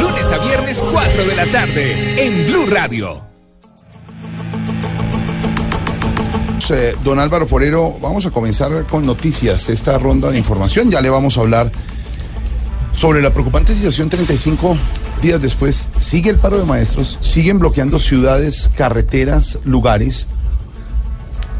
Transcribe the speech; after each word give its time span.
Lunes 0.00 0.30
a 0.32 0.38
viernes 0.44 0.82
4 0.90 1.24
de 1.24 1.36
la 1.36 1.46
tarde 1.46 2.26
en 2.26 2.46
Blue 2.46 2.66
Radio. 2.66 3.30
Don 7.04 7.18
Álvaro 7.18 7.46
Forero, 7.48 7.96
vamos 8.00 8.26
a 8.26 8.30
comenzar 8.30 8.84
con 8.86 9.04
noticias, 9.04 9.68
esta 9.68 9.98
ronda 9.98 10.30
de 10.30 10.38
información. 10.38 10.90
Ya 10.90 11.00
le 11.00 11.10
vamos 11.10 11.36
a 11.36 11.40
hablar 11.40 11.70
sobre 12.92 13.22
la 13.22 13.32
preocupante 13.32 13.74
situación 13.74 14.08
35 14.08 14.76
días 15.20 15.40
después. 15.40 15.88
Sigue 15.98 16.30
el 16.30 16.36
paro 16.36 16.58
de 16.58 16.64
maestros, 16.64 17.18
siguen 17.20 17.58
bloqueando 17.58 17.98
ciudades, 17.98 18.70
carreteras, 18.76 19.58
lugares. 19.64 20.26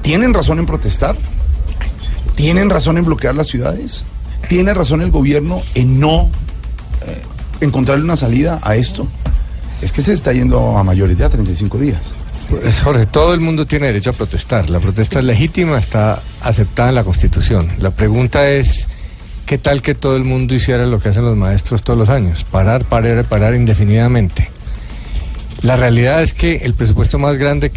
¿Tienen 0.02 0.34
razón 0.34 0.58
en 0.58 0.66
protestar? 0.66 1.16
¿Tienen 2.34 2.70
razón 2.70 2.98
en 2.98 3.04
bloquear 3.04 3.34
las 3.34 3.48
ciudades? 3.48 4.04
¿Tiene 4.48 4.74
razón 4.74 5.02
el 5.02 5.10
gobierno 5.10 5.62
en 5.74 6.00
no 6.00 6.30
eh, 7.06 7.22
encontrarle 7.60 8.04
una 8.04 8.16
salida 8.16 8.58
a 8.62 8.76
esto? 8.76 9.06
Es 9.82 9.92
que 9.92 10.02
se 10.02 10.12
está 10.12 10.32
yendo 10.32 10.76
a 10.76 10.84
mayores 10.84 11.16
ya 11.16 11.28
35 11.28 11.78
días. 11.78 12.12
Pues, 12.48 12.80
Jorge, 12.80 13.06
todo 13.06 13.32
el 13.32 13.40
mundo 13.40 13.66
tiene 13.66 13.86
derecho 13.86 14.10
a 14.10 14.12
protestar. 14.12 14.70
La 14.70 14.80
protesta 14.80 15.20
es 15.20 15.24
legítima, 15.24 15.78
está 15.78 16.20
aceptada 16.40 16.88
en 16.88 16.96
la 16.96 17.04
Constitución. 17.04 17.70
La 17.78 17.92
pregunta 17.92 18.50
es, 18.50 18.88
¿qué 19.50 19.58
tal 19.58 19.82
que 19.82 19.96
todo 19.96 20.14
el 20.14 20.22
mundo 20.22 20.54
hiciera 20.54 20.86
lo 20.86 21.00
que 21.00 21.08
hacen 21.08 21.24
los 21.24 21.36
maestros 21.36 21.82
todos 21.82 21.98
los 21.98 22.08
años? 22.08 22.44
Parar, 22.44 22.84
parar, 22.84 23.24
parar 23.24 23.56
indefinidamente. 23.56 24.48
La 25.62 25.74
realidad 25.74 26.22
es 26.22 26.32
que 26.32 26.58
el 26.58 26.74
presupuesto 26.74 27.18
más 27.18 27.36
grande 27.36 27.72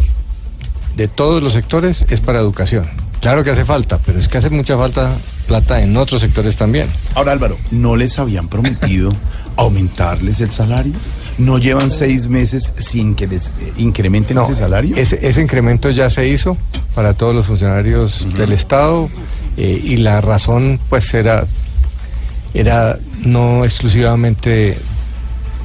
de 0.94 1.08
todos 1.08 1.42
los 1.42 1.52
sectores 1.52 2.06
es 2.10 2.20
para 2.20 2.38
educación. 2.38 2.86
Claro 3.20 3.42
que 3.42 3.50
hace 3.50 3.64
falta, 3.64 3.98
pero 4.06 4.20
es 4.20 4.28
que 4.28 4.38
hace 4.38 4.50
mucha 4.50 4.78
falta 4.78 5.16
plata 5.48 5.82
en 5.82 5.96
otros 5.96 6.20
sectores 6.20 6.54
también. 6.54 6.86
Ahora 7.16 7.32
Álvaro, 7.32 7.58
¿no 7.72 7.96
les 7.96 8.20
habían 8.20 8.46
prometido 8.46 9.10
aumentarles 9.56 10.40
el 10.42 10.52
salario? 10.52 10.92
¿No 11.38 11.58
llevan 11.58 11.90
seis 11.90 12.28
meses 12.28 12.72
sin 12.76 13.16
que 13.16 13.26
les 13.26 13.48
eh, 13.48 13.72
incrementen 13.78 14.38
ese 14.38 14.54
salario? 14.54 14.94
Ese, 14.96 15.18
ese 15.26 15.42
incremento 15.42 15.90
ya 15.90 16.08
se 16.08 16.28
hizo 16.28 16.56
para 16.94 17.14
todos 17.14 17.34
los 17.34 17.46
funcionarios 17.46 18.28
del 18.36 18.52
Estado 18.52 19.08
eh, 19.56 19.80
y 19.82 19.96
la 19.98 20.20
razón 20.20 20.80
pues 20.88 21.12
era, 21.14 21.46
era 22.54 22.98
no 23.24 23.64
exclusivamente 23.64 24.78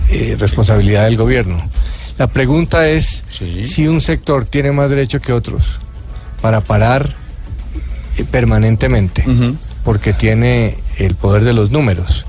eh, 0.09 0.35
responsabilidad 0.39 1.05
del 1.05 1.17
gobierno. 1.17 1.63
La 2.17 2.27
pregunta 2.27 2.87
es 2.89 3.23
Sí. 3.29 3.63
si 3.65 3.87
un 3.87 4.01
sector 4.01 4.43
tiene 4.45 4.71
más 4.71 4.89
derecho 4.89 5.21
que 5.21 5.31
otros 5.31 5.79
para 6.41 6.61
parar 6.61 7.13
eh, 8.17 8.25
permanentemente, 8.29 9.23
porque 9.83 10.13
tiene 10.13 10.75
el 10.97 11.15
poder 11.15 11.43
de 11.43 11.53
los 11.53 11.71
números, 11.71 12.25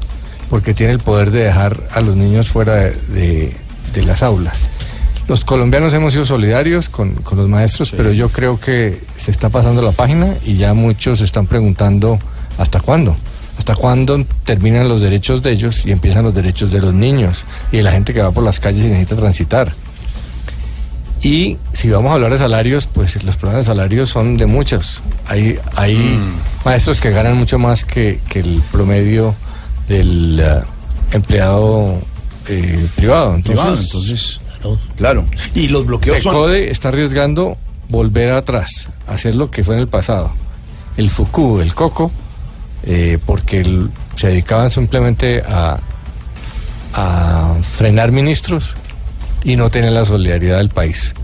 porque 0.48 0.74
tiene 0.74 0.92
el 0.92 1.00
poder 1.00 1.30
de 1.30 1.40
dejar 1.44 1.80
a 1.92 2.00
los 2.00 2.16
niños 2.16 2.50
fuera 2.50 2.74
de, 2.76 2.92
de- 3.08 3.56
de 3.94 4.02
las 4.04 4.22
aulas. 4.22 4.68
Los 5.26 5.44
colombianos 5.44 5.94
hemos 5.94 6.12
sido 6.12 6.24
solidarios 6.24 6.88
con, 6.88 7.12
con 7.14 7.38
los 7.38 7.48
maestros, 7.48 7.92
pero 7.96 8.12
yo 8.12 8.28
creo 8.30 8.58
que 8.60 9.00
se 9.16 9.30
está 9.30 9.48
pasando 9.48 9.80
la 9.82 9.92
página 9.92 10.34
y 10.44 10.56
ya 10.56 10.74
muchos 10.74 11.18
se 11.18 11.24
están 11.24 11.46
preguntando 11.46 12.18
hasta 12.58 12.80
cuándo. 12.80 13.16
¿Hasta 13.60 13.76
cuándo 13.76 14.24
terminan 14.44 14.88
los 14.88 15.02
derechos 15.02 15.42
de 15.42 15.52
ellos 15.52 15.84
y 15.84 15.90
empiezan 15.90 16.24
los 16.24 16.32
derechos 16.34 16.70
de 16.70 16.80
los 16.80 16.94
niños 16.94 17.44
y 17.70 17.76
de 17.76 17.82
la 17.82 17.92
gente 17.92 18.14
que 18.14 18.22
va 18.22 18.30
por 18.30 18.42
las 18.42 18.58
calles 18.58 18.86
y 18.86 18.88
necesita 18.88 19.16
transitar? 19.16 19.74
Y 21.20 21.58
si 21.74 21.90
vamos 21.90 22.10
a 22.10 22.14
hablar 22.14 22.32
de 22.32 22.38
salarios, 22.38 22.86
pues 22.86 23.22
los 23.22 23.36
problemas 23.36 23.66
de 23.66 23.70
salarios 23.70 24.08
son 24.08 24.38
de 24.38 24.46
muchos. 24.46 25.02
Hay, 25.26 25.58
hay 25.76 26.18
maestros 26.64 27.00
que 27.00 27.10
ganan 27.10 27.36
mucho 27.36 27.58
más 27.58 27.84
que, 27.84 28.20
que 28.30 28.40
el 28.40 28.62
promedio 28.72 29.34
del 29.88 30.40
eh, 30.40 30.62
empleado 31.12 31.98
eh, 32.48 32.88
privado. 32.96 33.34
Entonces, 33.34 33.62
Privado, 33.62 33.82
entonces, 33.82 34.40
claro. 34.96 35.26
Y 35.54 35.68
los 35.68 35.84
bloqueos 35.84 36.16
el 36.16 36.22
son... 36.22 36.32
CODE 36.32 36.70
está 36.70 36.88
arriesgando 36.88 37.58
volver 37.90 38.32
atrás, 38.32 38.88
hacer 39.06 39.34
lo 39.34 39.50
que 39.50 39.64
fue 39.64 39.74
en 39.74 39.82
el 39.82 39.88
pasado. 39.88 40.32
El 40.96 41.10
FUCU, 41.10 41.60
el 41.60 41.74
COCO, 41.74 42.10
eh, 42.84 43.18
porque 43.24 43.88
se 44.16 44.28
dedicaban 44.28 44.70
simplemente 44.70 45.42
a, 45.46 45.78
frenar 47.62 48.10
ministros 48.10 48.74
y 49.44 49.54
no 49.54 49.70
tener 49.70 49.92
la 49.92 50.04
solidaridad 50.04 50.58
del 50.58 50.70
país. 50.70 51.14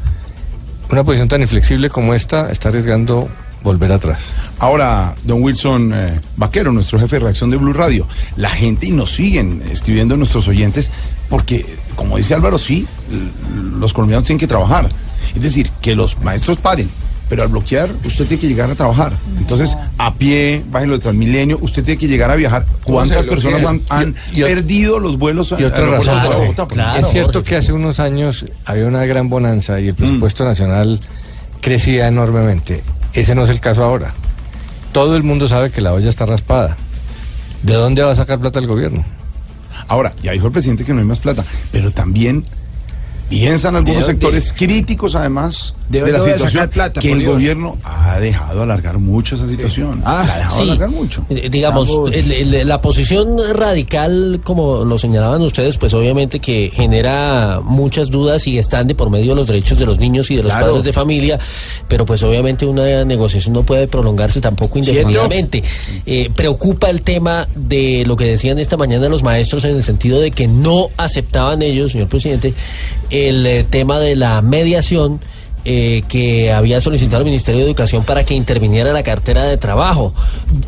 Una 0.90 1.02
posición 1.02 1.28
tan 1.28 1.42
inflexible 1.42 1.90
como 1.90 2.14
esta 2.14 2.50
está 2.52 2.68
arriesgando 2.68 3.28
volver 3.64 3.90
atrás. 3.90 4.32
Ahora, 4.60 5.16
don 5.24 5.42
Wilson 5.42 5.92
eh, 5.92 6.20
Vaquero, 6.36 6.70
nuestro 6.70 7.00
jefe 7.00 7.16
de 7.16 7.20
reacción 7.20 7.50
de 7.50 7.56
Blue 7.56 7.72
Radio, 7.72 8.06
la 8.36 8.50
gente 8.50 8.86
y 8.86 8.92
nos 8.92 9.12
siguen 9.12 9.62
escribiendo 9.70 10.16
nuestros 10.16 10.46
oyentes 10.46 10.92
porque, 11.28 11.66
como 11.96 12.16
dice 12.16 12.34
Álvaro, 12.34 12.58
sí, 12.58 12.86
los 13.78 13.92
colombianos 13.92 14.24
tienen 14.24 14.38
que 14.38 14.46
trabajar. 14.46 14.88
Es 15.34 15.42
decir, 15.42 15.70
que 15.82 15.96
los 15.96 16.22
maestros 16.22 16.58
paren, 16.58 16.88
pero 17.28 17.42
al 17.42 17.48
bloquear 17.48 17.90
usted 18.04 18.26
tiene 18.26 18.40
que 18.40 18.48
llegar 18.48 18.70
a 18.70 18.74
trabajar. 18.74 19.12
Entonces, 19.38 19.76
a 19.98 20.14
pie, 20.14 20.62
bájenlo 20.70 20.94
de 20.94 21.00
Transmilenio, 21.02 21.58
usted 21.60 21.82
tiene 21.84 21.98
que 21.98 22.06
llegar 22.08 22.30
a 22.30 22.36
viajar. 22.36 22.66
¿Cuántas 22.84 23.26
personas 23.26 23.64
han, 23.64 23.78
bloquea? 23.78 23.98
han 23.98 24.14
Y- 24.32 24.38
y 24.38 24.42
ot- 24.42 24.46
perdido 24.46 24.98
los 25.00 25.18
vuelos 25.18 25.52
a 25.52 25.60
Y 25.60 25.64
otra 25.64 25.86
razón. 25.86 26.20
Bogotá? 26.22 26.98
es 27.00 27.08
cierto 27.08 27.42
que 27.42 27.56
hace 27.56 27.72
unos 27.72 27.98
años 28.00 28.44
había 28.64 28.86
una 28.86 29.04
gran 29.06 29.28
bonanza 29.28 29.80
y 29.80 29.88
el 29.88 29.94
presupuesto 29.94 30.44
nacional 30.44 31.00
crecía 31.60 32.06
enormemente. 32.08 32.82
Ese 33.12 33.34
no 33.34 33.44
es 33.44 33.50
el 33.50 33.60
caso 33.60 33.82
ahora. 33.82 34.12
Todo 34.92 35.16
el 35.16 35.22
mundo 35.24 35.48
sabe 35.48 35.70
que 35.70 35.80
la 35.80 35.92
olla 35.92 36.08
está 36.08 36.26
raspada. 36.26 36.76
¿De 37.62 37.72
dónde 37.74 38.02
va 38.02 38.12
a 38.12 38.14
sacar 38.14 38.38
plata 38.38 38.60
el 38.60 38.66
gobierno? 38.66 39.04
Ahora, 39.88 40.14
ya 40.22 40.32
dijo 40.32 40.46
el 40.46 40.52
presidente 40.52 40.84
que 40.84 40.92
no 40.94 41.00
hay 41.00 41.06
más 41.06 41.18
plata, 41.18 41.44
pero 41.72 41.90
también 41.90 42.44
piensan 43.28 43.76
algunos 43.76 44.02
dónde? 44.02 44.12
sectores 44.12 44.52
críticos, 44.52 45.14
además, 45.14 45.74
¿De 45.88 46.02
de, 46.02 46.12
la 46.12 46.20
situación, 46.20 46.68
plata, 46.70 47.00
que 47.00 47.12
el 47.12 47.20
Dios? 47.20 47.32
gobierno 47.34 47.76
ha 47.84 48.18
dejado 48.18 48.62
alargar 48.62 48.98
mucho 48.98 49.36
esa 49.36 49.46
situación. 49.48 50.02
Ah, 50.04 50.24
la 50.26 50.34
ha 50.34 50.38
dejado 50.38 50.56
Sí, 50.56 50.62
alargar 50.62 50.90
mucho. 50.90 51.24
eh, 51.28 51.48
digamos, 51.50 51.88
el- 52.12 52.54
el- 52.54 52.68
la 52.68 52.80
posición 52.80 53.36
radical, 53.54 54.40
como 54.42 54.84
lo 54.84 54.98
señalaban 54.98 55.42
ustedes, 55.42 55.78
pues 55.78 55.94
obviamente 55.94 56.40
que 56.40 56.70
genera 56.74 57.60
muchas 57.62 58.10
dudas 58.10 58.46
y 58.48 58.58
están 58.58 58.86
de 58.88 58.94
por 58.94 59.10
medio 59.10 59.30
de 59.30 59.36
los 59.36 59.46
derechos 59.46 59.78
de 59.78 59.86
los 59.86 59.98
niños 59.98 60.30
y 60.30 60.36
de 60.36 60.42
los 60.42 60.52
Claro. 60.52 60.66
padres 60.68 60.84
de 60.84 60.92
familia, 60.92 61.38
pero 61.88 62.04
pues 62.04 62.22
obviamente 62.24 62.66
una 62.66 63.04
negociación 63.04 63.54
no 63.54 63.62
puede 63.62 63.86
prolongarse 63.86 64.40
tampoco 64.40 64.78
indefinidamente. 64.78 65.62
Eh, 66.04 66.30
preocupa 66.34 66.90
el 66.90 67.02
tema 67.02 67.46
de 67.54 68.04
lo 68.06 68.16
que 68.16 68.24
decían 68.24 68.58
esta 68.58 68.76
mañana 68.76 69.08
los 69.08 69.22
maestros 69.22 69.64
en 69.64 69.76
el 69.76 69.84
sentido 69.84 70.20
de 70.20 70.30
que 70.32 70.48
no 70.48 70.88
aceptaban 70.96 71.62
ellos, 71.62 71.92
señor 71.92 72.08
presidente, 72.08 72.52
el 73.16 73.46
eh, 73.46 73.64
tema 73.68 73.98
de 73.98 74.16
la 74.16 74.40
mediación 74.42 75.20
eh, 75.68 76.04
que 76.08 76.52
había 76.52 76.80
solicitado 76.80 77.18
el 77.22 77.24
Ministerio 77.24 77.62
de 77.62 77.66
Educación 77.66 78.04
para 78.04 78.22
que 78.22 78.34
interviniera 78.34 78.92
la 78.92 79.02
cartera 79.02 79.42
de 79.42 79.56
trabajo. 79.56 80.14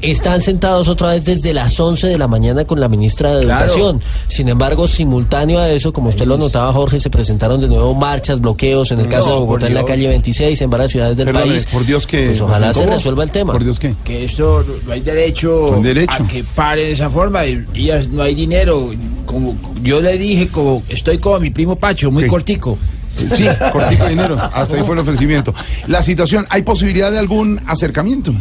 Están 0.03 0.43
sentados 0.43 0.89
otra 0.89 1.11
vez 1.11 1.25
desde 1.25 1.55
las 1.55 1.79
11 1.79 2.09
de 2.09 2.19
la 2.19 2.27
mañana 2.27 2.65
con 2.65 2.81
la 2.81 2.89
ministra 2.89 3.33
de 3.37 3.45
Claro. 3.45 3.65
Educación. 3.67 4.01
Sin 4.27 4.49
embargo, 4.49 4.89
simultáneo 4.89 5.61
a 5.61 5.71
eso, 5.71 5.93
como 5.93 6.09
usted 6.09 6.27
lo 6.27 6.37
notaba, 6.37 6.73
Jorge, 6.73 6.99
se 6.99 7.11
presentaron 7.11 7.61
de 7.61 7.69
nuevo 7.69 7.95
marchas, 7.95 8.41
bloqueos, 8.41 8.91
en 8.91 8.99
el 8.99 9.07
caso 9.09 9.29
No, 9.29 9.35
de 9.35 9.39
Bogotá 9.43 9.69
en 9.69 9.75
la 9.75 9.85
calle 9.85 10.09
26, 10.09 10.61
en 10.63 10.71
varias 10.71 10.91
ciudades 10.91 11.17
del 11.17 11.33
país. 11.33 11.67
por 11.67 11.87
Dios 11.87 12.05
que... 12.05 12.27
Pues 12.27 12.41
ojalá 12.41 12.73
se 12.75 12.85
resuelva 12.85 13.23
el 13.23 13.31
tema. 13.31 13.53
Por 13.53 13.63
Dios 13.63 13.79
que... 13.79 13.95
Que 14.03 14.25
esto 14.25 14.65
no 14.85 14.93
hay 14.93 15.01
derecho, 15.01 15.77
a 16.09 16.27
que 16.27 16.43
pare 16.43 16.87
de 16.87 16.93
esa 16.93 17.09
forma. 17.09 17.47
Y 17.47 17.65
ellas 17.77 18.09
no 18.09 18.25
hay 18.25 18.35
dinero. 18.35 18.91
Como 19.29 19.55
yo 19.83 20.01
le 20.01 20.17
dije, 20.17 20.49
como 20.49 20.83
estoy 20.89 21.19
como 21.19 21.39
mi 21.39 21.51
primo 21.51 21.77
Pacho, 21.77 22.11
muy 22.11 22.23
Sí. 22.25 22.29
cortico. 22.31 22.79
Sí, 23.15 23.45
cortico 23.73 24.05
de 24.05 24.11
dinero. 24.11 24.37
Hasta 24.55 24.77
ahí 24.77 24.83
fue 24.87 24.95
el 24.95 25.01
ofrecimiento. 25.03 25.53
La 25.87 26.03
situación, 26.03 26.47
¿hay 26.49 26.63
posibilidad 26.63 27.13
de 27.13 27.19
algún 27.19 27.61
acercamiento? 27.67 28.33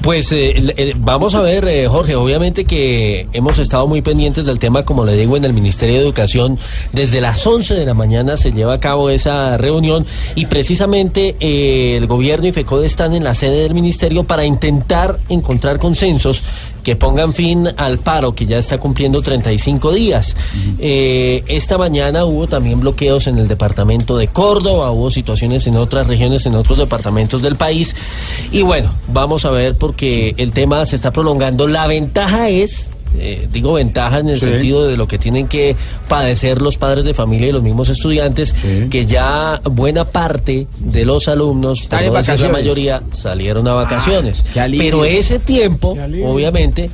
Pues 0.00 0.30
eh, 0.30 0.94
vamos 0.96 1.34
a 1.34 1.42
ver, 1.42 1.66
eh, 1.66 1.88
Jorge, 1.88 2.14
obviamente 2.14 2.64
que 2.64 3.26
hemos 3.32 3.58
estado 3.58 3.88
muy 3.88 4.00
pendientes 4.00 4.46
del 4.46 4.60
tema, 4.60 4.84
como 4.84 5.04
le 5.04 5.16
digo, 5.16 5.36
en 5.36 5.44
el 5.44 5.52
Ministerio 5.52 5.96
de 5.96 6.02
Educación. 6.02 6.56
Desde 6.92 7.20
las 7.20 7.44
11 7.44 7.74
de 7.74 7.84
la 7.84 7.94
mañana 7.94 8.36
se 8.36 8.52
lleva 8.52 8.74
a 8.74 8.80
cabo 8.80 9.10
esa 9.10 9.56
reunión 9.56 10.06
y 10.36 10.46
precisamente 10.46 11.34
eh, 11.40 11.96
el 11.96 12.06
gobierno 12.06 12.46
y 12.46 12.52
FECODE 12.52 12.86
están 12.86 13.12
en 13.14 13.24
la 13.24 13.34
sede 13.34 13.62
del 13.64 13.74
ministerio 13.74 14.22
para 14.22 14.44
intentar 14.44 15.18
encontrar 15.28 15.80
consensos 15.80 16.44
que 16.88 16.96
pongan 16.96 17.34
fin 17.34 17.68
al 17.76 17.98
paro 17.98 18.34
que 18.34 18.46
ya 18.46 18.56
está 18.56 18.78
cumpliendo 18.78 19.20
35 19.20 19.92
días. 19.92 20.34
Eh, 20.78 21.44
esta 21.46 21.76
mañana 21.76 22.24
hubo 22.24 22.46
también 22.46 22.80
bloqueos 22.80 23.26
en 23.26 23.36
el 23.36 23.46
departamento 23.46 24.16
de 24.16 24.28
Córdoba, 24.28 24.90
hubo 24.90 25.10
situaciones 25.10 25.66
en 25.66 25.76
otras 25.76 26.06
regiones, 26.06 26.46
en 26.46 26.54
otros 26.54 26.78
departamentos 26.78 27.42
del 27.42 27.56
país. 27.56 27.94
Y 28.52 28.62
bueno, 28.62 28.94
vamos 29.08 29.44
a 29.44 29.50
ver 29.50 29.76
porque 29.76 30.32
el 30.38 30.52
tema 30.52 30.86
se 30.86 30.96
está 30.96 31.10
prolongando. 31.10 31.68
La 31.68 31.86
ventaja 31.86 32.48
es... 32.48 32.88
eh, 33.18 33.48
digo 33.52 33.72
ventaja 33.74 34.18
en 34.18 34.28
el 34.28 34.38
Sí. 34.40 34.46
sentido 34.46 34.86
de 34.86 34.96
lo 34.96 35.06
que 35.08 35.18
tienen 35.18 35.46
que 35.48 35.76
padecer 36.08 36.60
los 36.60 36.76
padres 36.76 37.04
de 37.04 37.14
familia 37.14 37.48
y 37.48 37.52
los 37.52 37.62
mismos 37.62 37.88
estudiantes, 37.88 38.54
que 38.90 39.06
ya 39.06 39.60
buena 39.64 40.04
parte 40.04 40.66
de 40.78 41.04
los 41.04 41.28
alumnos, 41.28 41.82
Están 41.82 42.00
por 42.00 42.06
en 42.08 42.12
no 42.12 42.18
decir 42.18 42.28
la 42.28 42.34
vacaciones. 42.34 42.52
mayoría, 42.64 43.02
salieron 43.12 43.68
a 43.68 43.74
vacaciones. 43.74 44.44
qué 44.52 44.60
alivio. 44.60 44.84
Pero 44.84 45.04
ese 45.04 45.38
tiempo, 45.38 45.96
obviamente, 46.24 46.90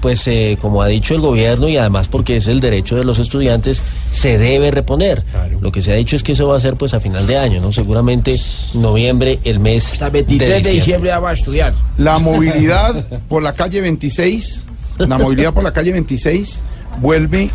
pues 0.00 0.26
eh, 0.26 0.58
como 0.60 0.82
ha 0.82 0.88
dicho 0.88 1.14
el 1.14 1.20
gobierno 1.20 1.68
y 1.68 1.76
además 1.76 2.08
porque 2.08 2.36
es 2.38 2.48
el 2.48 2.58
derecho 2.60 2.96
de 2.96 3.04
los 3.04 3.20
estudiantes, 3.20 3.80
se 4.10 4.38
debe 4.38 4.70
reponer. 4.72 5.22
Lo 5.60 5.70
que 5.70 5.82
se 5.82 5.92
ha 5.92 5.94
dicho 5.94 6.16
es 6.16 6.22
que 6.24 6.32
eso 6.32 6.48
va 6.48 6.56
a 6.56 6.60
ser 6.60 6.74
pues 6.76 6.94
a 6.94 7.00
final 7.00 7.26
de 7.28 7.36
año, 7.38 7.60
¿no? 7.60 7.70
Seguramente 7.70 8.36
noviembre, 8.74 9.38
el 9.44 9.60
mes 9.60 9.92
Hasta 9.92 10.06
el 10.06 10.12
23 10.12 10.64
de 10.64 10.70
diciembre 10.70 11.10
ya 11.10 11.20
va 11.20 11.30
a 11.30 11.34
estudiar. 11.34 11.74
La 11.98 12.18
movilidad 12.18 13.04
por 13.28 13.42
la 13.42 13.52
calle 13.52 13.80
26, 13.82 14.64
la 14.98 15.18
movilidad 15.18 15.52
por 15.52 15.64
la 15.64 15.72
calle 15.72 15.92
26 15.92 16.62
vuelve 17.00 17.50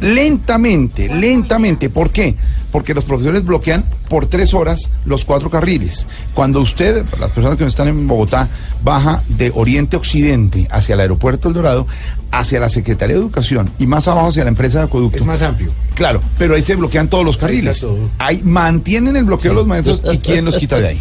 lentamente, 0.00 1.08
lentamente. 1.08 1.90
¿Por 1.90 2.10
qué? 2.10 2.36
Porque 2.70 2.94
los 2.94 3.04
profesores 3.04 3.44
bloquean 3.44 3.84
por 4.08 4.26
tres 4.26 4.52
horas 4.54 4.90
los 5.04 5.24
cuatro 5.24 5.50
carriles. 5.50 6.06
Cuando 6.34 6.60
usted, 6.60 7.04
las 7.18 7.30
personas 7.30 7.56
que 7.56 7.64
no 7.64 7.68
están 7.68 7.88
en 7.88 8.06
Bogotá, 8.06 8.48
baja 8.82 9.22
de 9.28 9.50
oriente 9.54 9.96
a 9.96 9.98
occidente 9.98 10.68
hacia 10.70 10.94
el 10.94 11.00
aeropuerto 11.00 11.48
El 11.48 11.54
Dorado, 11.54 11.86
hacia 12.30 12.60
la 12.60 12.68
Secretaría 12.68 13.16
de 13.16 13.22
Educación 13.22 13.70
y 13.78 13.86
más 13.86 14.06
abajo 14.06 14.28
hacia 14.28 14.44
la 14.44 14.50
empresa 14.50 14.78
de 14.78 14.84
acueducto. 14.84 15.18
Es 15.18 15.24
más 15.24 15.42
amplio. 15.42 15.72
Claro, 15.94 16.20
pero 16.36 16.54
ahí 16.54 16.62
se 16.62 16.74
bloquean 16.74 17.08
todos 17.08 17.24
los 17.24 17.38
carriles. 17.38 17.80
todo. 17.80 18.10
Ahí 18.18 18.42
mantienen 18.44 19.16
el 19.16 19.24
bloqueo 19.24 19.54
los 19.54 19.66
maestros 19.66 20.02
y 20.12 20.18
quién 20.18 20.44
los 20.44 20.56
quita 20.58 20.78
de 20.78 20.88
ahí. 20.88 21.00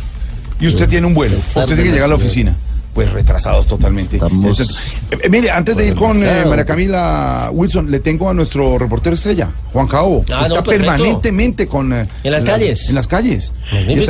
Y 0.59 0.67
usted 0.67 0.89
tiene 0.89 1.05
un 1.05 1.13
vuelo, 1.13 1.37
usted 1.37 1.65
tiene 1.65 1.83
que 1.83 1.89
llegar 1.89 2.05
a 2.05 2.09
la 2.09 2.15
oficina. 2.15 2.55
Pues 2.97 3.13
retrasados 3.13 3.67
totalmente. 3.67 4.15
Estamos 4.15 4.59
Esto- 4.59 4.73
Eh, 5.11 5.17
eh, 5.21 5.29
mire, 5.29 5.51
antes 5.51 5.75
de 5.77 5.85
ir 5.89 5.93
con 5.93 6.17
eh. 6.23 6.45
María 6.47 6.65
Camila 6.65 7.47
Wilson, 7.53 7.91
le 7.91 7.99
tengo 7.99 8.27
a 8.27 8.33
nuestro 8.33 8.79
reportero 8.79 9.13
estrella, 9.13 9.51
Juan 9.71 9.87
Caobo. 9.87 10.25
Ah, 10.33 10.41
está 10.41 10.55
no, 10.55 10.63
permanentemente 10.63 11.67
con... 11.67 11.93
eh, 11.93 12.07
En 12.23 12.31
las 12.31 12.43
calles. 12.43 12.89
En 12.89 12.95
las 12.95 13.05
calles. 13.05 13.53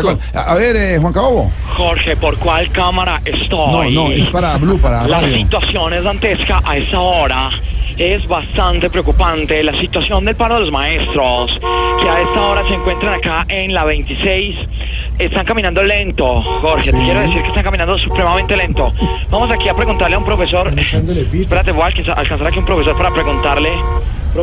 Con- 0.02 0.18
a, 0.34 0.54
ver, 0.56 0.78
eh, 0.78 0.98
Juan 1.00 1.12
Caobo. 1.12 1.52
Jorge, 1.76 2.16
¿por 2.16 2.38
cuál 2.38 2.72
cámara 2.72 3.22
estoy? 3.26 3.94
No, 3.94 4.06
no, 4.08 4.10
es 4.14 4.26
para 4.28 4.56
Blue, 4.56 4.80
para 4.80 5.06
La 5.06 5.20
radio. 5.20 5.36
situación 5.36 5.92
es 5.92 6.04
dantesca 6.06 6.62
a 6.64 6.78
esa 6.78 6.98
hora. 7.02 7.50
Es 7.98 8.28
bastante 8.28 8.92
preocupante 8.92 9.64
la 9.64 9.74
situación 9.80 10.24
del 10.24 10.36
paro 10.36 10.56
de 10.56 10.62
los 10.62 10.72
maestros, 10.72 11.52
que 12.00 12.08
a 12.08 12.22
esta 12.22 12.42
hora 12.44 12.64
se 12.68 12.76
encuentran 12.76 13.16
acá 13.16 13.44
en 13.50 13.74
la 13.74 13.86
26. 13.86 14.56
Están 15.18 15.44
caminando 15.44 15.82
lento, 15.82 16.44
Jorge. 16.44 16.92
Te 16.92 17.00
quiero 17.00 17.22
decir 17.22 17.42
que 17.42 17.48
están 17.48 17.64
caminando 17.64 17.98
supremamente 17.98 18.56
lento. 18.56 18.94
Vamos 19.32 19.50
aquí 19.50 19.68
a 19.68 19.74
preguntarle 19.74 20.16
a 20.16 20.20
un 20.20 20.26
profesor. 20.26 20.72
Espérate, 20.78 21.72
voy 21.72 21.82
a 21.82 21.86
alcanzar, 21.88 22.48
aquí 22.48 22.60
un 22.60 22.66
profesor 22.66 22.96
para 22.96 23.10
preguntarle. 23.10 23.72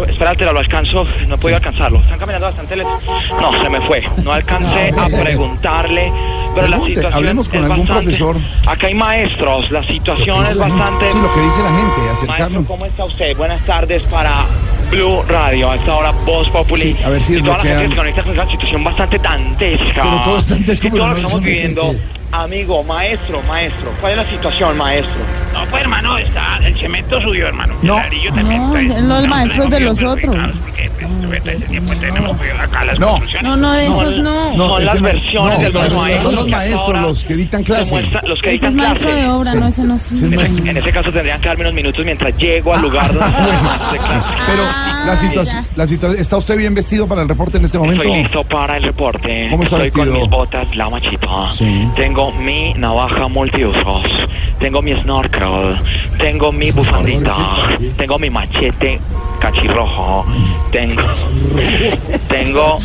Espérate, 0.08 0.44
lo 0.46 0.58
alcanzo. 0.58 1.06
No 1.28 1.36
he 1.36 1.38
podido 1.38 1.56
alcanzarlo. 1.56 2.00
Están 2.00 2.18
caminando 2.18 2.48
bastante 2.48 2.74
lento. 2.74 2.98
No, 3.40 3.62
se 3.62 3.70
me 3.70 3.80
fue. 3.82 4.02
No 4.24 4.32
alcancé 4.32 4.90
a 4.98 5.06
preguntarle. 5.22 6.10
Pero 6.54 6.68
la 6.68 6.76
situación 6.80 7.14
hablemos 7.14 7.48
con 7.48 7.58
es 7.64 7.70
algún 7.70 7.86
bastante- 7.86 8.04
profesor. 8.04 8.36
Acá 8.66 8.86
hay 8.86 8.94
maestros. 8.94 9.70
La 9.70 9.82
situación 9.84 10.46
es 10.46 10.56
bastante. 10.56 11.12
Sí, 11.12 11.18
lo 11.20 11.34
que 11.34 11.40
dice 11.40 11.58
la 11.62 11.68
gente, 11.70 12.00
Maestro, 12.00 12.12
acercarlo. 12.12 12.64
¿cómo 12.66 12.86
está 12.86 13.04
usted? 13.04 13.36
Buenas 13.36 13.62
tardes 13.64 14.02
para 14.04 14.44
Blue 14.90 15.22
Radio. 15.28 15.70
A 15.70 15.76
esta 15.76 15.94
hora, 15.94 16.10
Voz 16.24 16.48
Populi. 16.50 16.94
Sí, 16.94 17.02
a 17.04 17.08
ver 17.08 17.22
si 17.22 17.36
y 17.36 17.42
toda 17.42 17.58
la 17.58 17.64
gente 17.64 17.88
se 17.88 17.96
conecta 17.96 18.22
con 18.22 18.32
una 18.32 18.50
situación 18.50 18.84
bastante 18.84 19.18
dantesca. 19.18 20.02
Pero 20.02 20.20
todo 20.24 20.38
es 20.38 20.48
dantesco, 20.48 20.86
Y 20.86 20.90
todo 20.90 20.98
no 21.00 21.08
lo 21.08 21.14
que 21.14 21.20
estamos 21.20 21.40
es- 21.40 21.46
viviendo. 21.46 21.94
Amigo, 22.32 22.82
maestro, 22.82 23.40
maestro. 23.42 23.90
¿Cuál 24.00 24.12
es 24.12 24.18
la 24.18 24.28
situación, 24.30 24.76
maestro? 24.76 25.12
No, 25.52 25.64
pues 25.66 25.82
hermano, 25.82 26.18
está, 26.18 26.58
el 26.64 26.76
cemento 26.76 27.20
subió, 27.20 27.46
hermano. 27.46 27.74
No. 27.82 27.94
El 27.96 28.02
ladrillo 28.02 28.32
también 28.34 28.60
No, 28.60 28.76
está- 28.76 28.82
los 28.82 29.02
estamos 29.04 29.28
maestros 29.28 29.70
de 29.70 29.80
los 29.80 29.98
perjudicados 30.00 30.38
otros. 30.48 30.56
Porque 30.64 30.90
pues, 30.98 31.23
todo 31.40 31.52
tiempo 31.68 31.92
tenemos 31.96 32.36
acá 32.60 32.84
las 32.84 32.98
No. 32.98 33.18
No, 33.42 33.56
no, 33.56 33.72
de 33.72 33.84
esos 33.86 34.18
No, 34.18 34.56
no. 34.56 34.78
las 34.80 35.00
versiones 35.00 35.58
no, 35.58 35.64
de 35.64 35.70
los 35.70 35.94
maestros. 35.94 36.22
Son 36.22 36.34
los 36.36 36.48
maestros 36.48 37.00
los 37.02 37.24
que 37.24 37.34
dictan 37.36 37.62
clase. 37.62 37.94
demuestran- 37.94 38.26
Los 38.26 38.40
que 38.42 38.50
dictan 38.50 38.76
maestro 38.76 39.14
de 39.14 39.26
obra, 39.28 39.54
no, 39.54 39.66
ese 39.68 39.82
no 39.84 39.98
Sí, 39.98 40.18
sí. 40.18 40.24
En, 40.24 40.40
ese- 40.40 40.60
en 40.70 40.76
ese 40.76 40.92
caso 40.92 41.10
tendrían 41.12 41.40
que 41.40 41.48
darme 41.48 41.62
unos 41.64 41.74
minutos 41.74 42.04
mientras 42.04 42.36
llego 42.36 42.74
al 42.74 42.82
lugar 42.82 43.06
donde 43.12 43.30
clase. 43.98 44.26
Pero 44.46 44.62
Ah, 44.66 45.04
la 45.06 45.16
situación, 45.16 45.62
ya. 45.64 45.68
la 45.76 45.86
situación, 45.86 46.20
¿está 46.20 46.36
usted 46.36 46.56
bien 46.56 46.74
vestido 46.74 47.06
para 47.06 47.22
el 47.22 47.28
reporte 47.28 47.58
en 47.58 47.64
este 47.64 47.78
momento? 47.78 48.02
Estoy 48.02 48.22
listo 48.22 48.42
para 48.44 48.76
el 48.76 48.82
reporte. 48.84 49.48
¿Cómo 49.50 49.62
está 49.62 49.76
Estoy 49.76 49.90
con 49.90 50.00
vestido? 50.06 50.20
mis 50.26 50.30
botas 50.30 50.76
La 50.76 50.88
Machita. 50.90 51.52
Sí. 51.52 51.88
Tengo 51.96 52.32
mi 52.32 52.74
navaja 52.74 53.28
multiusos. 53.28 54.04
Tengo 54.58 54.80
mi 54.82 54.92
snorkel. 55.02 55.78
Tengo 56.18 56.52
mi 56.52 56.70
bufandita. 56.70 57.34
Tengo 57.96 58.18
mi 58.18 58.30
machete 58.30 59.00
cachirrojo. 59.40 60.24
Tengo. 60.72 61.02
Tengo. 62.28 62.76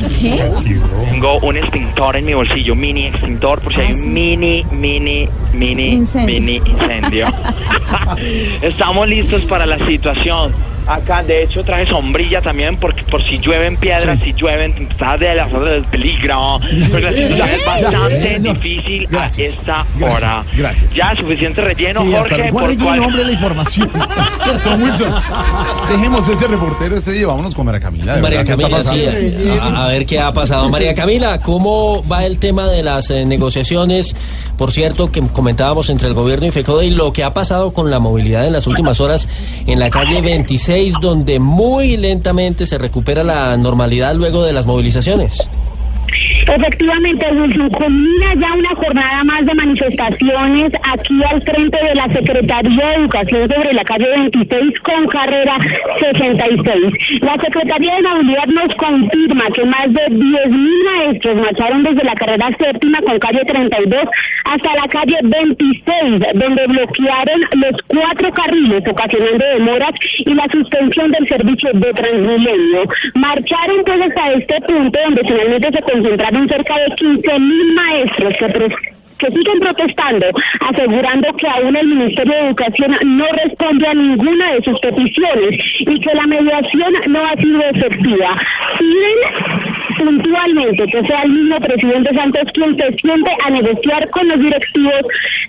Tengo 1.12 1.40
un 1.40 1.58
extintor 1.58 2.16
en 2.18 2.26
mi 2.26 2.34
bolsillo. 2.34 2.76
Mini 2.76 3.08
extintor 3.08 3.60
por 3.62 3.74
si 3.74 3.82
hay 3.82 3.88
Ah, 3.92 3.96
un 4.04 4.14
mini, 4.14 4.66
mini, 4.72 5.28
mini, 5.54 5.90
Incendio. 5.94 6.36
mini 6.42 6.56
incendio. 6.66 7.28
Estamos 8.62 9.08
listos 9.08 9.42
para 9.44 9.66
la 9.66 9.78
situación. 9.86 10.54
Acá, 10.90 11.22
de 11.24 11.44
hecho, 11.44 11.64
traje 11.64 11.86
sombrilla 11.86 12.42
también 12.42 12.76
porque 12.78 13.04
por 13.04 13.22
si 13.24 13.38
llueven 13.38 13.78
piedras, 13.78 14.20
si 14.24 14.34
llueven, 14.34 14.74
está 14.90 15.18
de 15.18 15.36
la 15.36 15.48
zona 15.50 15.70
del 15.72 15.84
peligro. 15.84 16.60
Es 16.64 16.90
bastante 17.66 18.40
difícil 18.40 19.08
Gracias. 19.10 19.58
a 19.58 19.60
esta 19.60 19.86
Gracias. 19.98 20.18
hora. 20.24 20.44
Gracias. 20.56 20.94
Ya, 20.94 21.16
suficiente 21.16 21.62
relleno, 21.62 22.02
Sí, 22.02 22.14
hasta 22.16 22.30
Jorge. 22.30 22.52
por 22.52 22.64
relleno, 22.64 22.86
cual- 22.86 23.00
hombre, 23.02 23.24
la 23.26 23.32
información. 23.32 23.92
Don 24.66 24.82
Wilson, 24.82 25.14
dejemos 25.92 26.28
ese 26.28 26.48
reportero 26.48 26.98
estrella 26.98 27.22
y 27.22 27.26
vámonos 27.26 27.54
con 27.56 27.66
María 27.66 27.82
Camila. 27.82 28.16
de 28.16 28.22
María 28.22 28.40
verdad, 28.44 28.58
¿qué 28.58 28.64
está 28.64 28.84
Camila, 28.84 29.16
sí, 29.16 29.34
pasando? 29.48 29.78
a, 29.78 29.86
a 29.86 29.88
ver 29.90 30.06
qué 30.06 30.20
ha 30.20 30.32
pasado. 30.32 30.70
María 30.70 30.94
Camila, 30.94 31.40
¿cómo 31.40 32.04
va 32.08 32.26
el 32.26 32.38
tema 32.40 32.68
de 32.68 32.84
las 32.84 33.10
eh, 33.12 33.26
negociaciones? 33.26 34.16
Por 34.58 34.72
cierto, 34.72 35.12
que 35.12 35.22
comentábamos 35.22 35.90
entre 35.90 36.08
el 36.08 36.14
gobierno 36.14 36.48
y 36.48 36.52
FECODE 36.52 36.88
y 36.88 36.90
lo 36.90 37.14
que 37.14 37.24
ha 37.24 37.32
pasado 37.32 37.72
con 37.74 37.90
la 37.92 38.00
movilidad 38.00 38.46
en 38.46 38.54
las 38.54 38.68
últimas 38.68 39.00
horas 39.00 39.28
en 39.68 39.80
la 39.80 39.90
calle 39.90 40.22
26, 40.22 40.79
donde 41.02 41.40
muy 41.40 41.98
lentamente 41.98 42.66
se 42.66 42.78
recupera 42.78 43.24
la 43.24 43.56
normalidad 43.58 44.16
luego 44.16 44.44
de 44.44 44.54
las 44.54 44.66
movilizaciones. 44.66 45.48
Efectivamente, 46.48 47.28
Wilson, 47.32 47.70
culmina 47.70 48.34
ya 48.40 48.54
una 48.54 48.76
jornada 48.76 49.24
más 49.24 49.46
de 49.46 49.54
manifestaciones 49.54 50.74
aquí 50.84 51.24
al 51.24 51.42
frente 51.44 51.78
de 51.78 51.96
la 51.96 52.08
Secretaría 52.08 52.88
de 52.88 52.96
Educación 52.96 53.50
sobre 53.50 53.74
la 53.74 53.84
calle 53.84 54.08
26 54.10 54.80
con 54.80 55.08
carrera 55.08 55.58
66. 56.00 57.22
La 57.22 57.38
Secretaría 57.40 57.96
de 57.96 58.02
Movilidad 58.02 58.48
nos 58.48 58.76
confirma 58.76 59.46
que 59.54 59.66
más 59.66 59.94
de 59.94 60.06
10.000 60.08 60.84
maestros 60.86 61.42
marcharon 61.42 61.84
desde 61.84 62.04
la 62.04 62.16
carrera 62.16 62.50
séptima 62.60 63.00
con 63.02 63.20
calle 63.20 63.46
32 63.46 64.04
hasta 64.46 64.74
la 64.76 64.88
calle 64.88 65.18
26, 65.22 66.20
donde 66.34 66.68
bloquearon 66.68 67.42
los 67.54 67.82
cuatro 67.88 68.32
carriles, 68.34 68.84
ocasionando 68.90 69.46
demoras 69.46 69.92
y 70.18 70.34
la 70.34 70.48
suspensión 70.52 71.12
del 71.12 71.28
servicio 71.28 71.70
de 71.74 71.94
Transmilenio. 71.94 72.84
Marcharon 73.16 73.84
pues 73.86 74.02
hasta 74.02 74.32
este 74.32 74.62
punto 74.62 75.00
donde 75.06 75.22
finalmente 75.22 75.70
se 75.72 75.82
concentraron 76.04 76.48
cerca 76.48 76.76
de 76.80 76.86
15.000 76.96 77.74
maestros 77.74 78.34
que 78.38 78.46
pres- 78.48 78.76
que 79.18 79.28
siguen 79.32 79.60
protestando, 79.60 80.26
asegurando 80.62 81.34
que 81.36 81.46
aún 81.46 81.76
el 81.76 81.88
Ministerio 81.88 82.34
de 82.36 82.40
Educación 82.48 82.96
no 83.04 83.26
responde 83.44 83.86
a 83.86 83.94
ninguna 83.94 84.54
de 84.54 84.64
sus 84.64 84.80
peticiones 84.80 85.60
y 85.80 86.00
que 86.00 86.14
la 86.16 86.26
mediación 86.26 86.94
no 87.10 87.26
ha 87.26 87.34
sido 87.36 87.62
efectiva. 87.64 88.38
Piden 88.78 89.49
puntualmente 90.00 90.88
que 90.88 91.02
sea 91.06 91.22
el 91.24 91.32
mismo 91.32 91.60
presidente 91.60 92.16
Santos 92.16 92.44
quien 92.54 92.78
se 92.78 92.94
siente 92.98 93.32
a 93.46 93.50
negociar 93.50 94.10
con 94.10 94.28
los 94.28 94.40
directivos 94.40 95.02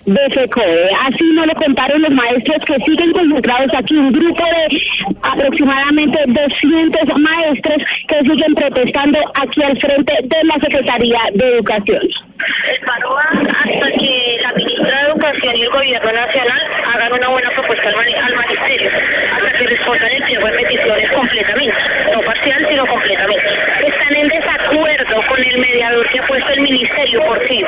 de 0.06 0.30
FECODE. 0.30 0.90
Así 1.06 1.24
no 1.32 1.46
lo 1.46 1.54
contaron 1.54 2.02
los 2.02 2.10
maestros 2.10 2.58
que 2.66 2.76
siguen 2.84 3.12
concentrados 3.12 3.72
aquí, 3.74 3.96
un 3.96 4.12
grupo 4.12 4.44
de 4.44 4.82
aproximadamente 5.22 6.18
200 6.26 7.18
maestros 7.18 7.82
que 8.08 8.20
siguen 8.20 8.54
protestando 8.54 9.18
aquí 9.34 9.62
al 9.62 9.78
frente 9.78 10.12
de 10.22 10.44
la 10.44 10.54
Secretaría 10.54 11.20
de 11.34 11.54
Educación. 11.54 12.29
El 12.68 12.80
paro 12.80 13.14
va 13.14 13.22
hasta 13.22 13.90
que 13.92 14.38
la 14.42 14.52
ministra 14.52 14.98
de 14.98 15.10
Educación 15.10 15.56
y 15.56 15.62
el 15.62 15.70
Gobierno 15.70 16.12
Nacional 16.12 16.60
hagan 16.94 17.12
una 17.12 17.28
buena 17.28 17.50
propuesta 17.50 17.88
al, 17.88 18.14
al 18.24 18.34
Magisterio, 18.34 18.90
hasta 19.32 19.52
que 19.52 19.66
respondan 19.66 20.10
el 20.10 20.22
pliego 20.22 20.46
de 20.46 20.52
peticiones 20.52 21.10
completamente, 21.10 21.74
no 22.12 22.20
parcial, 22.22 22.66
sino 22.68 22.86
completamente. 22.86 23.46
Están 23.86 24.16
en 24.16 24.28
desacuerdo 24.28 25.20
con 25.28 25.44
el 25.44 25.58
mediador 25.58 26.08
que 26.10 26.20
ha 26.20 26.26
puesto 26.26 26.52
el 26.52 26.60
Ministerio 26.60 27.20
por 27.26 27.46
sí. 27.48 27.64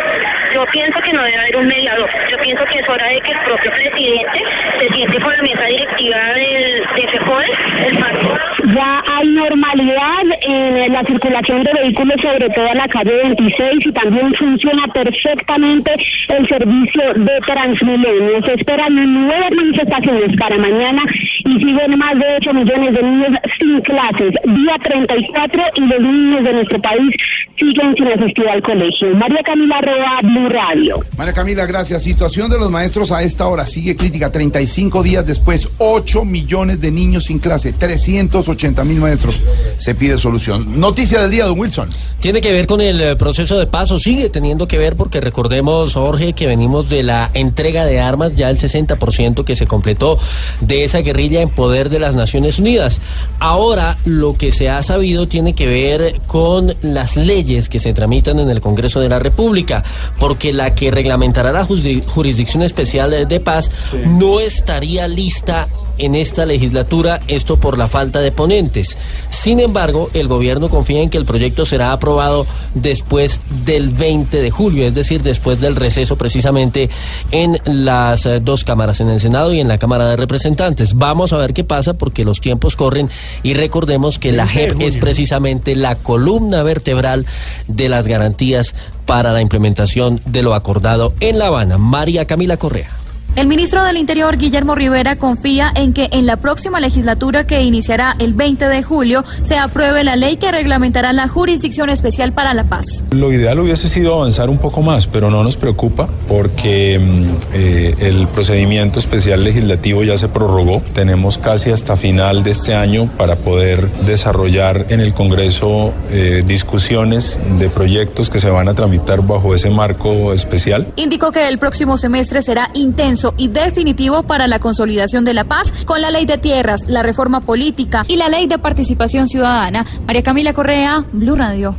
Yo 0.54 0.64
pienso 0.72 1.00
que 1.00 1.12
no 1.12 1.22
debe 1.22 1.38
haber 1.38 1.56
un 1.56 1.66
mediador. 1.66 2.10
Yo 2.30 2.38
pienso 2.38 2.64
que 2.64 2.78
es 2.78 2.88
hora 2.88 3.06
de 3.08 3.20
que 3.20 3.32
el 3.32 3.38
propio 3.40 3.70
presidente 3.70 4.42
se 4.78 4.88
siente 4.88 5.20
con 5.20 5.32
la 5.32 5.42
mesa 5.42 5.64
directiva 5.64 6.18
del, 6.34 6.86
de 6.96 7.08
FEJODE, 7.08 7.50
el 7.86 7.98
pacto. 7.98 8.34
Ya 8.74 9.02
hay 9.10 9.28
normalidad 9.28 10.22
en 10.42 10.92
la 10.92 11.02
circulación 11.04 11.64
de 11.64 11.72
vehículos, 11.72 12.20
sobre 12.22 12.48
todo 12.50 12.66
en 12.66 12.78
la 12.78 12.88
calle 12.88 13.22
26, 13.22 13.86
y 13.86 13.92
también 13.92 14.32
funciona 14.34 14.61
perfectamente 14.92 15.90
el 16.28 16.48
servicio 16.48 17.02
de 17.14 17.40
Transmilenio. 17.46 18.44
Se 18.44 18.54
esperan 18.54 18.94
nuevas 18.94 19.50
manifestaciones 19.54 20.36
para 20.38 20.56
mañana 20.58 21.02
y 21.44 21.58
siguen 21.58 21.98
más 21.98 22.18
de 22.18 22.36
8 22.36 22.54
millones 22.54 22.94
de 22.94 23.02
niños 23.02 23.38
sin 23.58 23.80
clases. 23.82 24.32
Día 24.44 24.74
34 24.82 25.62
y 25.76 25.80
los 25.80 26.00
niños 26.00 26.44
de 26.44 26.52
nuestro 26.52 26.80
país 26.80 27.14
siguen 27.58 27.94
sin 27.96 28.08
asistir 28.08 28.48
al 28.48 28.62
colegio. 28.62 29.14
María 29.14 29.42
Camila 29.42 29.80
Roa, 29.80 30.20
Blue 30.22 30.48
Radio. 30.48 31.00
María 31.16 31.32
Camila, 31.32 31.66
gracias. 31.66 32.02
Situación 32.02 32.50
de 32.50 32.58
los 32.58 32.70
maestros 32.70 33.12
a 33.12 33.22
esta 33.22 33.46
hora 33.46 33.66
sigue 33.66 33.96
crítica. 33.96 34.30
35 34.30 35.02
días 35.02 35.26
después, 35.26 35.68
8 35.78 36.24
millones 36.24 36.80
de 36.80 36.90
niños 36.90 37.24
sin 37.24 37.38
clase, 37.38 37.72
380 37.72 38.84
mil 38.84 38.98
maestros. 38.98 39.40
Se 39.76 39.94
pide 39.94 40.18
solución. 40.18 40.80
Noticia 40.80 41.20
del 41.22 41.30
día, 41.30 41.44
don 41.44 41.58
Wilson. 41.58 41.88
Tiene 42.20 42.40
que 42.40 42.52
ver 42.52 42.66
con 42.66 42.80
el 42.80 43.00
eh, 43.00 43.16
proceso 43.16 43.58
de 43.58 43.66
paso, 43.66 43.98
sigue 43.98 44.30
teniendo 44.30 44.51
que 44.52 44.78
ver 44.78 44.96
porque 44.96 45.20
recordemos, 45.20 45.94
Jorge, 45.94 46.32
que 46.34 46.46
venimos 46.46 46.88
de 46.88 47.02
la 47.02 47.30
entrega 47.34 47.84
de 47.84 48.00
armas, 48.00 48.36
ya 48.36 48.50
el 48.50 48.58
60% 48.58 49.44
que 49.44 49.56
se 49.56 49.66
completó 49.66 50.18
de 50.60 50.84
esa 50.84 50.98
guerrilla 50.98 51.40
en 51.40 51.48
poder 51.48 51.88
de 51.88 51.98
las 51.98 52.14
Naciones 52.14 52.58
Unidas. 52.58 53.00
Ahora 53.40 53.98
lo 54.04 54.36
que 54.36 54.52
se 54.52 54.68
ha 54.68 54.82
sabido 54.82 55.26
tiene 55.26 55.54
que 55.54 55.66
ver 55.66 56.20
con 56.26 56.74
las 56.82 57.16
leyes 57.16 57.68
que 57.68 57.78
se 57.78 57.92
tramitan 57.92 58.38
en 58.38 58.50
el 58.50 58.60
Congreso 58.60 59.00
de 59.00 59.08
la 59.08 59.18
República, 59.18 59.82
porque 60.18 60.52
la 60.52 60.74
que 60.74 60.90
reglamentará 60.90 61.52
la 61.52 61.64
Jurisdicción 61.64 62.62
Especial 62.62 63.26
de 63.28 63.40
Paz 63.40 63.70
no 64.06 64.38
estaría 64.40 65.08
lista 65.08 65.68
en 65.98 66.14
esta 66.14 66.46
legislatura, 66.46 67.20
esto 67.28 67.58
por 67.58 67.78
la 67.78 67.86
falta 67.86 68.20
de 68.20 68.32
ponentes. 68.32 68.96
Sin 69.30 69.60
embargo, 69.60 70.10
el 70.14 70.28
gobierno 70.28 70.68
confía 70.68 71.00
en 71.00 71.10
que 71.10 71.18
el 71.18 71.24
proyecto 71.24 71.66
será 71.66 71.92
aprobado 71.92 72.46
después 72.74 73.40
del 73.64 73.90
20 73.90 74.40
de 74.40 74.41
julio, 74.50 74.86
es 74.86 74.94
decir, 74.94 75.22
después 75.22 75.60
del 75.60 75.76
receso 75.76 76.16
precisamente 76.16 76.90
en 77.30 77.58
las 77.64 78.26
eh, 78.26 78.40
dos 78.40 78.64
cámaras, 78.64 79.00
en 79.00 79.08
el 79.08 79.20
Senado 79.20 79.52
y 79.52 79.60
en 79.60 79.68
la 79.68 79.78
Cámara 79.78 80.08
de 80.08 80.16
Representantes. 80.16 80.94
Vamos 80.94 81.32
a 81.32 81.36
ver 81.36 81.52
qué 81.54 81.64
pasa 81.64 81.94
porque 81.94 82.24
los 82.24 82.40
tiempos 82.40 82.76
corren 82.76 83.10
y 83.42 83.54
recordemos 83.54 84.18
que 84.18 84.32
la 84.32 84.44
20 84.44 84.60
de 84.60 84.66
JEP 84.66 84.80
es 84.80 84.94
junio. 84.94 85.00
precisamente 85.00 85.74
la 85.74 85.96
columna 85.96 86.62
vertebral 86.62 87.26
de 87.68 87.88
las 87.88 88.06
garantías 88.06 88.74
para 89.06 89.32
la 89.32 89.42
implementación 89.42 90.20
de 90.24 90.42
lo 90.42 90.54
acordado 90.54 91.12
en 91.20 91.38
La 91.38 91.48
Habana. 91.48 91.78
María 91.78 92.24
Camila 92.24 92.56
Correa. 92.56 93.01
El 93.34 93.46
ministro 93.46 93.82
del 93.82 93.96
Interior, 93.96 94.36
Guillermo 94.36 94.74
Rivera, 94.74 95.16
confía 95.16 95.72
en 95.74 95.94
que 95.94 96.10
en 96.12 96.26
la 96.26 96.36
próxima 96.36 96.80
legislatura 96.80 97.44
que 97.44 97.62
iniciará 97.62 98.14
el 98.18 98.34
20 98.34 98.68
de 98.68 98.82
julio 98.82 99.24
se 99.42 99.56
apruebe 99.56 100.04
la 100.04 100.16
ley 100.16 100.36
que 100.36 100.52
reglamentará 100.52 101.14
la 101.14 101.28
Jurisdicción 101.28 101.88
Especial 101.88 102.34
para 102.34 102.52
la 102.52 102.64
Paz. 102.64 102.84
Lo 103.10 103.32
ideal 103.32 103.58
hubiese 103.58 103.88
sido 103.88 104.16
avanzar 104.16 104.50
un 104.50 104.58
poco 104.58 104.82
más, 104.82 105.06
pero 105.06 105.30
no 105.30 105.42
nos 105.42 105.56
preocupa 105.56 106.10
porque 106.28 106.98
mm, 106.98 107.24
eh, 107.54 107.94
el 108.00 108.28
procedimiento 108.28 108.98
especial 108.98 109.42
legislativo 109.44 110.04
ya 110.04 110.18
se 110.18 110.28
prorrogó. 110.28 110.82
Tenemos 110.92 111.38
casi 111.38 111.70
hasta 111.70 111.96
final 111.96 112.44
de 112.44 112.50
este 112.50 112.74
año 112.74 113.10
para 113.16 113.36
poder 113.36 113.90
desarrollar 114.04 114.84
en 114.90 115.00
el 115.00 115.14
Congreso 115.14 115.94
eh, 116.10 116.42
discusiones 116.46 117.40
de 117.58 117.70
proyectos 117.70 118.28
que 118.28 118.40
se 118.40 118.50
van 118.50 118.68
a 118.68 118.74
tramitar 118.74 119.22
bajo 119.22 119.54
ese 119.54 119.70
marco 119.70 120.34
especial. 120.34 120.86
Indicó 120.96 121.32
que 121.32 121.48
el 121.48 121.58
próximo 121.58 121.96
semestre 121.96 122.42
será 122.42 122.68
intenso 122.74 123.21
y 123.36 123.48
definitivo 123.48 124.22
para 124.22 124.46
la 124.48 124.58
consolidación 124.58 125.24
de 125.24 125.34
la 125.34 125.44
paz 125.44 125.72
con 125.84 126.00
la 126.00 126.10
ley 126.10 126.26
de 126.26 126.38
tierras, 126.38 126.88
la 126.88 127.02
reforma 127.02 127.40
política 127.40 128.04
y 128.08 128.16
la 128.16 128.28
ley 128.28 128.46
de 128.46 128.58
participación 128.58 129.28
ciudadana. 129.28 129.86
María 130.06 130.22
Camila 130.22 130.52
Correa, 130.52 131.04
Blue 131.12 131.36
Radio. 131.36 131.74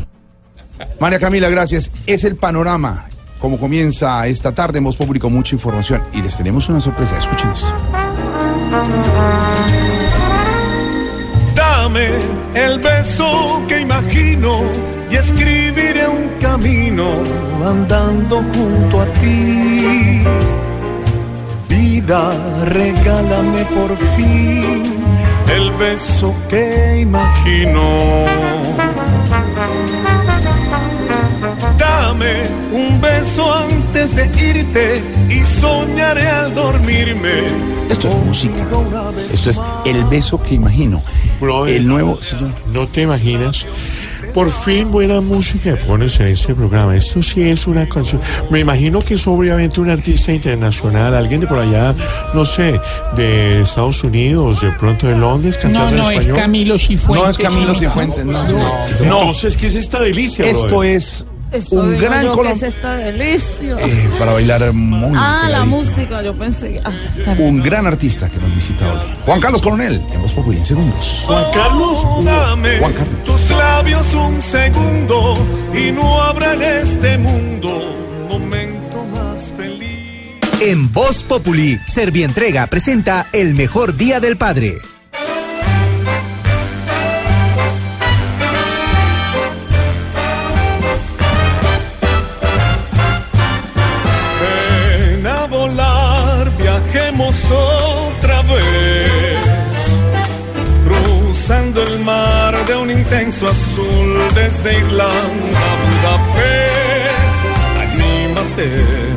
María 1.00 1.20
Camila, 1.20 1.50
gracias. 1.50 1.92
Es 2.08 2.24
el 2.24 2.36
panorama. 2.36 3.06
Como 3.40 3.60
comienza 3.60 4.26
esta 4.28 4.56
tarde, 4.56 4.78
hemos 4.78 4.96
publicado 4.96 5.30
mucha 5.30 5.54
información 5.56 6.02
y 6.14 6.22
les 6.22 6.38
tenemos 6.38 6.70
una 6.70 6.80
sorpresa. 6.80 7.18
Escuchen 7.18 7.52
esto. 7.52 7.74
Dame 11.54 12.10
el 12.54 12.80
beso 12.80 13.62
que 13.68 13.82
imagino 13.82 14.62
y 15.12 15.16
escribiré 15.16 16.08
un 16.08 16.30
camino 16.40 17.22
andando 17.64 18.38
junto 18.38 19.02
a 19.02 19.06
ti. 19.08 20.24
Vida, 22.06 22.32
regálame 22.66 23.64
por 23.66 23.98
fin 24.16 24.84
el 25.50 25.72
beso 25.72 26.36
que 26.50 27.00
imagino. 27.00 28.26
Dame 31.78 32.44
un 32.74 33.00
beso 33.00 33.54
antes 33.54 34.16
de 34.16 34.26
irte 34.26 35.02
y 35.30 35.44
soñaré 35.62 36.28
al 36.28 36.54
dormirme. 36.54 37.44
Esto 37.90 38.10
es 38.10 38.16
música. 38.26 38.68
Esto 39.32 39.50
es 39.52 39.62
el 39.86 40.04
beso 40.06 40.42
que 40.44 40.56
imagino. 40.56 41.02
el 41.68 41.88
nuevo. 41.88 42.20
No 42.74 42.86
te 42.86 43.04
imaginas. 43.04 43.66
Por 44.34 44.50
fin 44.50 44.92
buena 44.92 45.22
música 45.22 45.78
pones 45.86 46.20
en 46.20 46.28
este 46.28 46.56
programa. 46.56 46.96
Esto 46.96 47.22
sí 47.22 47.44
es 47.44 47.68
una 47.68 47.88
canción. 47.88 48.20
Me 48.50 48.62
imagino 48.62 49.00
que 49.00 49.14
es 49.14 49.28
obviamente 49.28 49.80
un 49.80 49.90
artista 49.90 50.32
internacional, 50.32 51.16
alguien 51.16 51.42
de 51.42 51.48
por 51.48 51.60
allá, 51.60 51.94
no 52.34 52.44
sé, 52.44 52.80
de 53.16 53.62
Estados 53.62 54.04
Unidos, 54.04 54.62
de 54.62 54.72
pronto 54.72 55.08
de 55.08 55.16
Londres, 55.16 55.58
cantando 55.58 55.92
No, 55.92 56.04
no, 56.04 56.10
en 56.10 56.14
es 56.14 56.20
español. 56.20 56.38
Camilo 56.38 56.78
Cifuentes. 56.80 57.24
No 57.24 57.30
es 57.30 57.38
Camilo 57.38 57.76
Cifuentes, 57.76 58.26
no. 58.26 58.48
No. 58.48 58.88
Entonces, 59.00 59.56
¿qué 59.56 59.68
es 59.68 59.76
esta 59.76 60.02
delicia? 60.02 60.46
Esto 60.46 60.68
brother? 60.68 60.96
es 60.96 61.26
Eso 61.54 61.80
un 61.82 61.98
gran 61.98 62.26
yo, 62.26 62.32
¿qué 62.34 62.38
colom- 62.40 62.52
es 62.56 62.64
esta 62.64 62.96
delicia? 62.96 63.76
eh, 63.80 64.10
para 64.20 64.34
bailar 64.34 64.74
muy 64.74 65.12
ah, 65.16 65.48
la 65.50 65.66
música, 65.66 66.22
yo 66.24 66.34
pensé 66.34 66.82
ah. 66.84 66.92
Un 67.38 67.62
gran 67.62 67.86
artista 67.88 68.28
que 68.30 68.38
nos 68.40 68.54
visita 68.54 68.92
hoy. 68.92 69.00
Juan 69.26 69.40
Carlos 69.40 69.62
Coronel, 69.62 70.02
en 70.14 70.22
Voz 70.22 70.32
Populi, 70.34 70.58
en 70.58 70.66
segundos. 70.66 71.22
Juan 71.26 71.46
Carlos. 71.54 71.98
Dame 72.26 72.80
Juan 72.80 72.94
Carlos. 72.94 73.24
tus 73.26 73.50
labios 73.52 74.14
un 74.16 74.42
segundo 74.42 75.38
y 75.74 75.92
no 75.92 76.22
habrá 76.22 76.54
en 76.54 76.62
este 76.64 77.18
mundo 77.18 77.70
un 77.70 78.28
momento 78.28 79.06
más 79.14 79.52
feliz. 79.56 80.40
En 80.62 80.92
Voz 80.92 81.24
Populi, 81.24 81.80
Servientrega 81.88 82.68
presenta 82.68 83.28
el 83.34 83.54
mejor 83.54 83.96
día 83.96 84.20
del 84.20 84.38
padre. 84.38 84.78
Otra 97.52 98.42
vez, 98.44 99.40
cruzando 100.86 101.84
el 101.84 102.00
mar 102.00 102.66
de 102.66 102.76
un 102.76 102.90
intenso 102.92 103.48
azul 103.48 104.22
desde 104.34 104.78
Irlanda 104.80 105.60
a 105.70 105.76
Budapest. 105.84 107.44
Anímate, 107.84 108.70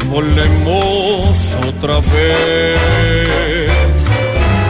volemos 0.08 1.36
otra 1.68 1.96
vez. 2.14 2.80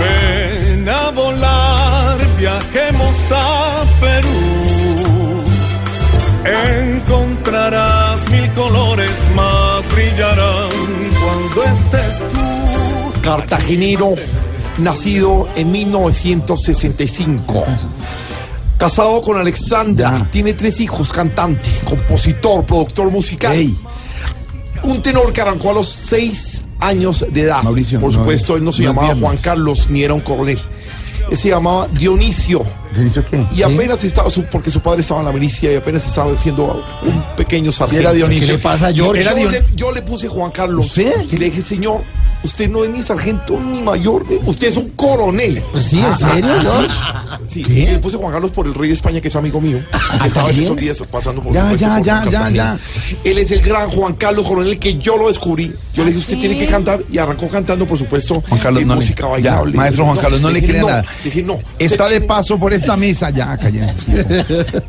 Ven 0.01 0.89
a 0.89 1.11
volar, 1.11 2.17
viajemos 2.39 3.15
a 3.31 3.83
Perú. 4.01 4.87
Encontrarás 6.45 8.31
mil 8.31 8.53
colores 8.53 9.11
más 9.35 9.95
brillarán 9.95 10.71
cuando 11.21 11.65
estés 11.65 12.19
tú. 12.33 12.76
Cartagenero, 13.27 14.15
nacido 14.79 15.49
en 15.57 15.73
1965. 15.73 17.65
Casado 18.79 19.21
con 19.21 19.37
Alexandra, 19.37 20.29
tiene 20.31 20.53
tres 20.53 20.79
hijos, 20.81 21.13
cantante, 21.13 21.69
compositor, 21.85 22.65
productor 22.65 23.11
musical. 23.11 23.75
Un 24.85 25.03
tenor 25.03 25.33
que 25.33 25.41
arrancó 25.41 25.71
a 25.71 25.75
los 25.75 25.89
seis 25.89 26.63
años 26.79 27.25
de 27.29 27.41
edad. 27.41 27.63
Mauricio, 27.65 27.99
Por 27.99 28.13
supuesto, 28.13 28.53
es- 28.55 28.59
él 28.61 28.65
no 28.65 28.71
se 28.73 28.83
no 28.83 28.91
llamaba 28.91 29.09
viernes. 29.09 29.25
Juan 29.25 29.37
Carlos 29.39 29.89
ni 29.91 30.05
era 30.05 30.15
un 30.15 30.21
coronel. 30.21 30.59
Él 31.29 31.37
se 31.37 31.49
llamaba 31.49 31.89
Dionisio. 31.89 32.63
¿Dionisio 32.95 33.25
qué? 33.29 33.45
Y 33.57 33.63
apenas 33.63 34.05
estaba, 34.05 34.31
su- 34.31 34.45
porque 34.45 34.71
su 34.71 34.79
padre 34.81 35.01
estaba 35.01 35.19
en 35.21 35.27
la 35.27 35.33
milicia 35.33 35.73
y 35.73 35.77
apenas 35.77 36.07
estaba 36.07 36.31
haciendo 36.33 36.85
un 37.03 37.25
pequeño 37.37 37.73
sargento. 37.73 38.01
era 38.03 38.13
Dionisio. 38.13 38.47
¿Qué 38.47 38.53
le 38.53 38.59
pasa 38.59 38.87
a 38.89 38.93
George? 38.93 39.25
Yo, 39.25 39.51
le, 39.51 39.65
yo 39.75 39.91
le 39.91 40.03
puse 40.03 40.29
Juan 40.29 40.53
Carlos. 40.53 40.97
Y 40.99 41.37
le 41.37 41.47
dije, 41.47 41.63
señor, 41.63 42.03
usted 42.47 42.69
no 42.71 42.83
es 42.85 42.91
ni 42.91 43.03
sargento 43.03 43.61
ni 43.61 43.83
mayor, 43.83 44.25
usted 44.47 44.69
es 44.69 44.77
un 44.77 44.89
coronel. 44.91 45.63
Sí, 45.77 45.99
¿en 46.01 46.17
serio, 46.17 46.61
George? 46.63 46.93
Sí, 47.49 47.61
y 47.67 47.87
le 47.87 47.99
puse 47.99 48.17
Juan 48.17 48.33
Carlos 48.33 48.51
por 48.53 48.67
el 48.67 48.75
rey 48.75 48.89
de 48.89 48.95
España, 48.95 49.21
que 49.21 49.29
es 49.29 49.37
amigo 49.37 49.61
mío. 49.61 49.79
que 50.21 50.27
estaba 50.29 50.47
¿también? 50.49 50.65
esos 50.65 50.77
días 50.77 50.99
pasando 51.11 51.43
por 51.43 51.53
Ya, 51.53 51.63
supuesto, 51.63 51.87
ya, 51.87 51.97
por 51.97 52.05
ya, 52.07 52.15
ya, 52.25 52.31
Cartagena. 52.31 52.79
Él 53.25 53.39
es 53.39 53.51
el 53.51 53.61
gran 53.63 53.91
Juan 53.91 54.15
Carlos 54.15 54.47
Coronel 54.47 54.79
que 54.79 54.97
yo 54.99 55.17
lo 55.17 55.29
descubrí. 55.29 55.73
Yo 55.95 56.05
le 56.05 56.11
dije, 56.11 56.19
usted 56.21 56.39
tiene 56.39 56.59
que 56.59 56.67
cantar 56.67 57.03
y 57.11 57.19
arrancó 57.19 57.49
cantando, 57.49 57.87
por 57.87 57.99
supuesto, 57.99 58.43
Juan 58.49 58.61
Carlos, 58.61 58.85
no 58.87 58.95
le- 58.95 59.01
música 59.01 59.23
ya, 59.25 59.29
bailable. 59.29 59.77
maestro 59.77 60.05
Juan 60.07 60.19
Carlos, 60.19 60.41
no 60.41 60.51
le 60.51 60.63
crea 60.65 60.81
no. 60.83 60.87
nada. 60.89 61.05
Dije, 61.25 61.43
no. 61.43 61.59
Está 61.79 62.09
de 62.09 62.21
paso 62.21 62.59
por 62.59 62.73
esta 62.73 62.97
mesa, 62.97 63.31
ya, 63.31 63.57
cállense. 63.57 64.27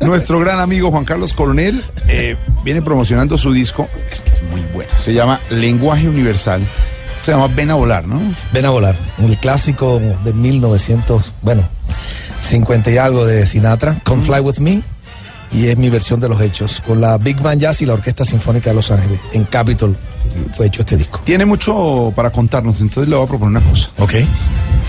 Nuestro 0.00 0.38
gran 0.40 0.60
amigo 0.60 0.90
Juan 0.90 1.04
Carlos 1.04 1.32
Coronel 1.32 1.82
eh, 2.08 2.36
viene 2.64 2.82
promocionando 2.82 3.36
su 3.38 3.52
disco, 3.52 3.88
es 4.10 4.20
que 4.20 4.30
es 4.30 4.42
muy 4.50 4.62
bueno. 4.74 4.90
Se 4.98 5.12
llama 5.12 5.40
Lenguaje 5.50 6.08
Universal. 6.08 6.60
Se 7.24 7.32
llama 7.32 7.48
Ven 7.48 7.70
a 7.70 7.74
volar, 7.74 8.06
¿no? 8.06 8.20
Ven 8.52 8.64
a 8.64 8.70
volar, 8.70 8.96
el 9.18 9.36
clásico 9.38 10.00
de 10.24 10.32
1900, 10.32 11.32
bueno, 11.42 11.62
50 12.42 12.90
y 12.90 12.98
algo 12.98 13.24
de 13.24 13.46
Sinatra, 13.46 13.98
Come 14.04 14.22
Fly 14.22 14.40
With 14.40 14.58
Me, 14.58 14.82
y 15.52 15.66
es 15.66 15.76
mi 15.76 15.90
versión 15.90 16.20
de 16.20 16.28
los 16.28 16.40
hechos, 16.40 16.82
con 16.86 17.00
la 17.00 17.18
Big 17.18 17.40
Band 17.40 17.60
Jazz 17.60 17.82
y 17.82 17.86
la 17.86 17.94
Orquesta 17.94 18.24
Sinfónica 18.24 18.70
de 18.70 18.76
Los 18.76 18.90
Ángeles, 18.90 19.20
en 19.32 19.44
Capitol 19.44 19.96
fue 20.56 20.66
hecho 20.66 20.82
este 20.82 20.96
disco. 20.96 21.20
Tiene 21.24 21.44
mucho 21.44 22.12
para 22.14 22.30
contarnos, 22.30 22.80
entonces 22.80 23.08
le 23.08 23.16
voy 23.16 23.26
a 23.26 23.28
proponer 23.28 23.60
una 23.60 23.70
cosa. 23.70 23.90
Ok. 23.98 24.14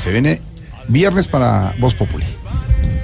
Se 0.01 0.12
viene 0.12 0.41
viernes 0.88 1.27
para 1.27 1.74
Voz 1.79 1.93
Populi. 1.93 2.25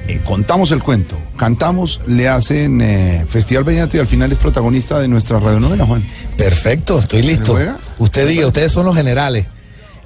Eh, 0.08 0.22
contamos 0.24 0.70
el 0.72 0.84
cuento, 0.84 1.18
cantamos, 1.36 2.00
le 2.06 2.28
hacen 2.28 2.80
eh, 2.82 3.26
Festival 3.28 3.64
Vallenato 3.64 3.98
y 3.98 4.00
al 4.00 4.08
final 4.08 4.32
es 4.32 4.38
protagonista 4.38 5.00
de 5.00 5.08
nuestra 5.08 5.40
radionovela, 5.40 5.86
Juan. 5.86 6.04
Perfecto, 6.38 7.00
estoy 7.00 7.24
listo. 7.24 7.58
Usted 7.98 8.28
diga, 8.28 8.46
ustedes 8.48 8.72
son 8.72 8.86
los 8.86 8.96
generales. 8.96 9.46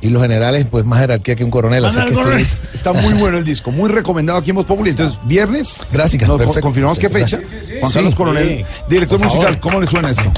Y 0.02 0.08
los 0.12 0.22
generales, 0.22 0.68
pues 0.72 0.86
más 0.86 1.02
jerarquía 1.02 1.36
que 1.36 1.44
un 1.44 1.52
coronel. 1.52 1.84
Así 1.84 1.98
que 2.00 2.12
estoy 2.14 2.38
listo. 2.38 2.56
Está 2.74 2.94
muy 2.94 3.14
bueno 3.16 3.38
el 3.38 3.44
disco, 3.44 3.70
muy 3.72 3.90
recomendado 3.90 4.40
aquí 4.40 4.52
en 4.52 4.56
Voz 4.56 4.66
Populi. 4.66 4.92
Entonces, 4.92 5.20
viernes, 5.26 5.76
Gracias, 5.92 6.26
nos 6.26 6.38
perfecto. 6.38 6.62
confirmamos 6.62 6.98
qué 6.98 7.10
fecha. 7.10 7.36
Gracias. 7.38 7.80
Juan 7.82 7.92
Sí, 7.92 7.94
Carlos 7.96 8.12
sí. 8.12 8.18
Coronel, 8.18 8.66
director 8.88 9.18
Por 9.20 9.28
musical, 9.28 9.46
favor. 9.56 9.60
¿cómo 9.60 9.82
le 9.82 9.88
suena 9.88 10.12
esto? 10.12 10.32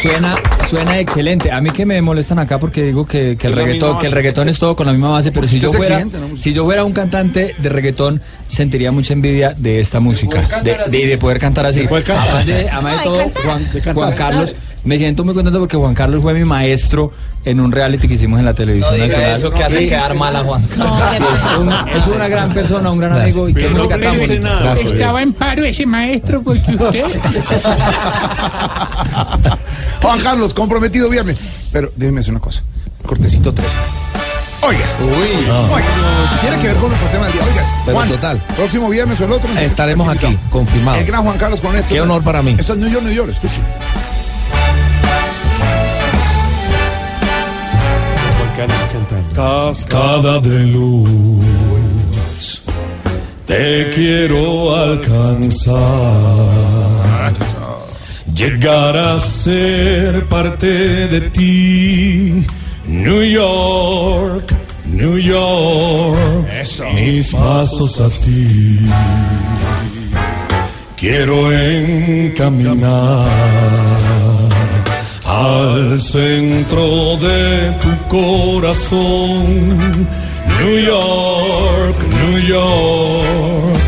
Suena, 0.00 0.34
suena 0.70 0.98
excelente. 1.00 1.50
A 1.50 1.60
mí 1.60 1.70
que 1.70 1.84
me 1.84 2.00
molestan 2.00 2.38
acá 2.38 2.58
porque 2.58 2.84
digo 2.84 3.04
que, 3.04 3.36
que 3.36 3.46
el 3.48 3.54
reggaetón, 3.54 3.98
que 3.98 4.06
el 4.06 4.12
reggaetón 4.12 4.48
es 4.48 4.58
todo 4.58 4.76
con 4.76 4.86
la 4.86 4.92
misma 4.92 5.08
base, 5.10 5.32
pero 5.32 5.46
si 5.48 5.58
yo 5.58 5.72
fuera, 5.72 6.04
si 6.38 6.52
yo 6.52 6.64
fuera 6.64 6.84
un 6.84 6.92
cantante 6.92 7.54
de 7.58 7.68
reggaetón, 7.68 8.22
sentiría 8.46 8.92
mucha 8.92 9.12
envidia 9.12 9.54
de 9.56 9.80
esta 9.80 9.98
música, 9.98 10.60
de, 10.62 10.76
de, 10.88 11.06
de 11.06 11.18
poder 11.18 11.38
cantar 11.38 11.66
así. 11.66 11.80
De 11.80 11.88
poder 11.88 12.04
cantar. 12.04 12.28
Además 12.28 12.46
de, 12.46 12.70
además 12.70 12.98
de 12.98 13.04
todo. 13.04 13.42
Juan. 13.42 13.94
Juan 13.94 14.14
Carlos, 14.14 14.56
me 14.84 14.96
siento 14.98 15.24
muy 15.24 15.34
contento 15.34 15.58
porque 15.58 15.76
Juan 15.76 15.94
Carlos 15.94 16.22
fue 16.22 16.34
mi 16.34 16.44
maestro 16.44 17.12
en 17.44 17.60
un 17.60 17.72
reality 17.72 18.06
que 18.08 18.14
hicimos 18.14 18.38
en 18.38 18.44
la 18.46 18.54
televisión 18.54 18.96
No 18.98 19.06
nacional. 19.06 19.30
eso 19.32 19.50
que 19.50 19.64
hace 19.64 19.78
Sí. 19.80 19.86
quedar 19.88 20.14
mal 20.14 20.34
a 20.36 20.44
Juan 20.44 20.62
Carlos. 20.66 21.00
es, 21.14 21.58
un- 21.58 21.72
es 22.00 22.06
una 22.06 22.28
gran 22.28 22.50
persona, 22.52 22.90
un 22.90 22.98
gran 22.98 23.10
Gracias. 23.14 23.36
amigo 23.36 23.48
y 23.48 23.54
qué 23.54 23.68
no 23.70 23.76
música 23.76 23.98
tan 24.00 24.16
bonita. 24.18 24.40
nada. 24.40 24.60
Gracias. 24.62 24.92
Estaba 24.92 25.22
en 25.22 25.32
paro 25.32 25.64
ese 25.64 25.86
maestro 25.86 26.42
porque 26.42 26.74
usted. 26.74 27.04
Juan 30.02 30.20
Carlos, 30.20 30.54
comprometido 30.54 31.08
viernes. 31.08 31.36
Pero 31.72 31.90
déjeme 31.96 32.18
decir 32.18 32.32
una 32.32 32.40
cosa. 32.40 32.62
Cortecito 33.06 33.52
13. 33.52 33.70
Oiga 34.60 34.80
esto. 34.84 35.04
Oiga, 35.06 36.40
tiene 36.40 36.56
que 36.60 36.66
ver 36.68 36.76
con 36.76 36.88
nuestro 36.88 37.08
tema 37.10 37.24
del 37.24 37.32
día. 37.32 37.42
Oiga, 37.42 37.62
Pero 37.84 37.96
Juan, 37.96 38.08
total. 38.08 38.42
próximo 38.56 38.88
viernes 38.88 39.20
o 39.20 39.24
el 39.24 39.32
otro. 39.32 39.48
Estaremos 39.60 40.08
aquí, 40.08 40.38
confirmado. 40.50 40.98
El 40.98 41.06
gran 41.06 41.22
Juan 41.22 41.38
Carlos 41.38 41.60
con 41.60 41.76
esto. 41.76 41.88
Qué 41.94 42.00
honor 42.00 42.22
para 42.22 42.42
mí. 42.42 42.56
Esto 42.58 42.72
es 42.72 42.78
New 42.78 42.90
York, 42.90 43.04
New 43.04 43.14
York, 43.14 43.30
escuche. 43.32 43.60
Cascada 49.36 50.40
de 50.40 50.64
luz, 50.64 52.60
te 53.46 53.88
quiero 53.94 54.74
alcanzar, 54.74 55.78
llegar 58.34 58.96
a 58.96 59.20
ser 59.20 60.28
parte 60.28 61.06
de 61.06 61.20
ti, 61.30 62.44
New 62.84 63.22
York, 63.22 64.52
New 64.86 65.18
York, 65.18 66.48
mis 66.94 67.32
pasos 67.32 68.00
a 68.00 68.10
ti, 68.10 68.80
quiero 70.96 71.52
encaminar 71.52 72.88
al 75.28 76.00
centro 76.00 77.16
de 77.18 77.70
tu 77.82 77.90
corazón, 78.08 80.08
New 80.58 80.78
York, 80.78 81.96
New 82.22 82.38
York, 82.40 83.84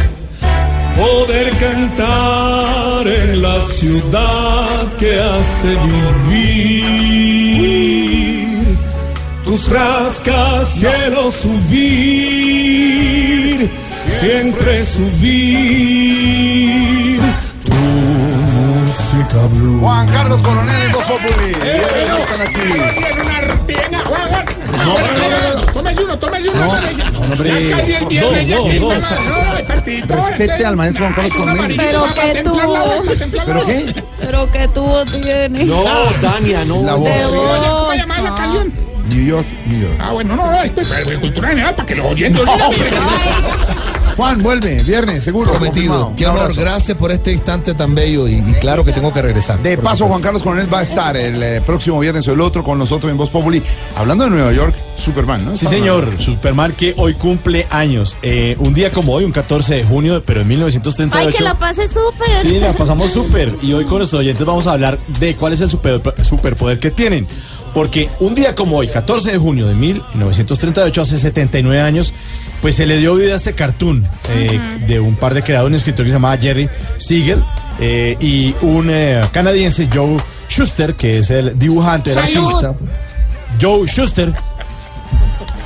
poder 0.96 1.50
cantar 1.56 3.08
en 3.08 3.40
la 3.40 3.58
ciudad 3.70 4.86
que 4.98 5.18
hace 5.18 5.78
vivir, 6.28 6.98
tus 9.42 9.66
rascacielos 9.70 11.36
subir, 11.36 12.50
siempre 14.20 14.84
subir, 14.84 16.20
música 19.12 19.46
blue. 19.48 19.80
Juan 19.80 20.06
Carlos 20.08 20.42
Coronel 20.42 20.82
en 20.82 20.92
Voz 20.92 21.04
Populi. 21.04 21.52
Eh, 21.62 21.74
Viernes 21.74 22.08
no. 22.08 22.16
están 22.18 22.40
aquí. 22.42 22.60
No, 24.78 24.94
no, 24.94 25.54
no, 25.54 25.66
tómese 25.72 26.04
uno, 26.04 26.18
tómese 26.18 26.48
uno. 26.50 26.60
tómese. 26.60 27.02
hombre. 27.18 27.68
Ya 27.68 27.76
casi 27.76 27.92
el 27.92 28.06
viernes, 28.06 28.46
ya 28.48 28.56
No, 28.56 28.64
que 28.64 28.76
el 29.60 29.66
partidito, 29.66 30.14
Respete 30.16 30.64
al 30.64 30.76
maestro 30.76 31.04
Juan 31.06 31.14
Carlos 31.14 31.34
Coronel. 31.34 31.76
Pero 31.76 32.14
que 32.14 32.42
tú- 32.42 32.60
¿Pero 33.46 33.66
qué? 33.66 34.04
Pero 34.20 34.52
qué 34.52 34.68
tuvo 34.68 35.04
tiene. 35.04 35.64
No, 35.64 35.82
Dania, 36.22 36.64
no. 36.64 36.82
La 36.82 36.94
voz. 36.94 37.04
De 37.08 37.22
¿Cómo 37.22 37.42
voz. 37.82 37.92
se 37.92 37.98
llama 37.98 38.20
la 38.20 38.34
canción? 38.34 38.72
New 39.08 39.24
York, 39.26 39.46
New 39.66 39.80
York. 39.82 39.94
Ah, 40.00 40.10
bueno, 40.12 40.36
no, 40.36 40.46
no, 40.46 40.62
esto 40.62 40.80
es 40.82 40.88
de 41.06 41.18
cultura 41.20 41.48
general 41.48 41.74
para 41.74 41.86
que 41.86 41.94
los 41.96 42.06
oyentes. 42.06 42.42
Juan, 44.20 44.42
vuelve, 44.42 44.82
viernes, 44.82 45.24
seguro. 45.24 45.50
Prometido. 45.50 46.12
Qué 46.14 46.26
honor, 46.26 46.40
abrazo. 46.42 46.60
gracias 46.60 46.98
por 46.98 47.10
este 47.10 47.32
instante 47.32 47.72
tan 47.72 47.94
bello 47.94 48.28
y, 48.28 48.34
y 48.34 48.54
claro 48.60 48.84
que 48.84 48.92
tengo 48.92 49.14
que 49.14 49.22
regresar. 49.22 49.58
De 49.60 49.78
paso, 49.78 49.80
supuesto. 49.80 50.06
Juan 50.08 50.20
Carlos 50.20 50.42
Coronel 50.42 50.74
va 50.74 50.80
a 50.80 50.82
estar 50.82 51.16
el 51.16 51.42
eh, 51.42 51.62
próximo 51.64 51.98
viernes 51.98 52.28
o 52.28 52.32
el 52.34 52.42
otro 52.42 52.62
con 52.62 52.78
nosotros 52.78 53.10
en 53.10 53.16
Voz 53.16 53.30
Populi. 53.30 53.62
Hablando 53.96 54.24
de 54.24 54.30
Nueva 54.30 54.52
York, 54.52 54.74
Superman, 54.94 55.46
¿no? 55.46 55.56
Sí, 55.56 55.64
señor, 55.64 56.20
Superman 56.20 56.72
que 56.72 56.92
hoy 56.98 57.14
cumple 57.14 57.66
años. 57.70 58.18
Eh, 58.20 58.56
un 58.58 58.74
día 58.74 58.92
como 58.92 59.14
hoy, 59.14 59.24
un 59.24 59.32
14 59.32 59.76
de 59.76 59.84
junio, 59.84 60.22
pero 60.22 60.42
en 60.42 60.48
1938. 60.48 61.26
Ay, 61.26 61.34
que 61.34 61.42
la 61.42 61.58
pase 61.58 61.88
súper. 61.88 62.36
Sí, 62.42 62.60
la 62.60 62.74
pasamos 62.74 63.10
súper. 63.10 63.54
Y 63.62 63.72
hoy 63.72 63.86
con 63.86 63.98
nuestros 63.98 64.20
oyentes 64.20 64.44
vamos 64.44 64.66
a 64.66 64.72
hablar 64.72 64.98
de 65.18 65.34
cuál 65.34 65.54
es 65.54 65.62
el 65.62 65.70
super, 65.70 65.98
superpoder 66.22 66.78
que 66.78 66.90
tienen. 66.90 67.26
Porque 67.74 68.08
un 68.20 68.34
día 68.34 68.54
como 68.54 68.76
hoy, 68.78 68.88
14 68.88 69.32
de 69.32 69.38
junio 69.38 69.66
de 69.66 69.74
1938, 69.74 71.02
hace 71.02 71.18
79 71.18 71.80
años, 71.80 72.12
pues 72.60 72.76
se 72.76 72.86
le 72.86 72.98
dio 72.98 73.14
vida 73.14 73.34
a 73.34 73.36
este 73.36 73.54
cartoon 73.54 74.06
eh, 74.30 74.58
de 74.86 75.00
un 75.00 75.14
par 75.16 75.34
de 75.34 75.42
creadores, 75.42 75.72
un 75.72 75.76
escritor 75.76 76.04
que 76.04 76.10
se 76.10 76.14
llamaba 76.16 76.36
Jerry 76.36 76.68
Siegel 76.98 77.42
eh, 77.78 78.16
y 78.20 78.54
un 78.62 78.88
eh, 78.90 79.22
canadiense, 79.32 79.88
Joe 79.92 80.16
Schuster, 80.48 80.94
que 80.94 81.18
es 81.18 81.30
el 81.30 81.58
dibujante, 81.58 82.10
el 82.10 82.16
Salud. 82.16 82.46
artista. 82.46 82.74
Joe 83.60 83.86
Schuster. 83.86 84.32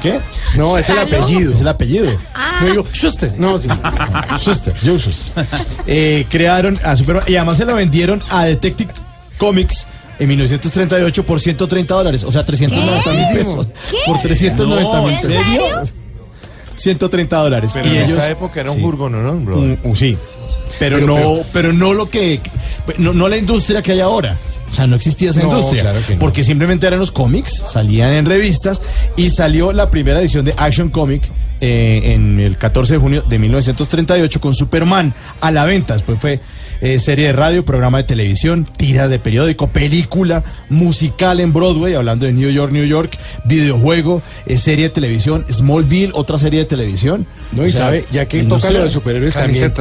¿Qué? 0.03 0.21
No, 0.55 0.77
es 0.77 0.89
el 0.91 0.99
apellido. 0.99 1.55
Es 1.55 1.63
el 1.63 1.69
apellido. 1.69 2.19
No 2.61 2.67
digo 2.67 2.85
Schuster. 2.93 3.33
No, 3.39 3.57
sí. 3.57 3.69
Schuster, 4.39 4.75
Joe 4.85 4.99
Schuster. 4.99 5.47
Eh, 5.87 6.27
crearon 6.29 6.79
a 6.85 6.95
Superman 6.95 7.25
y 7.27 7.37
además 7.37 7.57
se 7.57 7.65
lo 7.65 7.75
vendieron 7.75 8.23
a 8.31 8.45
Detective 8.45 8.93
Comics 9.39 9.87
en 10.19 10.29
1938 10.29 11.25
por 11.27 11.41
130 11.41 11.95
dólares, 11.95 12.25
o 12.25 12.31
sea, 12.33 12.45
390 12.45 13.13
mil 13.13 13.25
pesos. 13.45 13.69
¿Qué? 13.91 13.97
Por 14.07 14.21
390 14.23 15.01
mil 15.03 15.11
¿En 15.11 15.17
pesos. 15.17 15.33
serio? 15.33 15.63
130 16.77 17.37
dólares. 17.37 17.71
Pero 17.75 17.87
y 17.87 17.91
en 17.91 17.97
ellos, 18.05 18.17
esa 18.19 18.31
época 18.31 18.61
era 18.61 18.71
un 18.71 18.77
sí. 18.77 18.83
furgononón, 18.83 19.45
bro. 19.45 19.59
Un- 19.59 19.79
un- 19.85 19.97
sí. 19.97 20.19
Pero, 20.79 20.97
Pero- 20.97 21.07
no, 21.07 21.15
pero- 21.17 21.45
pero, 21.53 21.73
no 21.73 21.95
lo 21.95 22.11
que. 22.11 22.41
Pues, 22.85 22.99
No, 22.99 23.13
no 23.13 23.29
la 23.29 23.37
industria 23.37 23.83
que 23.83 23.93
hay 23.93 24.01
ahora. 24.01 24.39
O 24.71 24.75
sea, 24.75 24.87
no 24.87 24.97
existía 24.97 25.31
esa 25.31 25.43
No, 25.43 25.51
industria. 25.53 25.83
claro 25.83 26.01
que 26.07 26.15
no. 26.15 26.21
Porque 26.21 26.45
simplemente 26.45 26.87
eran 26.87 26.99
los 26.99 27.11
cómics, 27.11 27.63
salían 27.67 28.13
en 28.13 28.27
revistas 28.27 28.83
y 29.17 29.31
salió 29.31 29.73
la 29.73 29.91
primera 29.91 30.21
edición 30.21 30.45
de 30.45 30.55
Action 30.57 30.91
Comic 30.91 31.23
eh, 31.61 32.13
en 32.15 32.41
el 32.41 32.57
14 32.59 32.95
de 32.95 32.99
junio 32.99 33.23
de 33.23 33.39
1938 33.39 34.41
con 34.41 34.55
Superman 34.55 35.15
a 35.41 35.51
la 35.51 35.65
venta. 35.65 35.95
Después 35.95 36.19
fue 36.21 36.41
eh, 36.81 36.99
serie 36.99 37.27
de 37.29 37.33
radio, 37.33 37.65
programa 37.65 37.99
de 37.99 38.05
televisión, 38.05 38.65
tiras 38.77 39.09
de 39.09 39.19
periódico, 39.21 39.69
película, 39.69 40.43
musical 40.69 41.39
en 41.41 41.53
Broadway, 41.53 41.95
hablando 41.95 42.27
de 42.27 42.33
New 42.33 42.51
York, 42.51 42.73
New 42.73 42.85
York, 42.85 43.17
videojuego, 43.45 44.21
eh, 44.47 44.59
serie 44.59 44.87
de 44.87 44.91
televisión, 44.91 45.47
Smallville, 45.51 46.11
otra 46.15 46.37
serie 46.37 46.61
de 46.61 46.67
televisión. 46.67 47.27
No, 47.53 47.63
y 47.63 47.67
O 47.67 47.71
sea, 47.71 47.81
sabe, 47.87 48.05
ya 48.11 48.27
que 48.27 48.43
toca 48.43 48.71
lo 48.71 48.83
de 48.83 48.91
superhéroes 48.91 49.33
también, 49.35 49.73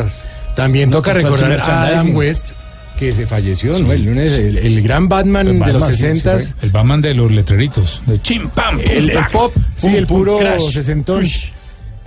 también 0.56 0.91
toca 0.91 1.13
recordar 1.13 1.60
a 1.60 1.86
Adam. 1.88 2.15
West 2.15 2.52
que 3.04 3.13
se 3.13 3.28
falleció, 3.28 3.78
¿no? 3.80 3.92
El 3.92 4.06
lunes, 4.06 4.32
el, 4.32 4.58
el 4.58 4.82
gran 4.82 5.10
Batman, 5.10 5.48
El 5.48 5.60
de 5.60 5.74
los 5.74 5.82
Batman, 5.82 5.92
sí, 5.94 5.98
60 6.00 6.39
sí, 6.39 6.54
El 6.62 6.70
Batman 6.70 7.02
de 7.02 7.13
los 7.13 7.32
letreritos. 7.32 8.02
De 8.06 8.22
chim, 8.22 8.48
pam, 8.50 8.80
el, 8.80 9.10
el 9.10 9.26
pop, 9.32 9.54
sí, 9.76 9.88
el 9.96 10.08
puro 10.08 10.38
crash. 10.38 10.72
sesentón. 10.72 11.26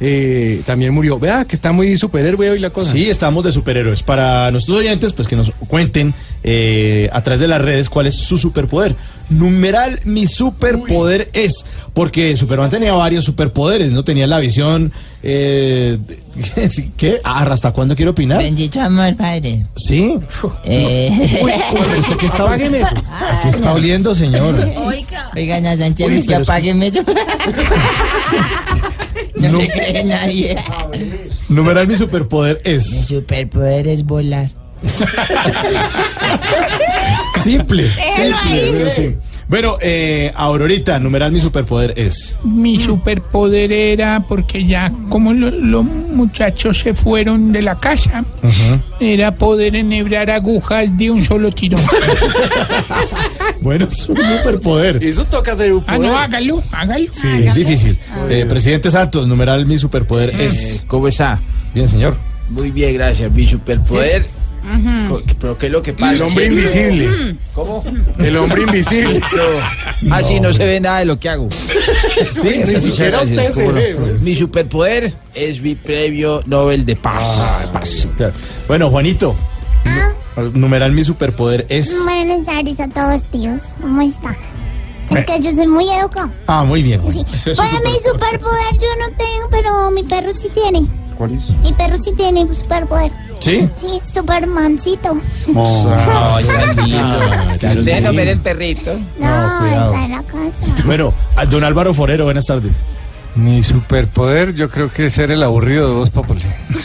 Eh, 0.00 0.62
también 0.64 0.92
murió. 0.92 1.18
Vea 1.18 1.44
que 1.44 1.56
está 1.56 1.72
muy 1.72 1.96
superhéroe 1.96 2.50
hoy 2.50 2.58
la 2.60 2.70
cosa. 2.70 2.92
Sí, 2.92 3.08
estamos 3.08 3.44
de 3.44 3.52
superhéroes. 3.52 4.02
Para 4.02 4.50
nuestros 4.50 4.76
oyentes, 4.78 5.12
pues 5.12 5.28
que 5.28 5.36
nos 5.36 5.50
cuenten 5.68 6.14
eh, 6.48 7.10
a 7.12 7.24
través 7.24 7.40
de 7.40 7.48
las 7.48 7.60
redes 7.60 7.88
cuál 7.90 8.06
es 8.06 8.14
su 8.14 8.38
superpoder. 8.38 8.94
Numeral, 9.30 9.98
mi 10.04 10.28
superpoder 10.28 11.28
es. 11.32 11.64
Porque 11.92 12.36
Superman 12.36 12.70
tenía 12.70 12.92
varios 12.92 13.24
superpoderes, 13.24 13.90
¿no? 13.90 14.04
Tenía 14.04 14.28
la 14.28 14.38
visión. 14.38 14.92
Eh, 15.24 15.98
¿Qué? 16.96 17.20
Ah, 17.24 17.42
¿Hasta 17.50 17.72
cuándo 17.72 17.96
quiero 17.96 18.12
opinar? 18.12 18.38
Bendito 18.38 18.80
amor, 18.80 19.16
padre. 19.16 19.66
Sí. 19.76 20.16
Eh. 20.64 21.40
Uy, 21.42 21.50
uy, 21.50 21.98
¿usted 21.98 22.16
qué 22.16 22.26
está, 22.26 22.44
Apágueme 22.44 22.80
eso. 22.82 22.94
¿Qué 23.42 23.48
está 23.48 23.72
oliendo, 23.72 24.14
señor? 24.14 24.54
Oiga. 24.76 25.32
Oiga, 25.34 25.56
Ana 25.56 25.76
Sánchez, 25.76 26.06
Uy, 26.06 26.18
es 26.18 26.28
que 26.28 26.34
apágueme 26.36 26.86
eso. 26.86 27.00
no, 29.34 29.50
me 29.58 29.68
cree 29.68 30.04
nadie. 30.04 30.54
Numeral, 31.48 31.88
mi 31.88 31.96
superpoder 31.96 32.62
Mi 32.64 32.70
es. 32.72 33.06
superpoder 33.08 33.88
es 33.88 34.04
volar. 34.04 34.48
Simple. 37.42 37.90
Simple, 38.14 38.70
pero 38.72 38.90
sí. 38.90 39.14
Bueno, 39.48 39.76
eh, 39.80 40.32
Aurorita, 40.34 40.98
numeral, 40.98 41.30
mi 41.30 41.38
superpoder 41.38 41.94
es. 41.96 42.36
Mi 42.42 42.80
superpoder 42.80 43.72
era 43.72 44.24
porque 44.28 44.64
ya 44.66 44.90
como 45.08 45.32
lo- 45.32 45.52
los 45.52 45.84
muchachos 45.84 46.80
se 46.80 46.94
fueron 46.94 47.52
de 47.52 47.62
la 47.62 47.76
casa, 47.76 48.24
era 48.98 49.36
poder 49.36 49.76
enhebrar 49.76 50.30
agujas 50.32 50.96
de 50.98 51.12
un 51.12 51.24
solo 51.24 51.52
tiro. 51.52 51.78
Bueno, 53.60 53.86
es 53.90 54.08
un 54.08 54.16
superpoder. 54.16 55.02
Eso 55.02 55.24
toca 55.24 55.52
hacer 55.52 55.72
un 55.72 55.82
Ah, 55.88 55.98
no, 55.98 56.16
hágalo, 56.16 56.62
hágalo. 56.70 57.06
Sí, 57.12 57.26
es 57.46 57.54
difícil. 57.54 57.98
Eh, 58.28 58.44
presidente 58.48 58.90
Santos, 58.92 59.26
numeral 59.26 59.66
mi 59.66 59.76
superpoder 59.78 60.40
es. 60.40 60.84
¿Cómo 60.86 61.08
está? 61.08 61.40
Bien, 61.74 61.88
señor. 61.88 62.16
Muy 62.50 62.70
bien, 62.70 62.94
gracias. 62.94 63.30
Mi 63.32 63.44
superpoder. 63.46 64.24
Co- 65.08 65.22
¿Pero 65.40 65.58
qué 65.58 65.66
es 65.66 65.72
lo 65.72 65.82
que 65.82 65.92
pasa? 65.92 66.12
El 66.12 66.22
hombre 66.22 66.46
invisible. 66.46 67.36
¿Cómo? 67.54 67.84
El 68.18 68.36
hombre 68.36 68.62
invisible. 68.66 69.20
Ah, 70.10 70.22
sí, 70.22 70.40
no 70.40 70.52
se 70.52 70.64
ve 70.64 70.80
nada 70.80 70.98
de 71.00 71.04
lo 71.04 71.18
que 71.18 71.28
hago. 71.28 71.48
Sí, 72.40 72.48
ni 72.48 72.64
Muchas 72.64 72.82
siquiera 72.82 73.10
gracias, 73.18 73.38
usted 73.38 73.50
se 73.52 73.60
cómo 73.60 73.72
no. 73.72 73.78
ve, 73.78 73.92
güey. 73.94 74.12
Mi 74.20 74.34
superpoder 74.34 75.14
es 75.34 75.60
mi 75.60 75.74
premio 75.74 76.42
Nobel 76.46 76.84
de 76.86 76.96
Paz. 76.96 78.06
Claro. 78.16 78.32
Bueno, 78.68 78.88
Juanito. 78.90 79.36
nu- 80.36 80.50
Numeral 80.54 80.92
mi 80.92 81.04
superpoder 81.04 81.66
es. 81.68 81.94
Buenas 82.04 82.44
tardes 82.46 82.78
a 82.80 82.88
todos, 82.88 83.22
tíos. 83.24 83.60
¿Cómo 83.80 84.00
está? 84.02 84.34
Es 85.10 85.24
que 85.24 85.40
yo 85.40 85.50
soy 85.54 85.66
muy 85.66 85.88
educado. 85.90 86.30
Ah, 86.46 86.64
muy 86.64 86.82
bien. 86.82 87.00
Sí. 87.12 87.24
Ese 87.34 87.50
es 87.52 87.56
su 87.56 87.62
Para 87.62 87.78
mi 87.80 87.92
superpoder 88.04 88.72
yo 88.72 88.88
no 88.98 89.16
tengo, 89.16 89.48
pero 89.50 89.90
mi 89.92 90.02
perro 90.02 90.32
sí 90.34 90.48
tiene. 90.54 90.86
¿Cuál 91.16 91.32
es? 91.34 91.48
Mi 91.62 91.72
perro 91.72 91.96
sí 92.02 92.12
tiene 92.16 92.46
superpoder. 92.54 93.10
¿Sí? 93.40 93.68
Sí, 93.76 94.00
Supermancito. 94.14 95.18
Ay, 96.08 96.44
Déjenos 97.84 98.16
ver 98.16 98.28
el 98.28 98.40
perrito. 98.40 98.92
No, 98.94 99.26
cuidado. 99.60 99.92
está 99.94 100.04
en 100.04 100.10
la 100.12 100.22
casa. 100.22 100.84
Bueno, 100.84 101.12
a 101.36 101.46
don 101.46 101.64
Álvaro 101.64 101.92
Forero, 101.94 102.24
buenas 102.24 102.46
tardes. 102.46 102.82
Mi 103.34 103.62
superpoder 103.62 104.54
yo 104.54 104.70
creo 104.70 104.90
que 104.90 105.06
es 105.06 105.14
ser 105.14 105.30
el 105.30 105.42
aburrido 105.42 105.88
de 105.88 105.94
Voz 105.94 106.08
Populi. 106.10 106.40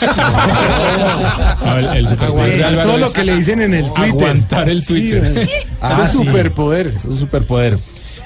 Aguantar 1.60 2.82
todo 2.82 2.98
lo 2.98 3.12
que 3.12 3.24
le 3.24 3.36
dicen 3.36 3.60
en 3.62 3.74
el 3.74 3.84
Twitter. 3.92 4.04
Aguantar 4.10 4.68
el 4.68 4.84
Twitter. 4.84 5.48
Ah, 5.80 6.04
Es 6.08 6.14
un 6.14 6.26
superpoder. 6.26 6.86
Es 6.88 7.04
un 7.06 7.16
superpoder. 7.16 7.78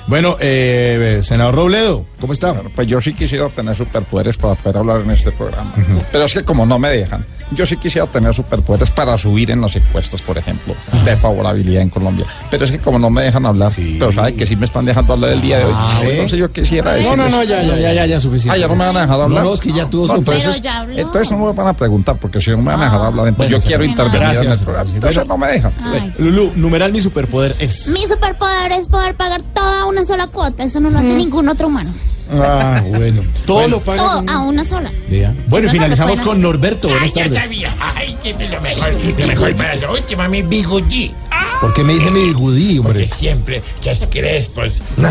Bueno, 0.07 0.37
eh, 0.38 1.19
senador 1.23 1.57
Robledo, 1.57 2.07
¿cómo 2.21 2.33
está? 2.33 2.55
Pues 2.75 2.87
yo 2.87 3.01
sí 3.01 3.12
quisiera 3.12 3.49
tener 3.49 3.75
superpoderes 3.75 4.37
para 4.37 4.55
poder 4.55 4.79
hablar 4.79 5.01
en 5.01 5.11
este 5.11 5.33
programa. 5.33 5.73
Pero 6.12 6.25
es 6.25 6.33
que 6.33 6.45
como 6.45 6.64
no 6.64 6.79
me 6.79 6.90
dejan, 6.90 7.27
yo 7.51 7.66
sí 7.66 7.77
quisiera 7.77 8.07
tener 8.07 8.33
superpoderes 8.33 8.90
para 8.92 9.19
subir 9.19 9.51
en 9.51 9.61
las 9.61 9.75
encuestas, 9.75 10.23
por 10.23 10.38
ejemplo, 10.38 10.75
de 11.05 11.16
favorabilidad 11.16 11.83
en 11.83 11.90
Colombia. 11.90 12.25
Pero 12.51 12.64
es 12.66 12.71
que 12.71 12.79
como 12.79 13.01
no 13.01 13.11
me 13.11 13.23
dejan 13.23 13.47
hablar, 13.47 13.71
pero 13.99 14.12
sabe 14.12 14.35
que 14.37 14.47
sí 14.47 14.55
me 14.55 14.66
están 14.66 14.85
dejando 14.85 15.12
hablar 15.14 15.31
el 15.33 15.40
día 15.42 15.59
de 15.59 15.64
hoy. 15.64 15.73
Ah. 15.75 16.01
Entonces 16.05 16.38
yo 16.38 16.53
quisiera 16.53 16.92
No, 16.92 16.97
decirles... 16.99 17.19
no, 17.19 17.29
no, 17.29 17.42
ya, 17.42 17.62
ya, 17.62 17.77
ya, 17.77 17.92
ya, 17.92 18.07
ya, 18.07 18.21
suficiente. 18.21 18.57
Ah, 18.57 18.61
ya 18.61 18.69
no 18.69 18.77
me 18.77 18.87
van 18.87 18.97
a 18.97 19.01
dejar 19.01 19.21
hablar. 19.21 19.42
No, 19.42 19.49
no, 19.51 19.55
es 19.55 19.61
que 19.61 19.73
ya 19.73 19.90
tuvo 19.90 20.07
su- 20.07 20.14
entonces, 20.14 20.45
Pero 20.47 20.57
ya 20.62 20.79
habló. 20.83 20.99
entonces 20.99 21.33
no 21.33 21.47
me 21.47 21.53
van 21.53 21.66
a 21.66 21.73
preguntar, 21.73 22.16
porque 22.21 22.40
si 22.40 22.51
no 22.53 22.59
me 22.59 22.64
van 22.71 22.83
a 22.83 22.85
dejar 22.85 23.01
hablar, 23.07 23.27
entonces 23.27 23.51
Bueno, 23.53 23.59
yo 23.59 23.66
quiero 23.66 23.85
intervenir 23.85 24.37
en 24.37 24.53
el 24.53 24.59
programa. 24.61 24.90
Entonces 24.95 25.27
no 25.27 25.37
me 25.37 25.47
dejan. 25.49 25.73
Ay, 25.85 26.12
sí. 26.16 26.23
Lulu, 26.23 26.53
numeral 26.55 26.92
mi 26.92 27.01
superpoder 27.01 27.57
es. 27.59 27.88
Mi 27.88 28.07
superpoder 28.07 28.71
es 28.73 28.88
poder 28.88 29.14
pagar 29.16 29.42
toda 29.53 29.87
una 29.87 29.95
sola 30.04 30.26
cuota. 30.28 30.64
Eso 30.64 30.80
no 30.80 30.90
lo 30.90 30.98
hace 30.98 31.09
Mm. 31.09 31.16
ningún 31.16 31.48
otro 31.48 31.66
humano. 31.68 31.90
Ah, 32.32 32.82
bueno. 32.96 33.22
Todo 33.46 33.68
lo 33.68 33.80
paga. 33.80 33.98
Todo 33.98 34.24
a 34.28 34.42
una 34.42 34.64
sola. 34.64 34.90
Vea. 35.09 35.32
Bueno, 35.46 35.64
y 35.64 35.68
no 35.68 35.72
finalizamos 35.72 36.18
lo 36.18 36.24
con 36.24 36.40
Norberto. 36.40 36.88
Buenas 36.88 37.04
Ay, 37.04 37.12
ya 37.14 37.22
tardes. 37.24 37.38
sabía. 37.38 37.76
Ay, 37.94 38.16
que 38.22 38.32
lo 38.32 38.61
mejor, 38.61 38.94
lo 39.18 39.26
mejor 39.26 39.54
para 39.56 39.74
la 39.76 39.90
última, 39.92 40.28
mi 40.28 40.42
bigudí. 40.42 41.12
¿Por 41.61 41.72
qué 41.72 41.82
me 41.85 41.94
dice 41.94 42.11
mi 42.11 42.24
bigudí, 42.24 42.78
hombre? 42.78 42.92
Porque 43.04 43.09
siempre, 43.09 43.62
ya 43.82 43.92
crespos. 44.11 44.72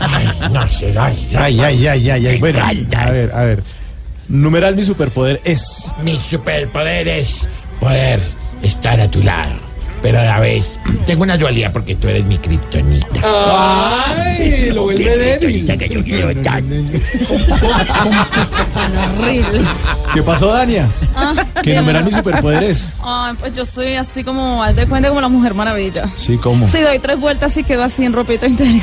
Ay, 0.00 0.28
no 0.52 0.70
sé, 0.70 0.94
ay, 0.96 1.28
Ay, 1.36 1.60
ay, 1.60 1.86
ay, 1.86 2.10
ay, 2.10 2.26
ay. 2.26 2.38
Bueno, 2.38 2.60
a 2.96 3.10
ver, 3.10 3.30
a 3.34 3.40
ver. 3.44 3.62
Numeral 4.28 4.76
mi 4.76 4.84
superpoder 4.84 5.40
es. 5.44 5.90
Mi 6.02 6.18
superpoder 6.18 7.08
es 7.08 7.48
poder 7.80 8.20
estar 8.62 9.00
a 9.00 9.10
tu 9.10 9.22
lado. 9.22 9.67
Pero 10.02 10.20
a 10.20 10.24
la 10.24 10.40
vez, 10.40 10.78
tengo 11.06 11.24
una 11.24 11.36
dualidad 11.36 11.72
porque 11.72 11.96
tú 11.96 12.08
eres 12.08 12.24
mi 12.24 12.38
kriptonita. 12.38 13.06
Ay, 13.24 14.70
lo 14.72 14.84
vuelve 14.84 15.16
débil. 15.18 15.76
que 15.76 15.88
yo 15.88 16.04
quiero 16.04 16.30
estar. 16.30 16.62
horrible. 19.18 19.60
¿Qué 20.14 20.22
pasó, 20.22 20.52
Dania? 20.52 20.88
Ah, 21.16 21.34
¿Qué 21.62 21.70
bien. 21.70 21.80
numeral 21.82 22.04
mi 22.04 22.12
superpoder 22.12 22.62
es? 22.62 22.90
Ay, 23.02 23.34
pues 23.40 23.54
yo 23.54 23.66
soy 23.66 23.94
así 23.94 24.22
como, 24.22 24.62
haz 24.62 24.76
de 24.76 24.86
cuenta 24.86 25.08
como 25.08 25.20
la 25.20 25.28
Mujer 25.28 25.54
Maravilla. 25.54 26.08
Sí, 26.16 26.36
¿cómo? 26.36 26.68
Si 26.68 26.80
doy 26.80 26.98
tres 27.00 27.18
vueltas 27.18 27.56
y 27.56 27.64
quedo 27.64 27.82
así 27.82 28.04
en 28.04 28.12
ropita 28.12 28.46
interior. 28.46 28.82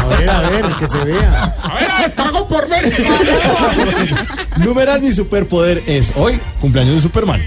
a 0.00 0.06
ver, 0.06 0.30
a 0.30 0.50
ver, 0.50 0.66
que 0.78 0.88
se 0.88 0.98
vea. 1.04 1.56
A 1.62 1.74
ver, 1.74 1.90
a 1.90 2.00
ver, 2.00 2.12
pago 2.14 2.48
por 2.48 2.68
ver. 2.68 2.92
Numeral 4.58 5.00
mi 5.00 5.12
superpoder 5.12 5.82
es 5.86 6.12
hoy, 6.16 6.40
cumpleaños 6.60 6.96
de 6.96 7.00
Superman. 7.00 7.40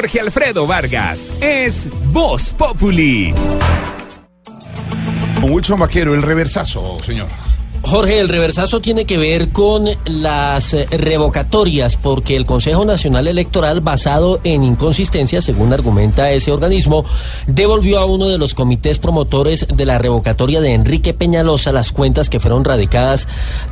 Jorge 0.00 0.18
Alfredo 0.18 0.66
Vargas 0.66 1.30
es 1.42 1.86
Voz 2.06 2.54
Populi. 2.56 3.34
Con 5.38 5.50
Wilson 5.50 5.78
Vaquero, 5.78 6.14
el 6.14 6.22
reversazo, 6.22 6.98
señor. 7.00 7.28
Jorge, 7.82 8.20
el 8.20 8.28
reversazo 8.28 8.80
tiene 8.80 9.04
que 9.04 9.18
ver 9.18 9.48
con 9.48 9.88
las 10.04 10.76
revocatorias, 10.90 11.96
porque 11.96 12.36
el 12.36 12.46
Consejo 12.46 12.84
Nacional 12.84 13.26
Electoral, 13.26 13.80
basado 13.80 14.38
en 14.44 14.62
inconsistencias, 14.62 15.44
según 15.44 15.72
argumenta 15.72 16.30
ese 16.30 16.52
organismo, 16.52 17.04
devolvió 17.46 17.98
a 17.98 18.04
uno 18.04 18.28
de 18.28 18.38
los 18.38 18.54
comités 18.54 18.98
promotores 18.98 19.66
de 19.74 19.86
la 19.86 19.98
revocatoria 19.98 20.60
de 20.60 20.74
Enrique 20.74 21.14
Peñalosa 21.14 21.72
las 21.72 21.90
cuentas 21.90 22.28
que 22.28 22.38
fueron 22.38 22.64
radicadas 22.64 23.26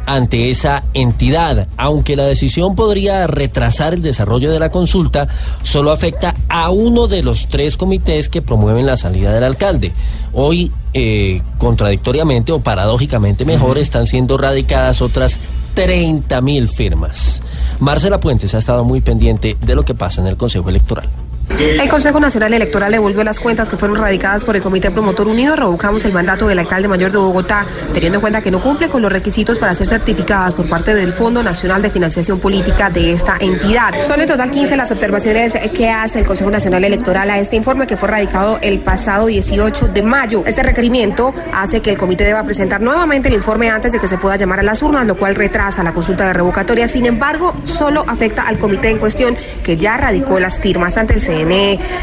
ante 0.06 0.50
esa 0.50 0.84
entidad. 0.94 1.68
Aunque 1.76 2.16
la 2.16 2.26
decisión 2.26 2.74
podría 2.74 3.26
retrasar 3.26 3.94
el 3.94 4.02
desarrollo 4.02 4.50
de 4.50 4.58
la 4.58 4.70
consulta, 4.70 5.28
solo 5.62 5.92
afecta 5.92 6.34
a 6.48 6.70
uno 6.70 7.08
de 7.08 7.22
los 7.22 7.46
tres 7.48 7.76
comités 7.76 8.28
que 8.28 8.42
promueven 8.42 8.86
la 8.86 8.96
salida 8.96 9.32
del 9.32 9.44
alcalde. 9.44 9.92
Hoy, 10.32 10.72
eh, 10.94 11.42
contradictoriamente 11.58 12.52
o 12.52 12.60
paradójicamente 12.60 13.44
mejor, 13.44 13.78
están 13.78 14.06
siendo 14.06 14.36
radicadas 14.36 15.02
otras 15.02 15.38
30 15.74 16.40
mil 16.40 16.68
firmas. 16.68 17.42
Marcela 17.78 18.18
Puentes 18.18 18.54
ha 18.54 18.58
estado 18.58 18.84
muy 18.84 19.00
pendiente 19.00 19.56
de 19.60 19.74
lo 19.74 19.84
que 19.84 19.94
pasa 19.94 20.20
en 20.20 20.26
el 20.26 20.36
Consejo 20.36 20.68
Electoral. 20.68 21.08
El 21.56 21.88
Consejo 21.88 22.20
Nacional 22.20 22.54
Electoral 22.54 22.92
devolvió 22.92 23.24
las 23.24 23.40
cuentas 23.40 23.68
que 23.68 23.76
fueron 23.76 23.96
radicadas 23.96 24.44
por 24.44 24.54
el 24.54 24.62
Comité 24.62 24.90
Promotor 24.90 25.26
Unido. 25.26 25.56
Revocamos 25.56 26.04
el 26.04 26.12
mandato 26.12 26.46
del 26.46 26.58
alcalde 26.58 26.86
mayor 26.86 27.10
de 27.10 27.18
Bogotá, 27.18 27.66
teniendo 27.92 28.18
en 28.18 28.20
cuenta 28.20 28.40
que 28.40 28.50
no 28.50 28.62
cumple 28.62 28.88
con 28.88 29.02
los 29.02 29.12
requisitos 29.12 29.58
para 29.58 29.74
ser 29.74 29.88
certificadas 29.88 30.54
por 30.54 30.68
parte 30.68 30.94
del 30.94 31.12
Fondo 31.12 31.42
Nacional 31.42 31.82
de 31.82 31.90
Financiación 31.90 32.38
Política 32.38 32.90
de 32.90 33.12
esta 33.12 33.36
entidad. 33.40 33.98
Son 34.00 34.20
en 34.20 34.28
total 34.28 34.50
15 34.50 34.76
las 34.76 34.90
observaciones 34.92 35.56
que 35.74 35.90
hace 35.90 36.20
el 36.20 36.26
Consejo 36.26 36.50
Nacional 36.50 36.84
Electoral 36.84 37.28
a 37.30 37.38
este 37.38 37.56
informe 37.56 37.86
que 37.86 37.96
fue 37.96 38.08
radicado 38.08 38.58
el 38.62 38.78
pasado 38.80 39.26
18 39.26 39.88
de 39.88 40.02
mayo. 40.02 40.44
Este 40.46 40.62
requerimiento 40.62 41.34
hace 41.52 41.80
que 41.80 41.90
el 41.90 41.98
comité 41.98 42.24
deba 42.24 42.44
presentar 42.44 42.80
nuevamente 42.80 43.28
el 43.28 43.34
informe 43.34 43.68
antes 43.68 43.90
de 43.92 43.98
que 43.98 44.06
se 44.06 44.18
pueda 44.18 44.36
llamar 44.36 44.60
a 44.60 44.62
las 44.62 44.82
urnas, 44.82 45.06
lo 45.06 45.16
cual 45.16 45.34
retrasa 45.34 45.82
la 45.82 45.92
consulta 45.92 46.26
de 46.26 46.34
revocatoria. 46.34 46.86
Sin 46.86 47.06
embargo, 47.06 47.54
solo 47.64 48.04
afecta 48.06 48.46
al 48.46 48.58
comité 48.58 48.90
en 48.90 48.98
cuestión 48.98 49.36
que 49.64 49.76
ya 49.76 49.96
radicó 49.96 50.38
las 50.38 50.60
firmas 50.60 50.96
ante 50.96 51.14
el 51.14 51.20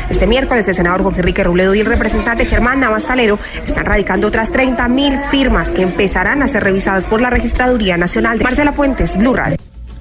Este 0.09 0.27
miércoles 0.27 0.67
el 0.67 0.75
senador 0.75 1.03
Jorge 1.03 1.19
Enrique 1.19 1.43
Robledo 1.43 1.75
y 1.75 1.81
el 1.81 1.85
representante 1.85 2.45
Germán 2.45 2.79
Navastalero 2.79 3.37
están 3.65 3.85
radicando 3.85 4.27
otras 4.27 4.51
30 4.51 4.87
mil 4.87 5.17
firmas 5.29 5.69
que 5.69 5.81
empezarán 5.81 6.41
a 6.41 6.47
ser 6.47 6.63
revisadas 6.63 7.05
por 7.07 7.19
la 7.19 7.29
Registraduría 7.29 7.97
Nacional. 7.97 8.39
Marcela 8.41 8.71
Puentes, 8.71 9.17
Blue 9.17 9.33
Radio. 9.33 9.57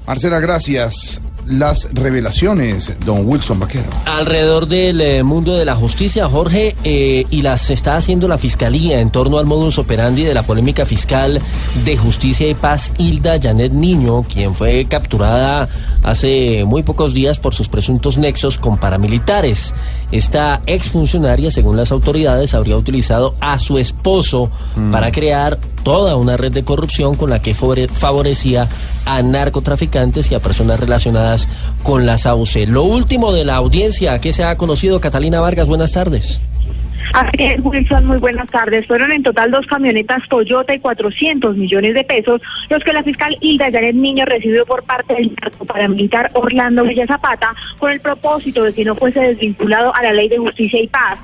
Marcela, 0.07 0.39
gracias. 0.39 1.21
Las 1.47 1.89
revelaciones, 1.93 2.91
don 3.05 3.29
Wilson 3.29 3.61
Vaquero. 3.61 3.85
Alrededor 4.07 4.67
del 4.67 5.01
eh, 5.01 5.23
mundo 5.23 5.55
de 5.57 5.65
la 5.67 5.77
justicia, 5.77 6.27
Jorge, 6.29 6.75
eh, 6.85 7.27
y 7.29 7.43
las 7.43 7.69
está 7.71 7.97
haciendo 7.97 8.29
la 8.29 8.39
Fiscalía 8.39 9.01
en 9.01 9.11
torno 9.11 9.37
al 9.39 9.45
modus 9.45 9.77
operandi 9.79 10.25
de 10.25 10.33
la 10.33 10.43
polémica 10.45 10.87
fiscal 10.87 11.43
de 11.85 11.97
Justicia 11.99 12.49
y 12.49 12.55
Paz, 12.55 12.93
Hilda 12.97 13.39
Janet 13.41 13.73
Niño, 13.73 14.23
quien 14.23 14.55
fue 14.55 14.87
capturada 14.87 15.69
hace 16.03 16.65
muy 16.65 16.83
pocos 16.83 17.13
días 17.15 17.39
por 17.39 17.55
sus 17.55 17.69
presuntos 17.69 18.17
nexos 18.17 18.57
con 18.59 18.79
paramilitares. 18.79 19.75
Esta 20.13 20.61
exfuncionaria, 20.67 21.51
según 21.51 21.77
las 21.77 21.93
autoridades, 21.93 22.55
habría 22.55 22.77
utilizado 22.77 23.35
a 23.41 23.59
su 23.59 23.79
esposo 23.79 24.51
para 24.93 25.11
crear 25.13 25.59
toda 25.83 26.17
una 26.17 26.37
red 26.37 26.53
de 26.53 26.65
corrupción 26.65 27.15
con 27.15 27.29
la 27.31 27.43
que 27.43 27.55
favore- 27.55 27.89
favorecía 27.89 28.69
a 29.07 29.23
narcotraficantes 29.23 30.31
y 30.31 30.35
a 30.35 30.41
personas 30.41 30.81
relacionadas 30.81 31.49
con 31.83 32.07
la 32.07 32.19
SAUCE. 32.19 32.67
Lo 32.67 32.85
último 32.85 33.33
de 33.33 33.45
la 33.45 33.57
audiencia 33.57 34.21
que 34.21 34.33
se 34.33 34.45
ha 34.45 34.57
conocido, 34.57 35.01
Catalina 35.01 35.41
Vargas, 35.41 35.69
buenas 35.69 35.93
tardes. 35.93 36.41
Así 37.13 37.37
es, 37.39 37.61
Wilson, 37.63 38.07
muy 38.07 38.19
buenas 38.19 38.49
tardes. 38.51 38.87
Fueron 38.87 39.13
en 39.13 39.23
total 39.23 39.51
dos 39.51 39.67
camionetas 39.67 40.23
Toyota 40.29 40.75
y 40.75 40.81
400 40.81 41.57
millones 41.57 41.95
de 41.95 42.05
pesos 42.05 42.41
los 42.71 42.83
que 42.83 42.93
la 42.93 43.03
fiscal 43.03 43.37
Hilda 43.41 43.71
Janet 43.71 43.95
Niño 43.95 44.25
recibió 44.25 44.65
por 44.65 44.83
parte 44.85 45.15
del 45.15 45.37
paramilitar 45.67 46.31
Orlando 46.35 46.85
Villa 46.85 47.07
Zapata 47.07 47.55
con 47.79 47.93
el 47.93 48.01
propósito 48.01 48.65
de 48.65 48.73
que 48.73 48.85
no 48.85 48.95
fuese 48.95 49.21
desvinculado 49.21 49.95
a 49.95 50.03
la 50.03 50.13
ley 50.13 50.29
de 50.29 50.39
justicia 50.39 50.81
y 50.81 50.89
paz. 50.89 51.19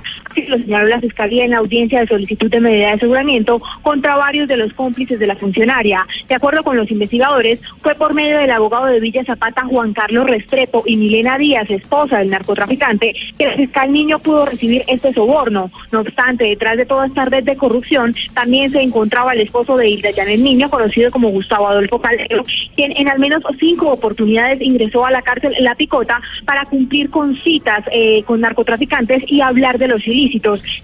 Lo 0.48 0.58
señaló 0.58 0.86
la 0.86 1.00
fiscalía 1.00 1.44
en 1.44 1.50
la 1.50 1.58
audiencia 1.58 2.00
de 2.00 2.06
solicitud 2.06 2.50
de 2.50 2.60
medida 2.60 2.86
de 2.86 2.92
aseguramiento 2.92 3.60
contra 3.82 4.16
varios 4.16 4.48
de 4.48 4.56
los 4.56 4.72
cómplices 4.72 5.18
de 5.18 5.26
la 5.26 5.36
funcionaria. 5.36 6.06
De 6.28 6.34
acuerdo 6.34 6.62
con 6.62 6.76
los 6.76 6.90
investigadores, 6.90 7.60
fue 7.82 7.94
por 7.94 8.14
medio 8.14 8.38
del 8.38 8.50
abogado 8.50 8.86
de 8.86 9.00
Villa 9.00 9.24
Zapata, 9.24 9.64
Juan 9.64 9.92
Carlos 9.92 10.26
Restrepo, 10.26 10.82
y 10.86 10.96
Milena 10.96 11.38
Díaz, 11.38 11.70
esposa 11.70 12.18
del 12.18 12.30
narcotraficante, 12.30 13.14
que 13.38 13.46
la 13.46 13.54
fiscal 13.54 13.92
Niño 13.92 14.18
pudo 14.18 14.46
recibir 14.46 14.84
este 14.86 15.12
soborno. 15.12 15.70
No 15.92 16.00
obstante, 16.00 16.44
detrás 16.44 16.76
de 16.76 16.86
toda 16.86 17.06
esta 17.06 17.24
red 17.24 17.44
de 17.44 17.56
corrupción 17.56 18.14
también 18.34 18.70
se 18.70 18.80
encontraba 18.80 19.32
el 19.32 19.40
esposo 19.40 19.76
de 19.76 19.88
Hilda 19.88 20.10
Janet 20.14 20.40
Niño, 20.40 20.70
conocido 20.70 21.10
como 21.10 21.30
Gustavo 21.30 21.68
Adolfo 21.68 22.00
Calero, 22.00 22.44
quien 22.74 22.92
en 22.96 23.08
al 23.08 23.18
menos 23.18 23.42
cinco 23.58 23.90
oportunidades 23.90 24.60
ingresó 24.60 25.04
a 25.04 25.10
la 25.10 25.22
cárcel 25.22 25.54
La 25.60 25.74
Picota 25.74 26.20
para 26.44 26.64
cumplir 26.64 27.10
con 27.10 27.36
citas 27.36 27.84
eh, 27.92 28.22
con 28.24 28.40
narcotraficantes 28.40 29.24
y 29.26 29.40
hablar 29.40 29.78
de 29.78 29.88
los 29.88 30.06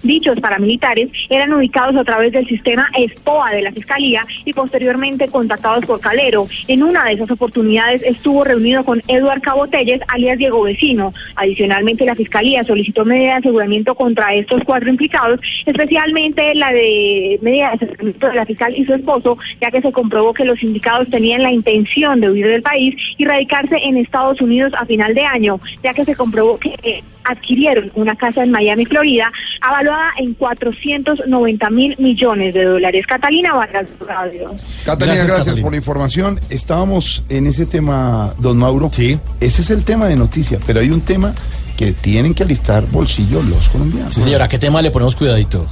Dichos 0.03 0.39
paramilitares 0.39 1.09
eran 1.29 1.53
ubicados 1.53 1.95
a 1.95 2.03
través 2.03 2.31
del 2.31 2.47
sistema 2.47 2.89
ESPOA 2.97 3.51
de 3.51 3.61
la 3.61 3.71
Fiscalía 3.71 4.25
y 4.45 4.53
posteriormente 4.53 5.27
contactados 5.27 5.85
por 5.85 5.99
Calero. 5.99 6.47
En 6.67 6.83
una 6.83 7.05
de 7.05 7.13
esas 7.13 7.29
oportunidades 7.31 8.01
estuvo 8.03 8.43
reunido 8.43 8.83
con 8.83 9.01
Eduard 9.07 9.41
Cabotelles, 9.41 10.01
alias 10.07 10.37
Diego 10.37 10.63
Vecino. 10.63 11.13
Adicionalmente, 11.35 12.05
la 12.05 12.15
Fiscalía 12.15 12.63
solicitó 12.63 13.05
medida 13.05 13.33
de 13.33 13.39
aseguramiento 13.39 13.95
contra 13.95 14.33
estos 14.33 14.61
cuatro 14.65 14.89
implicados, 14.89 15.39
especialmente 15.65 16.55
la 16.55 16.71
de 16.71 17.39
medida 17.41 17.69
de 17.69 17.75
aseguramiento 17.75 18.27
de 18.27 18.35
la 18.35 18.45
fiscal 18.45 18.75
y 18.75 18.85
su 18.85 18.93
esposo, 18.93 19.37
ya 19.61 19.71
que 19.71 19.81
se 19.81 19.91
comprobó 19.91 20.33
que 20.33 20.45
los 20.45 20.61
indicados 20.63 21.09
tenían 21.09 21.43
la 21.43 21.51
intención 21.51 22.19
de 22.21 22.29
huir 22.29 22.47
del 22.47 22.61
país 22.61 22.95
y 23.17 23.25
radicarse 23.25 23.77
en 23.83 23.97
Estados 23.97 24.41
Unidos 24.41 24.73
a 24.77 24.85
final 24.85 25.13
de 25.13 25.23
año, 25.23 25.59
ya 25.83 25.93
que 25.93 26.05
se 26.05 26.15
comprobó 26.15 26.57
que 26.57 27.03
adquirieron 27.23 27.91
una 27.95 28.15
casa 28.15 28.43
en 28.43 28.51
Miami, 28.51 28.85
Florida, 28.85 29.26
avaluada 29.61 30.11
en 30.17 30.33
490 30.33 31.69
mil 31.69 31.95
millones 31.99 32.53
de 32.53 32.63
dólares. 32.63 33.05
Catalina 33.07 33.53
Vargas, 33.53 33.89
Radio. 34.05 34.53
Catalina, 34.85 35.17
Gracias, 35.17 35.45
gracias, 35.45 35.59
por 35.61 35.71
la 35.71 35.77
información. 35.77 36.39
Estábamos 36.49 37.23
en 37.29 37.47
ese 37.47 37.65
tema, 37.65 38.33
don 38.39 38.57
Mauro. 38.57 38.89
Sí. 38.91 39.19
Ese 39.39 39.61
es 39.61 39.69
el 39.69 39.83
tema 39.83 40.07
de 40.07 40.15
noticias, 40.15 40.61
pero 40.65 40.79
hay 40.79 40.89
un 40.89 41.01
tema 41.01 41.33
que 41.77 41.93
tienen 41.93 42.33
que 42.33 42.43
alistar 42.43 42.85
bolsillo 42.87 43.41
los 43.43 43.69
colombianos. 43.69 44.13
Sí, 44.13 44.21
señora, 44.21 44.47
¿qué 44.49 44.57
tema 44.59 44.81
le 44.81 44.91
ponemos 44.91 45.15
cuidadito? 45.15 45.65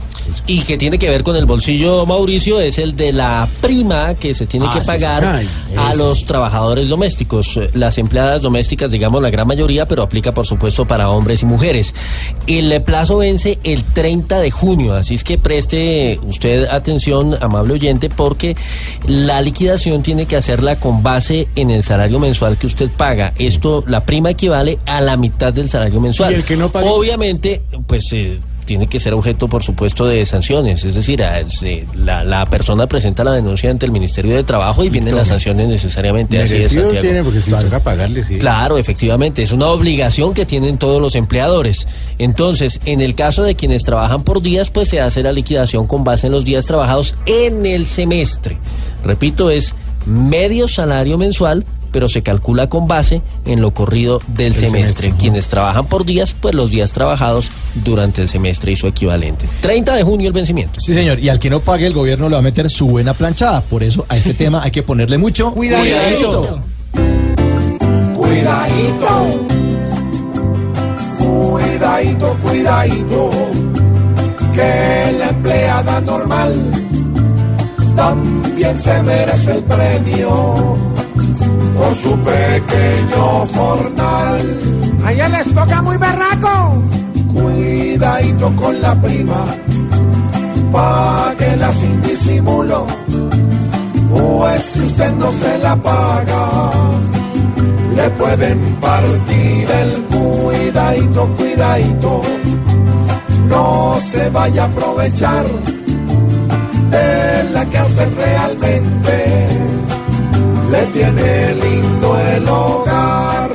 Y 0.48 0.62
que 0.62 0.78
tiene 0.78 0.98
que 0.98 1.10
ver 1.10 1.24
con 1.24 1.36
el 1.36 1.46
bolsillo, 1.46 2.06
Mauricio, 2.06 2.60
es 2.60 2.80
el 2.80 2.96
de 2.96 3.12
la 3.12 3.48
prima 3.62 4.16
que 4.16 4.34
se 4.34 4.46
tiene 4.48 4.66
Ah, 4.68 4.74
que 4.74 4.82
pagar 4.86 5.40
sí. 5.42 5.48
Ay, 5.72 5.76
a 5.78 5.94
los 5.96 6.26
trabajadores 6.26 6.90
domésticos. 6.90 7.60
Las 7.74 7.98
empleadas 8.00 8.42
domésticas, 8.42 8.92
digamos, 8.92 9.22
la 9.22 9.30
gran 9.30 9.46
mayoría, 9.48 9.86
pero 9.86 10.02
aplica, 10.04 10.32
por 10.32 10.46
supuesto, 10.48 10.86
para 10.86 11.10
hombres 11.10 11.44
y 11.44 11.46
mujeres. 11.46 11.94
El 12.48 12.82
plazo 12.84 13.18
vence 13.18 13.60
el 13.64 13.84
30 13.84 14.40
de 14.40 14.50
junio, 14.52 14.94
así 14.96 15.14
es 15.16 15.24
que 15.24 15.38
preste 15.38 16.20
usted 16.24 16.68
atención, 16.70 17.38
amable 17.42 17.74
oyente, 17.74 18.10
porque 18.10 18.56
la 19.08 19.42
liquidación 19.42 20.02
tiene 20.02 20.26
que 20.26 20.36
hacerla 20.38 20.78
con 20.80 21.04
base 21.04 21.48
en 21.56 21.70
el 21.70 21.84
salario 21.84 22.20
mensual 22.20 22.58
que 22.58 22.68
usted 22.68 22.90
paga. 22.90 23.34
Esto, 23.38 23.84
la 23.88 24.06
prima 24.06 24.32
equivale 24.32 24.80
a 24.88 25.02
la 25.02 25.18
mitad 25.18 25.54
del 25.54 25.70
salario 25.70 25.95
mensual. 26.02 26.32
¿Y 26.34 26.36
el 26.36 26.44
que 26.46 26.56
no 26.58 26.70
pague? 26.72 26.88
Obviamente, 26.90 27.62
pues... 27.88 28.12
eh, 28.14 28.40
tiene 28.66 28.88
que 28.88 29.00
ser 29.00 29.14
objeto, 29.14 29.48
por 29.48 29.62
supuesto, 29.62 30.08
de 30.08 30.26
sanciones. 30.26 30.84
Es 30.86 30.96
decir, 30.96 31.24
a- 31.24 31.48
se- 31.48 31.86
la, 31.94 32.24
la 32.24 32.48
persona 32.48 32.88
presenta 32.88 33.24
la 33.24 33.30
denuncia 33.32 33.70
ante 33.70 33.86
el 33.86 33.92
Ministerio 33.92 34.36
de 34.36 34.44
Trabajo 34.44 34.84
y 34.84 34.90
vienen 34.90 35.16
las 35.16 35.28
sanciones 35.28 35.68
necesariamente. 35.70 36.42
Así 36.42 36.56
es, 36.56 36.70
tiene 37.00 37.24
porque 37.24 37.42
si 37.42 37.52
toca 37.52 37.84
pagarle, 37.84 38.24
sí. 38.24 38.40
Claro, 38.40 38.80
efectivamente, 38.80 39.44
es 39.44 39.52
una 39.52 39.68
obligación 39.68 40.34
que 40.34 40.48
tienen 40.48 40.80
todos 40.80 41.00
los 41.00 41.14
empleadores. 41.14 41.88
Entonces, 42.18 42.80
en 42.86 43.02
el 43.02 43.14
caso 43.14 43.44
de 43.44 43.54
quienes 43.54 43.84
trabajan 43.84 44.24
por 44.24 44.42
días, 44.42 44.72
pues 44.72 44.88
se 44.88 45.00
hace 45.00 45.22
la 45.22 45.32
liquidación 45.32 45.86
con 45.86 46.04
base 46.04 46.26
en 46.26 46.34
los 46.34 46.44
días 46.44 46.66
trabajados 46.66 47.14
en 47.28 47.68
el 47.68 47.86
semestre. 47.86 48.58
Repito, 49.04 49.52
es 49.52 49.76
medio 50.08 50.68
salario 50.68 51.20
mensual, 51.20 51.66
pero 51.96 52.10
se 52.10 52.24
calcula 52.24 52.68
con 52.68 52.90
base 52.90 53.22
en 53.46 53.62
lo 53.62 53.72
corrido 53.72 54.20
del 54.28 54.48
El 54.48 54.68
semestre. 54.68 55.14
Quienes 55.18 55.48
trabajan 55.48 55.86
por 55.86 56.04
días, 56.04 56.36
pues 56.38 56.54
los 56.54 56.70
días 56.70 56.92
trabajados 56.92 57.50
durante 57.86 58.22
el 58.22 58.28
semestre 58.28 58.74
y 58.74 58.76
su 58.76 58.86
equivalente. 58.88 59.48
30 59.62 59.96
de 59.96 60.04
junio 60.04 60.28
el 60.28 60.34
vencimiento. 60.34 60.78
Sí, 60.82 60.94
señor. 60.94 61.20
Y 61.20 61.30
al 61.30 61.40
que 61.40 61.50
no 61.50 61.62
pague, 61.62 61.88
el 61.88 61.94
gobierno 61.94 62.28
le 62.28 62.34
va 62.34 62.40
a 62.40 62.42
meter 62.42 62.70
su 62.70 62.88
buena 62.88 63.14
planchada. 63.14 63.62
Por 63.62 63.82
eso 63.82 64.06
a 64.10 64.18
este 64.18 64.34
tema 64.44 64.62
hay 64.62 64.72
que 64.72 64.84
ponerle 64.84 65.18
mucho 65.18 65.54
Cuidadito. 65.54 66.60
Cuidadito. 68.14 69.40
Cuidadito, 71.18 72.38
cuidadito. 72.44 73.30
Que 74.54 75.18
la 75.18 75.30
empleada 75.30 76.02
normal 76.02 76.54
también 77.96 78.82
se 78.82 79.02
merece 79.04 79.52
el 79.54 79.64
premio 79.64 80.95
por 81.78 81.96
su 81.96 82.12
pequeño 82.20 83.46
jornal. 83.56 84.60
A 85.04 85.12
ella 85.14 85.30
les 85.30 85.54
toca 85.54 85.82
muy 85.82 85.98
berraco. 85.98 86.84
Cuidadito 87.34 88.56
con 88.56 88.82
la 88.82 88.94
prima, 89.02 89.46
pa' 90.72 91.34
que 91.38 91.56
la 91.58 91.72
sin 91.72 92.02
disimulo. 92.02 92.88
Pues 94.10 94.62
si 94.62 94.80
usted 94.82 95.12
no 95.14 95.32
se 95.32 95.58
la 95.60 95.76
paga, 95.76 96.72
le 97.96 98.10
pueden 98.12 98.60
partir 98.76 99.68
el 99.82 100.02
cuidadito, 100.04 101.28
cuidadito. 101.38 102.22
No 103.50 103.98
se 104.12 104.30
vaya 104.30 104.64
a 104.64 104.66
aprovechar 104.66 105.46
de 106.90 107.50
la 107.52 107.66
que 107.66 107.78
a 107.78 107.86
usted 107.86 108.10
realmente 108.16 109.35
le 110.72 110.82
tiene 110.88 111.54
lindo 111.56 112.18
el 112.36 112.50
hogar. 112.50 113.52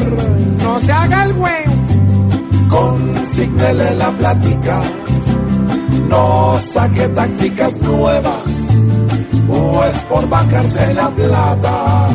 No 0.62 0.78
se 0.80 0.92
haga 0.92 1.24
el 1.24 1.32
güey. 1.34 1.64
Consígnele 2.68 3.94
la 3.96 4.10
plática. 4.10 4.80
No 6.08 6.58
saque 6.72 7.08
tácticas 7.08 7.80
nuevas. 7.80 8.42
o 9.48 9.84
es 9.84 9.94
por 10.04 10.28
bajarse 10.28 10.94
la 10.94 11.08
plata. 11.10 12.08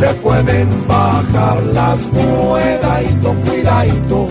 Le 0.00 0.14
pueden 0.14 0.68
bajar 0.88 1.62
las 1.74 1.98
cuidadito, 2.06 3.34
cuidadito. 3.46 4.28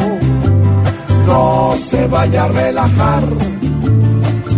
No 1.27 1.75
se 1.89 2.07
vaya 2.07 2.45
a 2.45 2.47
relajar, 2.47 3.23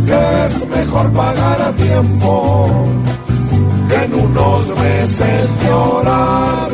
que 0.06 0.46
es 0.46 0.68
mejor 0.70 1.12
pagar 1.12 1.62
a 1.62 1.72
tiempo 1.74 2.88
en 4.04 4.14
unos 4.14 4.68
meses 4.80 5.50
llorar. 5.66 6.70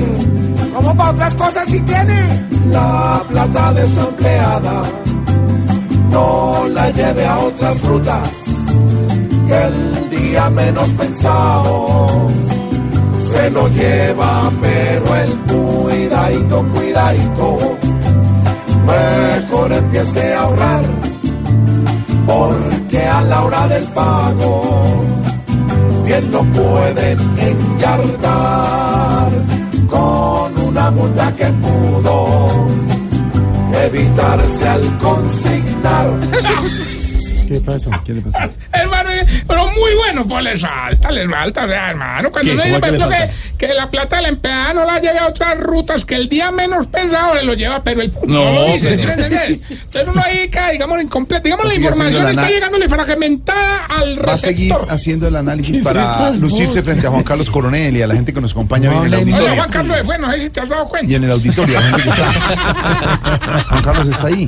Como 0.75 0.95
para 0.95 1.11
otras 1.11 1.33
cosas 1.35 1.65
si 1.65 1.79
tiene. 1.81 2.47
La 2.69 3.23
plata 3.29 3.73
de 3.73 3.85
su 3.87 3.99
empleada 4.09 4.83
no 6.11 6.67
la 6.67 6.89
lleve 6.91 7.25
a 7.25 7.37
otras 7.39 7.81
rutas 7.83 8.29
que 9.47 9.63
el 9.63 10.09
día 10.09 10.49
menos 10.49 10.89
pensado 10.89 11.87
se 13.31 13.49
lo 13.51 13.67
lleva, 13.69 14.51
pero 14.61 15.15
el 15.15 15.31
cuidadito, 15.51 16.65
cuidadito, 16.73 17.59
mejor 18.85 19.71
empiece 19.71 20.33
a 20.33 20.41
ahorrar, 20.41 20.81
porque 22.25 23.01
a 23.05 23.21
la 23.21 23.43
hora 23.43 23.67
del 23.67 23.83
pago 23.85 24.87
bien 26.07 26.31
lo 26.31 26.43
pueden 26.43 27.19
enyardar 27.37 29.31
con 29.87 30.57
una 30.67 30.91
multa 30.91 31.35
que 31.35 31.45
pudo 31.45 32.67
evitarse 33.85 34.69
al 34.69 34.97
consignar. 34.97 36.07
¿Qué 37.47 37.61
pasó? 37.61 37.91
¿Qué 38.05 38.13
le 38.13 38.21
pasó? 38.21 38.39
Pero 39.47 39.67
muy 39.67 39.95
bueno, 39.95 40.27
pues 40.27 40.43
les 40.43 40.61
falta, 40.61 41.11
les 41.11 41.29
falta, 41.29 41.65
o 41.65 41.67
sea, 41.67 41.89
hermano. 41.89 42.31
Cuando 42.31 42.53
uno 42.53 42.63
¿Cómo 42.63 42.75
dice, 42.79 42.97
que 42.97 43.57
que, 43.57 43.67
que 43.67 43.73
la 43.73 43.89
plata 43.89 44.17
de 44.17 44.21
la 44.23 44.27
empleada 44.29 44.73
no 44.73 44.85
la 44.85 44.99
lleve 44.99 45.19
a 45.19 45.27
otras 45.27 45.57
rutas, 45.59 46.05
que 46.05 46.15
el 46.15 46.29
día 46.29 46.51
menos 46.51 46.87
pensado 46.87 47.35
le 47.35 47.43
lo 47.43 47.53
lleva, 47.53 47.83
pero 47.83 48.01
el 48.01 48.11
no, 48.25 48.43
No, 48.43 48.53
lo 48.53 48.73
dice, 48.73 48.97
pero-. 48.97 49.23
Entonces 49.25 50.07
uno 50.07 50.21
ahí 50.23 50.49
digamos, 50.71 51.01
incompleto. 51.01 51.43
Digamos, 51.43 51.67
la 51.67 51.75
información 51.75 52.23
la 52.23 52.31
está 52.31 52.49
la 52.49 52.89
fragmentada 52.89 53.85
al 53.85 54.27
Va 54.27 54.33
a 54.33 54.37
seguir 54.37 54.71
receptor. 54.71 54.93
haciendo 54.93 55.27
el 55.27 55.35
análisis 55.35 55.73
¿Qué 55.73 55.77
es 55.79 55.83
para 55.83 56.31
lucirse 56.33 56.81
frente 56.83 57.07
a 57.07 57.09
Juan 57.09 57.23
Carlos 57.23 57.49
Coronel 57.49 57.97
y 57.97 58.01
a 58.01 58.07
la 58.07 58.15
gente 58.15 58.33
que 58.33 58.41
nos 58.41 58.51
acompaña 58.51 58.89
No 58.89 59.05
en 59.05 59.07
el 59.07 59.13
Oye, 59.13 59.21
auditorio. 59.23 59.55
Juan 59.55 59.69
Carlos, 59.69 60.03
bueno, 60.03 60.27
no 60.27 60.33
sé 60.33 60.39
si 60.41 60.49
te 60.49 60.59
has 60.61 60.69
dado 60.69 60.87
cuenta. 60.87 61.11
Y 61.11 61.15
en 61.15 61.23
el 61.23 61.31
auditorio, 61.31 61.79
la 61.79 61.81
gente 61.81 62.03
que 62.03 62.09
está. 62.09 63.65
Juan 63.69 63.83
Carlos 63.83 64.07
está 64.07 64.27
ahí. 64.27 64.47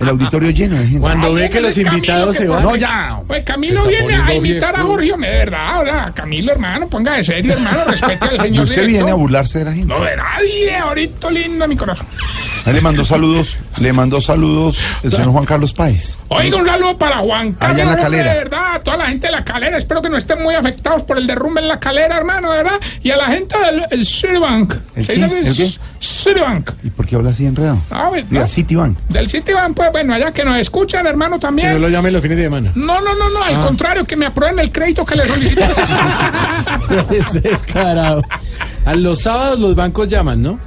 El 0.00 0.08
auditorio 0.08 0.50
lleno 0.50 0.76
de 0.76 0.84
gente. 0.84 1.00
Cuando 1.00 1.34
ve 1.34 1.50
que 1.50 1.60
los 1.60 1.76
invitados 1.76 2.36
que 2.36 2.42
se 2.42 2.48
van. 2.48 2.62
No, 2.62 2.76
ya. 2.76 3.20
Pues 3.26 3.44
Camilo 3.44 3.81
Está 3.90 4.06
viene 4.06 4.22
a 4.22 4.34
imitar 4.34 4.76
a. 4.76 4.82
Jorge, 4.82 5.06
de 5.12 5.16
verdad. 5.18 5.66
Ahora, 5.74 6.12
Camilo, 6.14 6.52
hermano, 6.52 6.88
ponga 6.88 7.14
de 7.14 7.24
serio, 7.24 7.52
hermano, 7.52 7.84
respete 7.86 8.24
al 8.26 8.36
Y 8.36 8.40
señor 8.40 8.64
usted 8.64 8.74
director. 8.76 8.86
viene 8.86 9.10
a 9.10 9.14
burlarse 9.14 9.58
de 9.60 9.64
la 9.66 9.72
gente. 9.72 9.86
No 9.94 10.00
de 10.04 10.16
nadie, 10.16 10.76
ahorita 10.76 11.30
lindo 11.30 11.68
mi 11.68 11.76
corazón. 11.76 12.06
Ahí 12.64 12.72
le 12.74 12.80
mandó 12.80 13.04
saludos, 13.04 13.58
le 13.78 13.92
mandó 13.92 14.20
saludos 14.20 14.78
el 15.02 15.10
señor 15.10 15.32
Juan 15.32 15.44
Carlos 15.44 15.72
Páez. 15.72 16.16
Oiga, 16.28 16.58
un 16.58 16.66
saludo 16.66 16.96
para 16.96 17.16
Juan 17.18 17.52
Carlos. 17.54 17.74
Allá 17.80 17.82
en 17.82 17.96
la 17.96 18.02
Calera. 18.02 18.30
De 18.32 18.38
verdad, 18.38 18.74
a 18.74 18.78
toda 18.80 18.96
la 18.98 19.06
gente 19.06 19.26
de 19.26 19.32
la 19.32 19.44
calera. 19.44 19.78
Espero 19.78 20.00
que 20.00 20.08
no 20.08 20.16
estén 20.16 20.40
muy 20.42 20.54
afectados 20.54 21.02
por 21.02 21.18
el 21.18 21.26
derrumbe 21.26 21.60
en 21.60 21.66
la 21.68 21.80
calera, 21.80 22.16
hermano, 22.18 22.52
de 22.52 22.58
verdad. 22.58 22.80
Y 23.02 23.10
a 23.10 23.16
la 23.16 23.26
gente 23.26 23.56
del 23.58 23.82
el 23.90 24.06
Citibank. 24.06 24.74
¿El 24.94 25.04
¿Se 25.06 25.14
qué? 25.14 25.24
¿El 25.24 25.56
qué? 25.56 25.70
Citibank. 26.00 26.70
¿Y 26.84 26.90
por 26.90 27.06
qué 27.06 27.16
habla 27.16 27.30
así 27.30 27.46
enredado? 27.46 27.78
Ah, 27.90 28.10
no. 28.30 28.46
Citibank. 28.46 28.96
Del 29.08 29.28
Citibank, 29.28 29.74
pues 29.76 29.90
bueno, 29.90 30.14
allá 30.14 30.30
que 30.32 30.44
nos 30.44 30.56
escuchan, 30.56 31.04
hermano, 31.06 31.32
Que 31.40 31.46
no 31.46 31.48
también. 31.48 31.80
lo 31.80 31.88
llamen 31.88 32.12
los 32.12 32.22
fines 32.22 32.36
de 32.38 32.44
semana. 32.44 32.70
No, 32.76 33.00
no, 33.00 33.14
no, 33.16 33.28
no, 33.30 33.42
al 33.42 33.54
Ah. 33.56 33.61
Contrario, 33.66 34.04
que 34.04 34.16
me 34.16 34.26
aprueben 34.26 34.58
el 34.58 34.70
crédito 34.72 35.04
que 35.04 35.16
le 35.16 35.24
solicité. 35.24 35.64
es 37.10 37.32
descarado. 37.42 38.22
A 38.84 38.94
los 38.94 39.20
sábados 39.22 39.58
los 39.60 39.74
bancos 39.74 40.08
llaman, 40.08 40.42
¿no? 40.42 40.58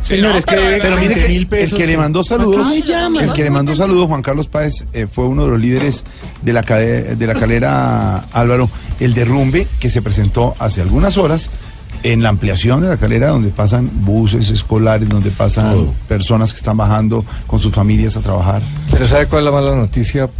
Señores, 0.00 0.44
no, 0.46 0.50
que 0.50 0.56
pero- 0.56 0.62
deben 0.62 0.80
pero 0.82 0.96
mire 0.96 1.08
20 1.14 1.22
que 1.22 1.28
mil 1.28 1.38
El 1.42 1.46
pesos. 1.48 1.78
que 1.78 1.86
le 1.86 1.96
mandó 1.96 2.22
saludos, 2.24 2.84
llama. 2.84 3.20
el 3.22 3.32
que 3.32 3.42
le 3.42 3.50
mandó 3.50 3.74
saludos, 3.74 4.06
Juan 4.06 4.22
Carlos 4.22 4.46
Páez, 4.46 4.86
eh, 4.92 5.06
fue 5.12 5.24
uno 5.26 5.44
de 5.44 5.50
los 5.50 5.60
líderes 5.60 6.04
de 6.42 6.52
la, 6.52 6.62
cade- 6.64 7.16
de 7.16 7.26
la 7.26 7.34
calera 7.34 8.18
Álvaro, 8.32 8.70
el 9.00 9.12
derrumbe 9.14 9.66
que 9.80 9.90
se 9.90 10.00
presentó 10.00 10.54
hace 10.60 10.80
algunas 10.80 11.16
horas 11.18 11.50
en 12.04 12.22
la 12.22 12.28
ampliación 12.28 12.80
de 12.80 12.86
la 12.88 12.96
calera 12.96 13.28
donde 13.30 13.48
pasan 13.50 13.90
buses 14.04 14.50
escolares, 14.50 15.08
donde 15.08 15.30
pasan 15.32 15.72
Todo. 15.74 15.94
personas 16.06 16.52
que 16.52 16.58
están 16.58 16.76
bajando 16.76 17.24
con 17.48 17.58
sus 17.58 17.74
familias 17.74 18.16
a 18.16 18.20
trabajar. 18.20 18.62
Pero 18.92 19.04
¿sabe 19.06 19.26
cuál 19.26 19.40
es 19.42 19.44
la 19.46 19.60
mala 19.60 19.74
noticia 19.74 20.30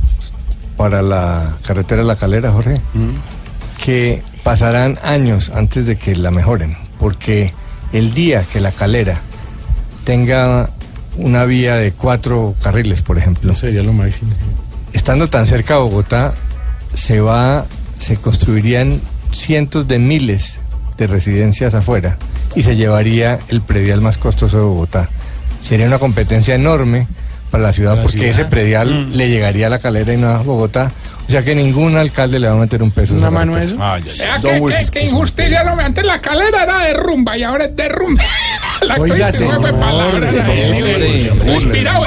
para 0.78 1.02
la 1.02 1.58
carretera 1.66 2.02
La 2.04 2.16
Calera, 2.16 2.52
Jorge? 2.52 2.80
Que 3.84 4.22
pasarán 4.44 4.98
años 5.02 5.50
antes 5.54 5.84
de 5.86 5.96
que 5.96 6.16
la 6.16 6.30
mejoren, 6.30 6.74
porque 6.98 7.52
el 7.92 8.14
día 8.14 8.44
que 8.50 8.60
La 8.60 8.72
Calera 8.72 9.20
tenga 10.04 10.70
una 11.16 11.44
vía 11.44 11.74
de 11.74 11.92
cuatro 11.92 12.54
carriles, 12.62 13.02
por 13.02 13.18
ejemplo, 13.18 13.52
Sería 13.52 13.82
lo 13.82 13.92
máximo. 13.92 14.30
estando 14.92 15.28
tan 15.28 15.46
cerca 15.46 15.74
de 15.74 15.80
Bogotá, 15.80 16.32
se 16.94 17.20
va, 17.20 17.66
se 17.98 18.16
construirían 18.16 19.00
cientos 19.32 19.88
de 19.88 19.98
miles 19.98 20.60
de 20.96 21.08
residencias 21.08 21.74
afuera 21.74 22.16
y 22.54 22.62
se 22.62 22.76
llevaría 22.76 23.38
el 23.48 23.60
predial 23.62 24.00
más 24.00 24.16
costoso 24.16 24.56
de 24.58 24.62
Bogotá. 24.62 25.08
Sería 25.62 25.86
una 25.88 25.98
competencia 25.98 26.54
enorme 26.54 27.08
para 27.50 27.62
la 27.64 27.72
ciudad 27.72 27.90
Para 27.92 28.02
la 28.02 28.04
porque 28.04 28.18
ciudad. 28.18 28.30
ese 28.32 28.44
predial 28.46 29.16
le 29.16 29.28
llegaría 29.28 29.66
a 29.66 29.70
la 29.70 29.78
calera 29.78 30.12
y 30.12 30.16
no 30.16 30.28
a 30.28 30.38
Bogotá. 30.42 30.90
O 31.28 31.30
sea 31.30 31.42
que 31.44 31.54
ningún 31.54 31.94
alcalde 31.94 32.38
le 32.38 32.48
va 32.48 32.54
a 32.54 32.56
meter 32.56 32.82
un 32.82 32.90
peso. 32.90 33.12
¿Una 33.14 33.30
mano 33.30 33.58
eso? 33.58 33.76
Ah, 33.78 33.98
ya, 33.98 34.12
ya. 34.12 34.24
Vea 34.24 34.38
Don 34.38 34.54
que, 34.54 34.60
Wilson. 34.60 34.84
que, 34.86 34.98
que 35.00 35.06
injusticia, 35.06 35.62
no, 35.62 35.72
antes 35.78 36.04
la 36.06 36.20
calera 36.22 36.62
era 36.62 36.78
de 36.86 36.94
rumba 36.94 37.36
y 37.36 37.42
ahora 37.42 37.66
es 37.66 37.76
de 37.76 37.88
rumba. 37.90 38.22
La 38.80 38.94
Oiga, 38.94 39.32
señor, 39.32 39.60
fue 39.60 39.70
es 39.70 39.76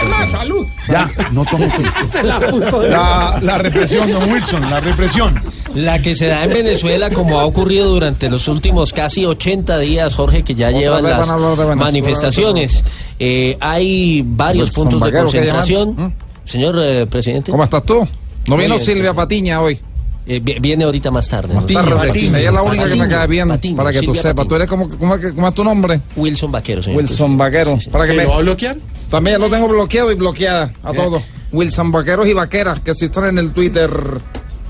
más, 0.10 0.32
salud. 0.32 0.66
Ya, 0.88 1.12
no 1.32 1.46
tome 1.46 1.72
Se 2.10 2.24
la 2.24 2.40
puso 2.40 2.80
de 2.80 2.90
la, 2.90 3.40
la 3.42 3.58
represión, 3.58 4.10
don 4.10 4.32
Wilson, 4.32 4.70
la 4.70 4.80
represión. 4.80 5.40
La 5.76 6.02
que 6.02 6.16
se 6.16 6.28
da 6.28 6.44
en 6.44 6.54
Venezuela, 6.54 7.10
como 7.10 7.40
ha 7.40 7.46
ocurrido 7.46 7.90
durante 7.90 8.30
los 8.30 8.48
últimos 8.48 8.94
casi 8.94 9.26
80 9.26 9.80
días, 9.80 10.16
Jorge, 10.16 10.44
que 10.44 10.56
ya 10.56 10.68
Otra 10.68 10.80
llevan 10.80 11.04
las 11.04 11.30
Venezuela. 11.30 11.76
manifestaciones. 11.76 12.84
Eh, 13.20 13.58
hay 13.60 14.24
varios 14.26 14.70
Wilson 14.70 14.84
puntos 14.84 15.00
de 15.02 15.06
Vaquero, 15.06 15.26
¿qué 15.32 15.38
concentración. 15.38 15.96
llaman? 15.96 16.16
Señor 16.46 16.76
eh, 16.80 17.06
presidente. 17.08 17.52
¿Cómo 17.52 17.64
estás 17.64 17.84
tú? 17.86 18.08
No 18.48 18.58
vino 18.58 18.78
Silvia 18.80 19.14
presidente. 19.14 19.14
Patiña 19.16 19.62
hoy. 19.62 19.80
Eh, 20.28 20.40
vi- 20.44 20.60
viene 20.60 20.84
ahorita 20.84 21.10
más 21.12 21.28
tarde. 21.28 21.54
¿no? 21.54 21.66
Tarde. 21.66 21.96
Patiño. 22.08 22.38
Ella 22.38 22.48
es 22.50 22.54
la 22.54 22.62
única 22.62 22.84
que 22.84 22.90
me 22.92 22.98
Patiño, 22.98 23.18
cae 23.18 23.28
bien. 23.28 23.48
Patiño, 23.48 23.76
para 23.78 23.92
que 23.92 24.02
tú 24.02 24.14
sepas. 24.14 24.34
Patiño. 24.36 24.48
Tú 24.50 24.56
eres 24.56 24.68
como, 24.68 24.90
¿cómo, 24.90 25.16
es 25.16 25.54
tu 25.56 25.64
nombre? 25.64 26.02
Wilson 26.16 26.52
Vaquero, 26.52 26.84
señor. 26.84 27.02
Wilson 27.02 27.38
Vaquero. 27.38 27.78
Para 27.92 28.06
que 28.06 28.12
¿Que 28.12 28.18
me, 28.18 28.24
lo 28.24 28.30
va 28.30 28.36
a 28.38 28.42
bloquear? 28.42 28.78
también 29.10 29.42
lo 29.42 29.50
tengo 29.50 29.68
bloqueado 29.68 30.12
y 30.12 30.16
bloqueada 30.16 30.72
a 30.84 30.94
todos. 30.94 31.24
Wilson 31.52 31.92
Vaqueros 31.92 32.28
y 32.28 32.34
Vaqueras 32.34 32.80
que 32.82 32.94
si 32.94 33.06
están 33.06 33.26
en 33.26 33.38
el 33.40 33.52
Twitter. 33.52 33.90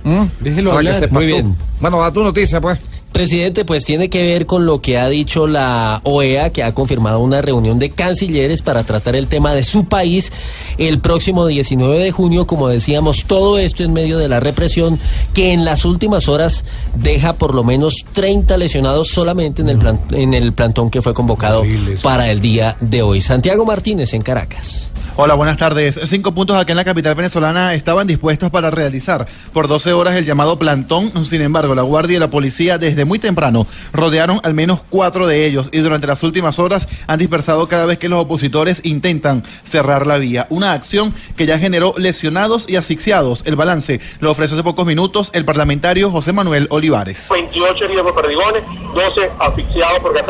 ¿Mm? 0.04 0.22
Déjelo 0.40 0.70
Para 0.72 0.80
hablar. 0.80 0.94
que 0.94 1.00
sepas 1.00 1.14
Muy 1.14 1.28
tú. 1.28 1.34
bien. 1.36 1.56
Bueno, 1.80 2.00
da 2.02 2.12
tu 2.12 2.24
noticia, 2.24 2.60
pues. 2.62 2.80
Presidente, 3.12 3.65
pues 3.65 3.84
tiene 3.84 4.10
que 4.10 4.26
ver 4.26 4.45
con 4.45 4.65
lo 4.65 4.80
que 4.82 4.97
ha 4.97 5.10
dicho 5.10 5.45
la 5.45 6.00
OEA, 6.04 6.50
que 6.52 6.63
ha 6.63 6.74
confirmado 6.74 7.19
una 7.19 7.41
reunión 7.41 7.78
de 7.78 7.89
cancilleres 7.89 8.62
para 8.62 8.84
tratar 8.86 9.15
el 9.17 9.28
tema 9.28 9.54
de 9.54 9.63
su 9.63 9.86
país 9.86 10.32
el 10.78 11.00
próximo 11.00 11.45
19 11.45 12.00
de 12.00 12.12
junio. 12.12 12.47
Como 12.47 12.69
decíamos, 12.69 13.26
todo 13.26 13.58
esto 13.58 13.84
en 13.84 13.91
medio 13.91 14.17
de 14.17 14.30
la 14.30 14.39
represión 14.39 14.97
que 15.34 15.52
en 15.52 15.65
las 15.65 15.84
últimas 15.84 16.30
horas 16.30 16.63
deja 16.95 17.34
por 17.34 17.54
lo 17.54 17.63
menos 17.65 17.95
30 18.13 18.56
lesionados 18.58 19.10
solamente 19.10 19.62
en 19.62 19.67
el, 19.69 19.78
plan- 19.78 20.00
en 20.12 20.34
el 20.34 20.54
plantón 20.54 20.89
que 20.89 21.02
fue 21.02 21.13
convocado 21.13 21.63
para 22.02 22.32
el 22.32 22.39
día 22.39 22.78
de 22.80 23.02
hoy. 23.02 23.19
Santiago 23.19 23.65
Martínez 23.65 24.13
en 24.13 24.21
Caracas. 24.21 24.91
Hola, 25.17 25.34
buenas 25.34 25.58
tardes. 25.58 26.00
Cinco 26.06 26.32
puntos 26.32 26.58
aquí 26.58 26.71
en 26.71 26.78
la 26.78 26.86
capital 26.86 27.15
venezolana 27.15 27.74
estaban 27.74 28.08
dispuestos 28.08 28.50
para 28.50 28.71
realizar 28.71 29.28
por 29.52 29.67
12 29.67 29.91
horas 29.91 30.15
el 30.15 30.26
llamado 30.26 30.58
plantón. 30.58 31.10
Sin 31.26 31.41
embargo, 31.41 31.76
la 31.76 31.82
Guardia 31.82 32.15
y 32.15 32.19
la 32.19 32.30
policía 32.30 32.78
desde 32.78 33.04
muy 33.04 33.19
temprano 33.19 33.67
rodearon 33.91 34.39
al 34.43 34.54
menos 34.54 34.84
cuatro 34.89 35.28
de 35.28 35.45
ellos 35.45 35.67
y 35.74 35.80
durante 35.80 36.08
las 36.08 36.24
últimas 36.24 36.60
horas 36.60 36.88
han 37.08 37.19
dispersado 37.19 37.67
cada 37.67 37.86
vez 37.86 38.00
que 38.00 38.08
los 38.08 38.21
opositores 38.24 38.86
intentan 38.86 39.43
cerrar 39.65 40.08
la 40.08 40.17
vía. 40.17 40.47
Una 40.50 40.71
acción 40.71 41.13
que 41.36 41.45
ya 41.45 41.60
generó 41.60 41.93
lesionados 41.97 42.69
y 42.69 42.78
asfixiados. 42.78 43.43
El 43.45 43.58
balance 43.58 44.00
lo 44.21 44.32
ofrece 44.32 44.54
hace 44.54 44.63
pocos 44.63 44.86
minutos 44.86 45.30
el 45.34 45.43
parlamentario 45.43 46.10
José 46.10 46.32
Manuel 46.32 46.67
Olivares. 46.69 47.28
28 47.30 47.84
heridos 47.84 48.04
por 48.04 48.15
perdigones, 48.15 48.63
12 48.95 49.30
asfixiados 49.39 50.00
por 50.00 50.13
gas 50.13 50.24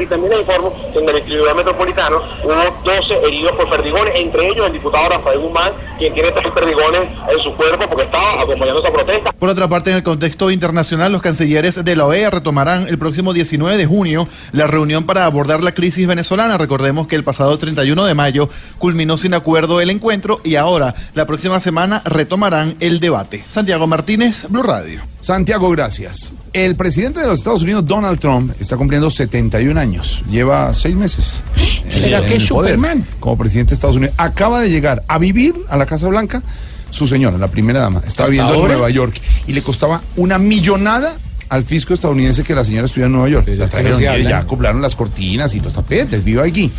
y 0.00 0.06
también 0.06 0.32
informo 0.40 0.74
en 0.94 1.08
el 1.08 1.54
metropolitano 1.54 2.20
hubo 2.42 2.82
12 2.84 3.26
heridos 3.26 3.52
por 3.52 3.70
perdigones, 3.70 4.12
entre 4.26 4.48
ellos 4.48 4.66
el 4.66 4.72
diputado 4.72 5.08
Rafael 5.08 5.38
Guzmán, 5.38 5.72
quien 5.98 6.12
tiene 6.12 6.30
tres 6.32 6.52
perdigones 6.52 7.02
en 7.02 7.42
su 7.42 7.54
cuerpo 7.54 7.88
porque 7.88 8.04
estaba 8.04 8.42
acompañando 8.42 8.82
esa 8.82 8.92
protesta. 8.92 9.32
Por 9.32 9.48
otra 9.48 9.68
parte, 9.68 9.90
en 9.90 9.96
el 9.96 10.02
contexto 10.02 10.50
internacional, 10.50 11.12
los 11.12 11.22
cancilleres 11.22 11.84
de 11.84 11.96
la 11.96 12.06
OEA 12.06 12.30
retomarán 12.30 12.88
el 12.88 12.98
próximo 12.98 13.32
19 13.32 13.76
de 13.76 13.86
junio 13.86 14.28
la 14.52 14.66
reunión 14.66 15.04
para 15.04 15.24
abordar 15.24 15.62
la 15.62 15.72
crisis 15.72 16.06
venezolana. 16.06 16.58
Recordemos 16.58 17.06
que 17.06 17.16
el 17.16 17.24
pasado 17.24 17.56
31 17.58 18.04
de 18.04 18.14
mayo 18.14 18.48
culminó 18.78 19.16
sin 19.16 19.34
acuerdo 19.34 19.80
el 19.80 19.90
encuentro 19.90 20.40
y 20.44 20.56
ahora, 20.56 20.94
la 21.14 21.26
próxima 21.26 21.60
semana, 21.60 22.02
retomarán 22.04 22.76
el 22.80 23.00
debate. 23.00 23.44
Santiago 23.48 23.86
Martínez, 23.86 24.46
Blue 24.48 24.62
Radio. 24.62 25.15
Santiago, 25.26 25.68
gracias. 25.70 26.32
El 26.52 26.76
presidente 26.76 27.18
de 27.18 27.26
los 27.26 27.38
Estados 27.38 27.64
Unidos, 27.64 27.84
Donald 27.84 28.20
Trump, 28.20 28.52
está 28.60 28.76
cumpliendo 28.76 29.10
71 29.10 29.80
años. 29.80 30.22
Lleva 30.30 30.72
seis 30.72 30.94
meses. 30.94 31.42
¿Será 31.88 32.24
que 32.24 32.38
Superman? 32.38 33.04
Como 33.18 33.36
presidente 33.36 33.70
de 33.70 33.74
Estados 33.74 33.96
Unidos. 33.96 34.14
Acaba 34.18 34.60
de 34.60 34.70
llegar 34.70 35.02
a 35.08 35.18
vivir 35.18 35.52
a 35.68 35.76
la 35.76 35.84
Casa 35.84 36.06
Blanca 36.06 36.44
su 36.92 37.08
señora, 37.08 37.38
la 37.38 37.48
primera 37.48 37.80
dama. 37.80 38.02
Está 38.06 38.22
¿Hasta 38.22 38.26
viviendo 38.26 38.54
en? 38.54 38.68
Nueva 38.68 38.88
York. 38.88 39.20
Y 39.48 39.52
le 39.52 39.62
costaba 39.62 40.00
una 40.14 40.38
millonada 40.38 41.16
al 41.48 41.64
fisco 41.64 41.92
estadounidense 41.92 42.44
que 42.44 42.54
la 42.54 42.64
señora 42.64 42.86
estuviera 42.86 43.06
en 43.06 43.12
Nueva 43.14 43.28
York. 43.28 43.48
La 43.48 43.66
trajeron 43.66 43.98
se 43.98 44.04
y 44.04 44.06
hablan. 44.06 44.28
ya 44.28 44.44
compraron 44.46 44.80
las 44.80 44.94
cortinas 44.94 45.52
y 45.56 45.60
los 45.60 45.72
tapetes. 45.72 46.22
Viva 46.22 46.44
aquí. 46.44 46.70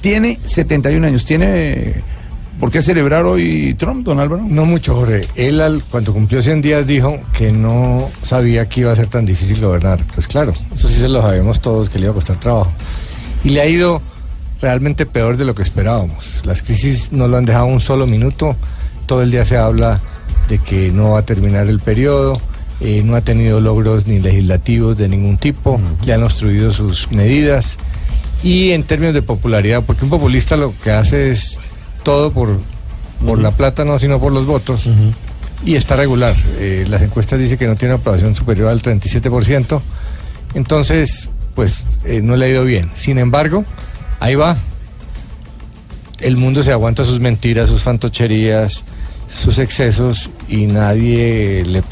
Tiene 0.00 0.38
71 0.44 1.04
años. 1.04 1.24
¿Tiene 1.24 2.00
por 2.58 2.70
qué 2.70 2.82
celebrar 2.82 3.24
hoy 3.24 3.74
Trump, 3.78 4.04
don 4.04 4.20
Álvaro? 4.20 4.42
No 4.48 4.64
mucho, 4.64 4.94
Jorge. 4.94 5.20
Él 5.36 5.60
al- 5.60 5.82
cuando 5.90 6.12
cumplió 6.12 6.42
100 6.42 6.60
días 6.62 6.86
dijo 6.86 7.18
que 7.32 7.52
no 7.52 8.08
sabía 8.22 8.68
que 8.68 8.80
iba 8.80 8.92
a 8.92 8.96
ser 8.96 9.08
tan 9.08 9.24
difícil 9.26 9.60
gobernar. 9.60 10.00
Pues 10.14 10.26
claro, 10.26 10.52
eso 10.74 10.88
sí 10.88 10.94
se 10.94 11.08
lo 11.08 11.22
sabemos 11.22 11.60
todos 11.60 11.88
que 11.88 11.98
le 11.98 12.04
iba 12.06 12.12
a 12.12 12.14
costar 12.14 12.38
trabajo. 12.40 12.72
Y 13.44 13.50
le 13.50 13.60
ha 13.60 13.66
ido 13.66 14.02
realmente 14.60 15.06
peor 15.06 15.36
de 15.36 15.44
lo 15.44 15.54
que 15.54 15.62
esperábamos. 15.62 16.40
Las 16.44 16.62
crisis 16.62 17.12
no 17.12 17.28
lo 17.28 17.36
han 17.36 17.44
dejado 17.44 17.66
un 17.66 17.80
solo 17.80 18.06
minuto. 18.06 18.56
Todo 19.06 19.22
el 19.22 19.30
día 19.30 19.44
se 19.44 19.56
habla 19.56 20.00
de 20.48 20.58
que 20.58 20.90
no 20.90 21.10
va 21.10 21.20
a 21.20 21.22
terminar 21.22 21.68
el 21.68 21.78
periodo. 21.80 22.40
eh, 22.80 23.02
no 23.04 23.16
ha 23.16 23.20
tenido 23.22 23.58
logros 23.60 24.06
ni 24.06 24.20
legislativos 24.20 24.96
de 24.96 25.08
ningún 25.08 25.36
tipo. 25.36 25.80
Le 26.06 26.12
han 26.14 26.22
obstruido 26.22 26.70
sus 26.70 27.10
medidas. 27.10 27.76
Y 28.44 28.70
en 28.70 28.84
términos 28.84 29.14
de 29.14 29.22
popularidad, 29.22 29.82
porque 29.84 30.04
un 30.04 30.10
populista 30.10 30.56
lo 30.56 30.72
que 30.84 30.92
hace 30.92 31.30
es 31.32 31.58
todo 32.02 32.32
por, 32.32 32.58
por 33.24 33.38
la 33.38 33.50
plata, 33.50 33.84
no, 33.84 33.98
sino 33.98 34.18
por 34.18 34.32
los 34.32 34.46
votos. 34.46 34.88
Y 35.64 35.74
está 35.74 35.96
regular. 35.96 36.34
Eh, 36.58 36.86
las 36.88 37.02
encuestas 37.02 37.38
dicen 37.38 37.58
que 37.58 37.66
no 37.66 37.76
tiene 37.76 37.94
una 37.94 38.00
aprobación 38.00 38.34
superior 38.36 38.68
al 38.68 38.80
37%. 38.80 39.80
Entonces, 40.54 41.28
pues 41.54 41.84
eh, 42.04 42.20
no 42.22 42.36
le 42.36 42.46
ha 42.46 42.48
ido 42.48 42.64
bien. 42.64 42.90
Sin 42.94 43.18
embargo, 43.18 43.64
ahí 44.20 44.34
va. 44.34 44.56
El 46.20 46.36
mundo 46.36 46.62
se 46.62 46.72
aguanta 46.72 47.04
sus 47.04 47.20
mentiras, 47.20 47.68
sus 47.68 47.82
fantocherías, 47.82 48.84
sus 49.28 49.58
excesos 49.58 50.30
y 50.48 50.66
nadie 50.66 51.64
le, 51.66 51.82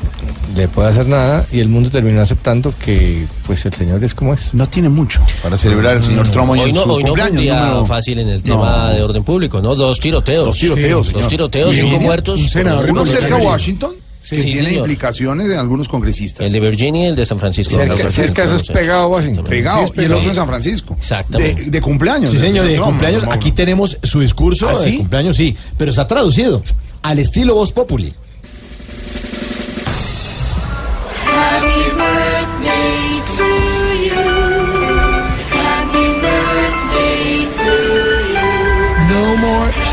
le 0.56 0.68
puede 0.68 0.88
hacer 0.88 1.06
nada 1.06 1.46
y 1.52 1.60
el 1.60 1.68
mundo 1.68 1.90
terminó 1.90 2.20
aceptando 2.22 2.72
que 2.84 3.26
pues 3.44 3.64
el 3.66 3.72
señor 3.74 4.02
es 4.02 4.14
como 4.14 4.32
es. 4.34 4.54
No 4.54 4.68
tiene 4.68 4.88
mucho 4.88 5.20
para 5.42 5.58
celebrar 5.58 5.96
el 5.98 6.02
señor 6.02 6.28
Trump 6.30 6.50
hoy, 6.50 6.60
Hoy 6.60 6.70
en 6.70 6.74
no, 6.76 6.84
su 6.84 6.90
hoy 6.92 7.02
no 7.04 7.08
fue 7.14 7.22
un 7.22 7.28
cumpleaños. 7.28 7.42
día 7.42 7.60
número- 7.60 7.86
fácil 7.86 8.18
en 8.18 8.28
el 8.28 8.36
No. 8.38 8.42
tema 8.42 8.92
de 8.92 9.02
orden 9.02 9.24
público, 9.24 9.60
¿no? 9.60 9.74
Dos 9.74 10.00
tiroteos. 10.00 10.46
Dos 10.46 10.58
tiroteos, 10.58 11.06
señor. 11.08 11.22
Dos 11.22 11.30
tiroteos, 11.30 11.74
cinco 11.76 12.00
muertos. 12.00 12.40
un 12.40 12.48
senador, 12.48 12.90
uno 12.90 13.04
cerca 13.06 13.26
Virginia. 13.26 13.48
Washington, 13.50 13.94
que 14.28 14.36
Sí, 14.36 14.42
tiene 14.42 14.68
señor. 14.70 14.74
implicaciones 14.78 15.48
de 15.48 15.56
algunos 15.56 15.86
congresistas. 15.88 16.46
El 16.46 16.52
de 16.52 16.58
Virginia 16.60 17.04
y 17.04 17.06
el 17.10 17.14
de 17.16 17.26
San 17.26 17.38
Francisco. 17.38 17.74
Cerca- 17.76 18.10
cerca, 18.10 18.44
eso 18.44 18.56
es 18.56 18.62
sí. 18.66 18.72
pegado 18.72 19.02
a 19.02 19.06
Washington. 19.06 19.44
Pegado, 19.44 19.84
Sí, 19.86 19.92
es 19.94 20.02
y 20.02 20.04
el 20.06 20.12
otro 20.14 20.30
en 20.30 20.34
San 20.34 20.48
Francisco. 20.48 20.94
De, 20.94 21.00
Exactamente. 21.00 21.70
de 21.70 21.80
cumpleaños. 21.80 22.30
Sí, 22.30 22.38
señor, 22.38 22.66
de 22.66 22.78
cumpleaños. 22.80 23.22
No, 23.22 23.28
no, 23.28 23.34
Aquí 23.34 23.52
tenemos 23.52 23.96
su 24.02 24.20
discurso 24.20 24.68
¿Ah, 24.68 24.78
de 24.82 24.90
sí? 24.90 24.96
cumpleaños, 24.96 25.36
sí, 25.36 25.54
pero 25.76 25.90
está 25.90 26.06
traducido 26.06 26.62
al 27.02 27.18
estilo 27.20 27.54
Voz 27.54 27.70
Populi. 27.70 28.12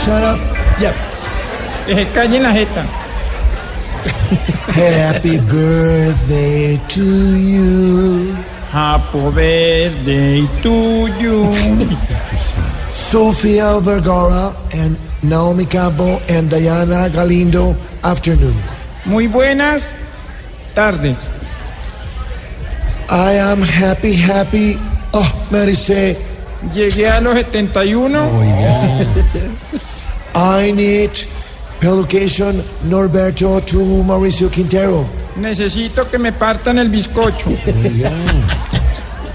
Shut 0.03 0.23
up. 0.23 0.39
Yep. 0.83 0.95
Se 1.95 2.05
callen 2.13 2.43
la 2.43 2.51
jeta. 2.51 2.83
Happy 4.75 5.39
birthday 5.51 6.79
to 6.93 7.05
you. 7.37 8.35
Happy 8.69 9.29
birthday 9.31 10.47
to 10.63 11.07
you. 11.21 11.37
Sofia 12.89 13.79
Vergara 13.79 14.53
and 14.73 14.97
Naomi 15.21 15.65
Campbell 15.65 16.19
and 16.27 16.49
Diana 16.49 17.09
Galindo, 17.09 17.75
afternoon. 18.03 18.55
Muy 19.05 19.27
buenas 19.27 19.83
tardes. 20.73 21.17
I 23.13 23.33
am 23.33 23.61
happy, 23.61 24.13
happy. 24.15 24.75
Oh, 25.13 25.47
Mary 25.51 25.75
say, 25.75 26.17
Llegué 26.73 27.07
a 27.11 27.21
los 27.21 27.35
71. 27.35 28.17
I 30.35 30.71
need 30.71 31.11
pelucation 31.79 32.63
Norberto 32.89 33.63
to 33.67 33.77
Mauricio 34.03 34.49
Quintero. 34.49 35.05
Necesito 35.35 36.09
que 36.09 36.17
me 36.17 36.31
partan 36.31 36.79
el 36.79 36.89
bizcocho. 36.89 37.51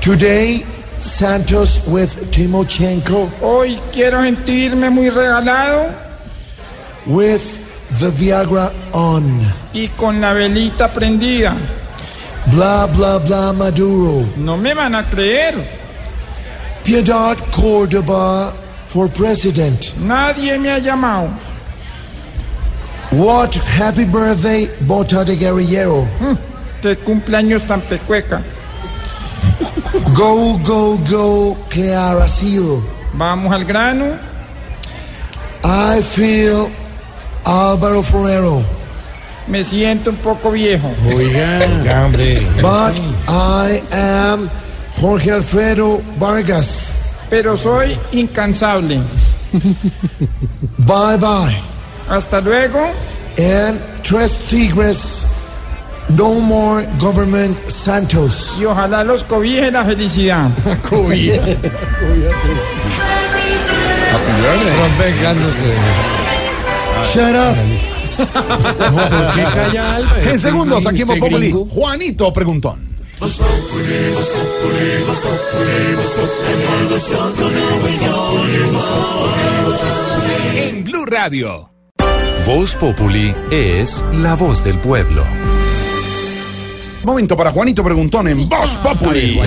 Today, 0.01 0.65
Santos 0.99 1.83
with 1.87 2.11
Timochenko 2.33 3.29
Hoy 3.41 3.79
quiero 3.93 4.23
sentirme 4.23 4.91
muy 4.91 5.11
regalado 5.11 5.95
with 7.07 7.43
the 8.01 8.11
Viagra 8.11 8.73
on. 8.93 9.41
y 9.73 9.87
con 9.97 10.21
la 10.21 10.33
velita 10.33 10.93
prendida. 10.93 11.57
Blah, 12.51 12.87
blah, 12.87 13.19
blah, 13.19 13.53
Maduro. 13.53 14.25
No 14.37 14.57
me 14.57 14.73
van 14.75 14.95
a 14.95 15.03
creer. 15.05 15.55
Piedad 16.83 17.37
Cordoba 17.53 18.53
for 18.87 19.09
president. 19.09 19.93
Nadie 19.99 20.59
me 20.59 20.71
ha 20.71 20.79
llamado. 20.79 21.31
What 23.11 23.55
happy 23.55 24.05
birthday, 24.05 24.69
Bota 24.87 25.25
de 25.25 25.37
Guerrillero. 25.37 26.07
Qué 26.83 26.97
cumpleaños 26.97 27.67
tan 27.67 27.81
pecueca. 27.83 28.43
Go, 30.15 30.59
go, 30.59 30.99
go, 31.11 31.57
Clara 31.69 32.27
Seal. 32.27 32.81
Vamos 33.15 33.53
al 33.53 33.65
grano. 33.65 34.19
I 35.65 36.03
feel 36.03 36.71
Álvaro 37.45 38.03
Forero. 38.03 38.63
Me 39.49 39.65
siento 39.65 40.11
un 40.11 40.17
poco 40.17 40.51
viejo. 40.51 40.93
Oiga, 41.15 42.05
hombre. 42.05 42.47
But 42.61 42.99
I 43.29 43.83
am 43.93 44.51
Jorge 45.01 45.33
Alfredo 45.33 46.03
Vargas. 46.19 46.95
Pero 47.31 47.57
soy 47.57 47.97
incansable. 48.13 49.01
Bye 50.79 51.17
bye. 51.19 51.57
Hasta 52.09 52.41
luego. 52.41 52.91
And 53.39 53.79
Tres 54.03 54.39
Tigres, 54.49 55.27
no 56.09 56.41
more 56.41 56.87
government 56.99 57.57
Santos. 57.69 58.57
Y 58.59 58.65
ojalá 58.65 59.05
los 59.05 59.23
cobije 59.23 59.71
la 59.71 59.85
felicidad. 59.85 60.51
Vengándose. 64.99 65.77
Shut 67.13 67.35
up. 67.35 67.98
¿Por 68.19 69.35
qué 69.35 69.43
calla 69.43 69.95
Alba? 69.97 70.23
En 70.23 70.41
segundos, 70.41 70.87
aquí 70.87 71.03
en 71.03 71.11
este 71.11 71.21
Voz 71.21 71.31
Populi. 71.31 71.55
Juanito 71.71 72.33
Preguntón. 72.33 72.89
En 80.57 80.85
Blue 80.85 81.05
Radio. 81.07 81.71
Voz 82.47 82.75
Populi 82.77 83.35
es 83.51 84.05
la 84.15 84.35
voz 84.35 84.65
del 84.65 84.79
pueblo. 84.81 85.25
Momento 87.05 87.37
para 87.37 87.53
Juanito 87.53 87.85
Preguntón 87.85 88.29
en 88.29 88.49
Voz 88.49 88.77
Populi. 88.79 89.41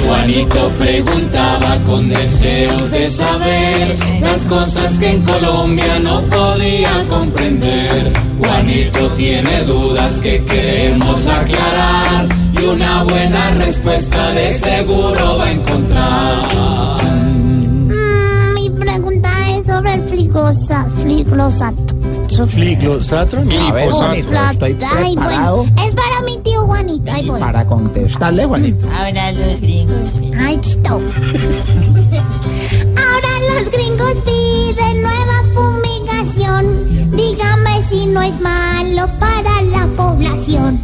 Juanito 0.00 0.70
preguntaba 0.78 1.76
con 1.86 2.08
deseos 2.08 2.90
de 2.90 3.08
saber 3.10 3.96
las 4.20 4.40
cosas 4.48 4.98
que 4.98 5.10
en 5.12 5.22
Colombia 5.22 5.98
no 5.98 6.22
podía 6.26 7.02
comprender. 7.08 8.12
Juanito 8.38 9.08
tiene 9.10 9.62
dudas 9.62 10.20
que 10.20 10.42
queremos 10.44 11.26
aclarar 11.26 12.26
y 12.60 12.64
una 12.64 13.02
buena 13.04 13.50
respuesta 13.54 14.32
de 14.32 14.52
seguro 14.52 15.38
va 15.38 15.44
a 15.46 15.52
encontrar. 15.52 17.02
Mm, 17.04 18.54
mi 18.54 18.70
pregunta 18.70 19.28
es 19.56 19.66
sobre 19.66 19.94
el 19.94 20.02
fliglosa- 20.08 20.88
fliglosato. 21.02 21.82
¿Fliglosato? 22.46 23.36
Flat- 23.42 24.62
Ay, 24.96 25.14
bueno, 25.16 25.66
es 25.86 25.94
para 25.94 26.22
mi 26.24 26.38
tío 26.38 26.62
Juanito. 26.66 27.12
Ahí 27.12 27.26
voy. 27.28 27.40
Para 27.40 27.66
contestarle, 27.66 28.44
Juanito. 28.46 28.86
Ahora 28.96 29.32
los 29.32 29.60
gringos. 29.60 30.18
Ay, 30.38 30.58
stop. 30.62 31.02
Ahora 32.96 33.32
los 33.54 33.70
gringos 33.72 34.14
piden 34.24 35.02
nueva 35.02 35.42
fumigación. 35.54 37.10
Dígame 37.16 37.82
si 37.88 38.06
no 38.06 38.22
es 38.22 38.40
malo 38.40 39.08
para 39.18 39.62
la 39.62 39.86
población. 39.96 40.80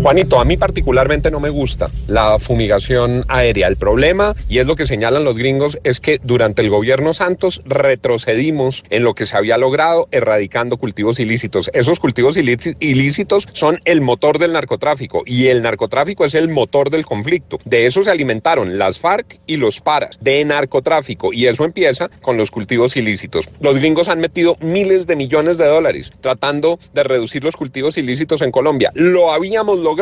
Juanito, 0.00 0.38
a 0.38 0.44
mí 0.44 0.56
particularmente 0.56 1.30
no 1.30 1.40
me 1.40 1.50
gusta 1.50 1.90
la 2.06 2.38
fumigación 2.38 3.24
aérea. 3.28 3.66
El 3.66 3.76
problema, 3.76 4.36
y 4.48 4.58
es 4.58 4.66
lo 4.66 4.76
que 4.76 4.86
señalan 4.86 5.24
los 5.24 5.36
gringos, 5.36 5.78
es 5.82 6.00
que 6.00 6.20
durante 6.22 6.62
el 6.62 6.70
gobierno 6.70 7.14
Santos 7.14 7.60
retrocedimos 7.66 8.84
en 8.90 9.02
lo 9.02 9.14
que 9.14 9.26
se 9.26 9.36
había 9.36 9.58
logrado 9.58 10.08
erradicando 10.10 10.76
cultivos 10.76 11.18
ilícitos. 11.18 11.68
Esos 11.74 11.98
cultivos 11.98 12.36
ilí- 12.36 12.76
ilícitos 12.78 13.48
son 13.52 13.80
el 13.84 14.00
motor 14.00 14.38
del 14.38 14.52
narcotráfico 14.52 15.24
y 15.26 15.48
el 15.48 15.62
narcotráfico 15.62 16.24
es 16.24 16.34
el 16.34 16.48
motor 16.48 16.90
del 16.90 17.04
conflicto. 17.04 17.58
De 17.64 17.86
eso 17.86 18.02
se 18.02 18.10
alimentaron 18.10 18.78
las 18.78 18.98
FARC 19.00 19.40
y 19.46 19.56
los 19.56 19.80
paras, 19.80 20.16
de 20.20 20.44
narcotráfico, 20.44 21.32
y 21.32 21.46
eso 21.46 21.64
empieza 21.64 22.08
con 22.22 22.36
los 22.36 22.50
cultivos 22.50 22.96
ilícitos. 22.96 23.48
Los 23.60 23.76
gringos 23.76 24.08
han 24.08 24.20
metido 24.20 24.56
miles 24.60 25.06
de 25.06 25.16
millones 25.16 25.58
de 25.58 25.66
dólares 25.66 26.12
tratando 26.20 26.78
de 26.94 27.02
reducir 27.02 27.42
los 27.44 27.56
cultivos 27.56 27.98
ilícitos 27.98 28.40
en 28.42 28.52
Colombia. 28.52 28.90
Lo 28.94 29.32
habíamos 29.32 29.80
logrado 29.80 29.97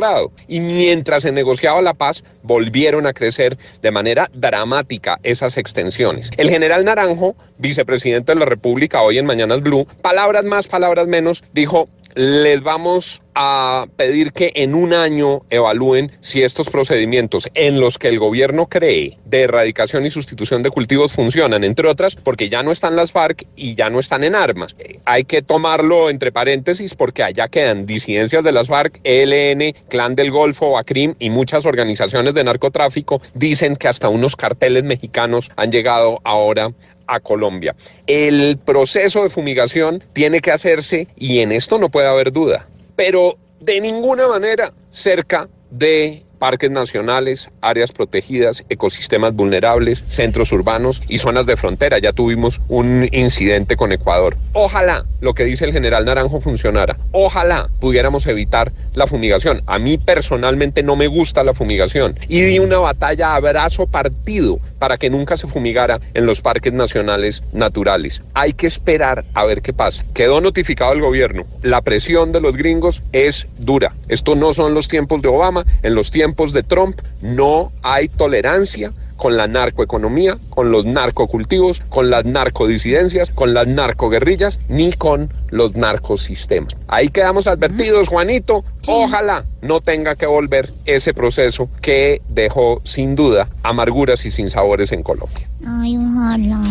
y 0.47 0.61
mientras 0.61 1.22
se 1.22 1.32
negociaba 1.32 1.80
la 1.80 1.94
paz 1.94 2.22
volvieron 2.42 3.07
a 3.07 3.12
crecer 3.12 3.57
de 3.80 3.90
manera 3.90 4.30
dramática 4.34 5.18
esas 5.22 5.57
extensiones. 5.57 6.30
El 6.36 6.51
general 6.51 6.84
Naranjo, 6.84 7.34
vicepresidente 7.59 8.32
de 8.32 8.38
la 8.38 8.44
República 8.44 9.03
hoy 9.03 9.18
en 9.18 9.26
Mañanas 9.26 9.62
Blue, 9.62 9.86
palabras 10.03 10.44
más, 10.44 10.66
palabras 10.66 11.07
menos, 11.07 11.42
dijo 11.53 11.88
les 12.17 12.62
vamos 12.62 13.21
a 13.35 13.87
pedir 13.97 14.33
que 14.33 14.51
en 14.55 14.75
un 14.75 14.95
año 14.95 15.43
evalúen 15.51 16.11
si 16.23 16.43
estos 16.43 16.71
procedimientos 16.71 17.51
en 17.53 17.79
los 17.79 17.99
que 17.99 18.09
el 18.09 18.19
gobierno 18.19 18.69
cree 18.69 19.19
de 19.27 19.43
erradicación 19.43 20.07
y 20.07 20.11
sustitución 20.11 20.62
de 20.62 20.71
cultivos 20.71 21.12
funcionan, 21.12 21.62
entre 21.62 21.87
otras 21.87 22.17
porque 22.17 22.49
ya 22.49 22.62
no 22.62 22.73
están 22.73 22.97
las 22.97 23.12
FARC 23.12 23.47
y 23.55 23.75
ya 23.75 23.91
no 23.91 24.01
están 24.01 24.25
en 24.25 24.35
armas. 24.35 24.75
Eh, 24.79 24.99
Hay 25.05 25.25
que 25.25 25.43
tomarlo 25.43 26.09
entre 26.09 26.33
paréntesis 26.33 26.95
porque 26.95 27.23
allá 27.23 27.49
quedan 27.49 27.85
disidencias 27.85 28.43
de 28.43 28.53
las 28.53 28.69
FARC, 28.69 28.99
ELN, 29.05 29.75
Clan 29.91 30.17
del 30.17 30.31
Golfo, 30.31 30.73
BACRIM 30.73 31.17
y 31.19 31.29
muchas 31.29 31.67
organizaciones 31.67 32.33
de 32.33 32.45
narcotráfico 32.45 33.21
dicen 33.35 33.77
que 33.77 33.89
hasta 33.89 34.09
unos 34.09 34.37
carteles 34.37 34.85
mexicanos 34.85 35.51
han 35.57 35.71
llegado 35.71 36.23
ahora 36.25 36.73
a 37.07 37.21
Colombia. 37.21 37.75
El 38.07 38.59
proceso 38.59 39.23
de 39.23 39.31
fumigación 39.31 40.03
tiene 40.13 40.41
que 40.41 40.53
hacerse, 40.53 41.09
y 41.17 41.41
en 41.41 41.53
esto 41.53 41.79
no 41.79 41.89
puede 41.89 42.09
haber 42.09 42.33
duda, 42.33 42.67
pero 42.95 43.37
de 43.61 43.81
ninguna 43.81 44.29
manera 44.29 44.73
cerca 44.91 45.49
de 45.71 46.23
parques 46.37 46.71
nacionales, 46.71 47.49
áreas 47.61 47.93
protegidas, 47.93 48.65
ecosistemas 48.69 49.35
vulnerables, 49.35 50.05
centros 50.07 50.53
urbanos 50.53 51.03
y 51.09 51.19
zonas 51.19 51.47
de 51.47 51.57
frontera. 51.57 51.99
Ya 51.99 52.13
tuvimos 52.13 52.61
un 52.69 53.09
incidente 53.13 53.77
con 53.77 53.93
Ecuador. 53.93 54.37
Ojalá 54.53 55.05
lo 55.21 55.35
que 55.35 55.45
dice 55.45 55.65
el 55.65 55.73
general 55.73 56.05
Naranjo 56.05 56.41
funcionara. 56.41 56.97
Ojalá 57.13 57.69
pudiéramos 57.81 58.27
evitar 58.27 58.71
la 58.95 59.07
fumigación. 59.07 59.63
A 59.67 59.79
mí 59.79 59.99
personalmente 59.99 60.83
no 60.83 60.97
me 60.97 61.07
gusta 61.07 61.43
la 61.43 61.55
fumigación 61.55 62.19
y 62.29 62.43
di 62.43 62.59
una 62.59 62.79
batalla 62.79 63.35
a 63.35 63.41
brazo 63.41 63.87
partido 63.87 64.59
para 64.79 64.99
que 64.99 65.11
nunca 65.11 65.37
se 65.37 65.47
fumigara 65.47 66.01
en 66.14 66.27
los 66.27 66.41
parques 66.41 66.72
nacionales 66.72 67.43
naturales. 67.53 68.22
Hay 68.35 68.53
que 68.53 68.66
esperar 68.66 69.24
a 69.35 69.45
ver 69.45 69.62
qué 69.62 69.72
pasa. 69.72 70.05
Quedó 70.14 70.41
notificado 70.41 70.93
el 70.93 71.01
gobierno. 71.01 71.45
La 71.62 71.83
presión 71.83 72.33
de 72.33 72.41
los 72.41 72.57
gringos 72.57 73.03
es 73.12 73.47
dura. 73.59 73.95
Esto 74.09 74.35
no 74.35 74.53
son 74.53 74.74
los 74.74 74.89
tiempos 74.89 75.22
de 75.22 75.29
Obama. 75.29 75.64
En 75.83 75.95
los 75.95 76.11
tiempos 76.11 76.53
de 76.53 76.62
Trump 76.62 77.01
no 77.20 77.72
hay 77.83 78.09
tolerancia 78.09 78.93
con 79.17 79.37
la 79.37 79.47
narcoeconomía, 79.47 80.39
con 80.51 80.71
los 80.71 80.85
narcocultivos, 80.85 81.81
con 81.89 82.11
las 82.11 82.25
narcodisidencias, 82.25 83.31
con 83.31 83.55
las 83.55 83.67
narcoguerrillas, 83.67 84.59
ni 84.69 84.93
con 84.93 85.33
los 85.51 85.75
narcosistemas. 85.75 86.77
Ahí 86.89 87.09
quedamos 87.09 87.47
advertidos, 87.47 88.09
Juanito. 88.09 88.64
Ojalá 88.87 89.45
no 89.62 89.81
tenga 89.81 90.14
que 90.17 90.27
volver 90.27 90.73
ese 90.85 91.14
proceso 91.14 91.69
que 91.81 92.21
dejó 92.29 92.81
sin 92.85 93.17
duda 93.17 93.49
amarguras 93.62 94.25
y 94.25 94.31
sinsabores 94.31 94.93
en 94.93 95.03
Colombia. 95.03 95.49
Ay, 95.67 95.97
ojalá. 95.97 96.62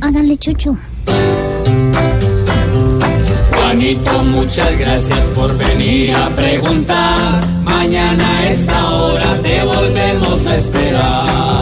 Hágale 0.00 0.36
chuchu. 0.36 0.76
Juanito, 3.50 4.24
muchas 4.24 4.78
gracias 4.78 5.26
por 5.30 5.56
venir 5.56 6.14
a 6.14 6.28
preguntar. 6.30 7.46
Mañana 7.64 8.38
a 8.38 8.48
esta 8.48 8.94
hora 8.94 9.40
te 9.42 9.64
volvemos 9.64 10.46
a 10.46 10.54
esperar. 10.54 11.53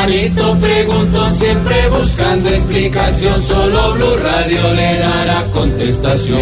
Juanito 0.00 0.56
preguntó 0.58 1.30
siempre 1.34 1.88
buscando 1.90 2.48
explicación. 2.48 3.42
Solo 3.42 3.92
Blue 3.92 4.16
Radio 4.16 4.72
le 4.72 4.98
dará 4.98 5.44
contestación. 5.52 6.38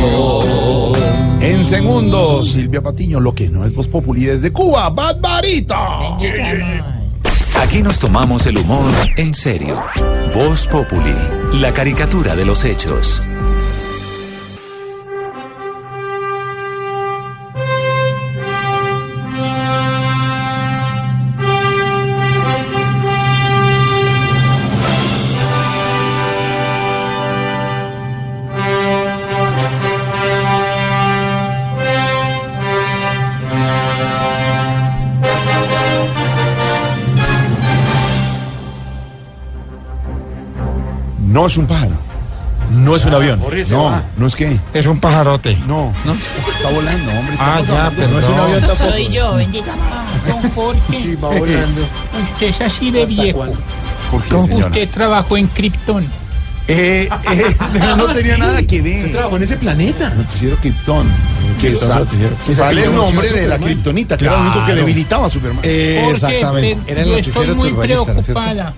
En 1.41 1.65
segundos, 1.65 2.53
Silvia 2.53 2.81
Patiño, 2.81 3.19
lo 3.19 3.35
que 3.35 3.49
no 3.49 3.65
es 3.65 3.75
Voz 3.75 3.89
Populi 3.89 4.27
desde 4.27 4.53
Cuba, 4.53 4.91
Bad 4.91 5.21
Barita. 5.21 6.17
Aquí 7.61 7.83
nos 7.83 7.99
tomamos 7.99 8.47
el 8.47 8.59
humor 8.59 8.93
en 9.17 9.35
serio. 9.35 9.83
Voz 10.33 10.69
Populi, 10.69 11.17
la 11.55 11.73
caricatura 11.73 12.37
de 12.37 12.45
los 12.45 12.65
hechos. 12.65 13.21
No 41.31 41.47
es 41.47 41.57
un 41.57 41.67
pájaro. 41.67 41.93
No 42.71 42.97
es 42.97 43.05
un 43.07 43.15
avión. 43.15 43.41
No, 43.71 44.03
no 44.19 44.27
es 44.27 44.37
que. 44.37 44.59
Es 44.75 44.87
un 44.87 45.01
pajarote. 45.01 45.57
No, 45.67 45.93
no. 46.05 46.13
Está 46.57 46.71
volando, 46.71 47.11
hombre. 47.13 47.37
Ah, 47.39 47.59
estamos 47.61 47.69
ya, 47.69 47.87
hablando 47.87 47.97
pero 47.97 48.09
no 48.13 48.19
es 48.19 48.29
un 48.29 48.35
avión 48.39 48.61
tampoco. 48.61 48.91
Soy 48.91 49.09
yo, 49.09 49.35
bendita. 49.37 49.73
Don 50.29 50.51
Jorge. 50.55 50.81
Sí, 51.01 51.15
va 51.17 51.29
volando. 51.31 51.89
Usted 52.23 52.47
es 52.49 52.61
así 52.61 52.91
de 52.91 53.07
viejo. 53.07 53.47
¿Por 54.11 54.23
qué, 54.23 54.43
señora? 54.43 54.67
Usted 54.67 54.89
trabajó 54.91 55.37
en 55.39 55.47
Krypton. 55.49 56.05
Eh, 56.71 57.09
eh, 57.33 57.57
pero 57.73 57.97
no 57.97 58.07
tenía 58.09 58.35
Sí. 58.35 58.41
nada 58.41 58.63
que 58.63 58.83
ver. 58.83 59.01
Se 59.03 59.09
trabajó 59.09 59.37
en 59.37 59.43
ese 59.45 59.57
planeta. 59.57 60.11
Noticiero 60.11 60.57
Krypton. 60.57 61.07
Que 61.59 61.69
Krypton, 61.69 61.89
noticiero. 62.01 62.37
Sale 62.43 62.85
el 62.85 62.95
nombre 62.95 63.29
de 63.31 63.35
la 63.49 63.55
Superman. 63.55 63.61
kriptonita, 63.63 64.17
que 64.19 64.25
era 64.27 64.35
lo 64.35 64.41
único 64.43 64.67
que 64.67 64.75
debilitaba 64.75 65.27
a 65.27 65.31
Superman. 65.31 65.61
Eh, 65.63 66.07
exactamente. 66.11 66.95
te- 66.95 67.05
yo 67.09 67.17
estoy 67.17 67.49
muy 67.55 67.73
preocupada. 67.73 68.75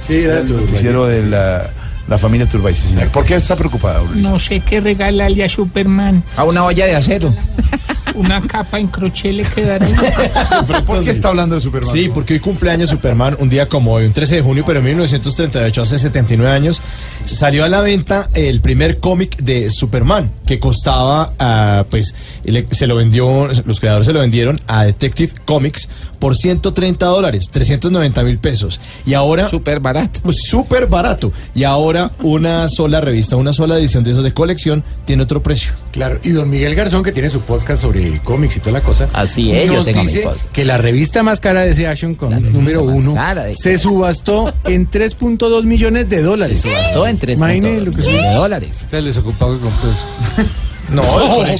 Sí, 0.00 0.14
era 0.16 0.38
el 0.40 0.56
noticiero 0.56 1.06
de 1.06 1.26
la, 1.26 1.70
la 2.08 2.18
familia 2.18 2.48
Turbay, 2.48 2.74
sí, 2.74 2.88
señor. 2.88 3.08
¿Por 3.08 3.24
qué 3.24 3.34
está 3.34 3.56
preocupada, 3.56 3.98
Aurelio? 3.98 4.28
No 4.28 4.38
sé 4.38 4.60
qué 4.60 4.80
regalarle 4.80 5.44
a 5.44 5.48
Superman. 5.48 6.22
A 6.36 6.44
una 6.44 6.64
olla 6.64 6.86
de 6.86 6.96
acero. 6.96 7.34
Una 8.14 8.40
capa 8.42 8.78
en 8.78 8.88
crochet 8.88 9.32
le 9.32 9.44
quedará. 9.44 9.86
¿Por 10.86 11.04
qué 11.04 11.10
está 11.10 11.28
hablando 11.28 11.54
de 11.54 11.60
Superman? 11.60 11.92
Sí, 11.92 12.10
porque 12.12 12.34
hoy 12.34 12.40
cumpleaños 12.40 12.90
Superman, 12.90 13.36
un 13.40 13.48
día 13.48 13.68
como 13.68 13.92
hoy, 13.94 14.04
un 14.04 14.12
13 14.12 14.36
de 14.36 14.42
junio, 14.42 14.64
pero 14.66 14.78
en 14.80 14.84
1938, 14.86 15.82
hace 15.82 15.98
79 15.98 16.50
años, 16.52 16.80
salió 17.24 17.64
a 17.64 17.68
la 17.68 17.80
venta 17.80 18.28
el 18.34 18.60
primer 18.60 18.98
cómic 18.98 19.36
de 19.38 19.70
Superman, 19.70 20.30
que 20.46 20.58
costaba, 20.58 21.32
ah, 21.38 21.84
pues, 21.90 22.14
le- 22.44 22.66
se 22.72 22.86
lo 22.86 22.96
vendió, 22.96 23.48
los 23.64 23.80
creadores 23.80 24.06
se 24.06 24.12
lo 24.12 24.20
vendieron 24.20 24.60
a 24.66 24.84
Detective 24.84 25.32
Comics 25.44 25.88
por 26.18 26.36
130 26.36 27.06
dólares, 27.06 27.48
390 27.50 28.22
mil 28.22 28.38
pesos. 28.38 28.80
Y 29.06 29.14
ahora... 29.14 29.48
Súper 29.48 29.80
barato. 29.80 30.20
Pues 30.22 30.38
súper 30.46 30.86
barato. 30.86 31.32
Y 31.54 31.64
ahora 31.64 32.12
una 32.22 32.68
sola 32.68 33.00
revista, 33.00 33.36
una 33.36 33.52
sola 33.52 33.76
edición 33.78 34.04
de 34.04 34.12
esos 34.12 34.22
de 34.24 34.32
colección, 34.32 34.84
tiene 35.04 35.22
otro 35.24 35.42
precio. 35.42 35.72
Claro, 35.90 36.20
y 36.22 36.30
don 36.30 36.48
Miguel 36.48 36.74
Garzón, 36.74 37.02
que 37.02 37.12
tiene 37.12 37.28
su 37.30 37.40
podcast 37.40 37.82
sobre 37.82 38.01
cómics 38.22 38.56
y 38.56 38.60
toda 38.60 38.72
la 38.72 38.80
cosa. 38.80 39.08
Así 39.12 39.52
es, 39.52 39.70
yo 39.70 39.82
tengo 39.84 40.00
mi 40.02 40.06
dice 40.06 40.26
que 40.52 40.64
la 40.64 40.78
revista 40.78 41.22
más 41.22 41.40
cara 41.40 41.62
de 41.62 41.70
ese 41.72 41.86
Action 41.86 42.14
Comics, 42.14 42.52
número 42.52 42.82
uno, 42.84 43.14
cara 43.14 43.44
de 43.44 43.56
se 43.56 43.78
subastó 43.78 44.52
en 44.64 44.86
3.2 44.90 45.64
millones 45.64 46.08
de 46.08 46.22
dólares. 46.22 46.60
Se 46.60 46.68
subastó 46.68 47.06
en 47.06 47.18
3.2 47.18 47.32
Imagine 47.36 47.80
lo 47.80 47.90
que 47.92 47.96
millones 47.98 48.20
es. 48.20 48.28
de 48.30 48.34
dólares. 48.34 48.80
Está 48.82 49.00
desocupado 49.00 49.54
que 49.56 49.60
compró 49.64 49.90
eso. 49.90 50.06
No, 50.90 51.02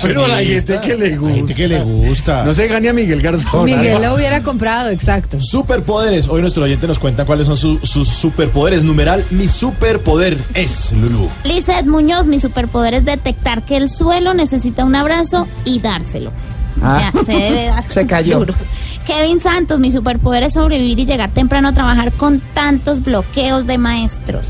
pero 0.02 0.24
hay 0.26 0.46
coleccionista. 0.46 0.80
gente 0.82 0.86
que 0.88 0.96
le 0.98 1.16
gusta. 1.16 1.28
Hay 1.32 1.34
gente 1.36 1.54
que 1.54 1.68
le 1.68 1.82
gusta. 1.82 2.44
No 2.44 2.54
se 2.54 2.66
gane 2.68 2.88
a 2.88 2.92
Miguel 2.92 3.22
Garzón. 3.22 3.64
Miguel 3.64 4.02
lo 4.02 4.14
hubiera 4.14 4.42
comprado, 4.42 4.90
exacto. 4.90 5.40
Superpoderes. 5.40 6.28
Hoy 6.28 6.40
nuestro 6.42 6.64
oyente 6.64 6.86
nos 6.86 6.98
cuenta 6.98 7.24
cuáles 7.24 7.46
son 7.46 7.56
su- 7.56 7.78
sus 7.82 8.08
superpoderes. 8.08 8.82
Numeral, 8.84 9.24
mi 9.30 9.48
superpoder 9.48 10.36
es 10.54 10.92
Lulu. 10.92 11.28
Lizeth 11.44 11.86
Muñoz, 11.86 12.26
mi 12.26 12.40
superpoder 12.40 12.94
es 12.94 13.04
detectar 13.04 13.64
que 13.64 13.76
el 13.76 13.88
suelo 13.88 14.34
necesita 14.34 14.84
un 14.84 14.94
abrazo 14.96 15.46
y 15.64 15.80
dárselo. 15.80 16.30
O 16.78 16.80
sea, 16.98 17.12
se 17.24 17.32
debe 17.32 17.66
dar 17.66 17.84
Se 17.88 18.06
cayó. 18.06 18.38
duro. 18.40 18.54
Kevin 19.06 19.40
Santos, 19.40 19.78
mi 19.80 19.92
superpoder 19.92 20.42
es 20.44 20.54
sobrevivir 20.54 20.98
y 20.98 21.06
llegar 21.06 21.30
temprano 21.30 21.68
a 21.68 21.72
trabajar 21.74 22.12
con 22.12 22.40
tantos 22.54 23.02
bloqueos 23.02 23.66
de 23.66 23.76
maestros. 23.78 24.46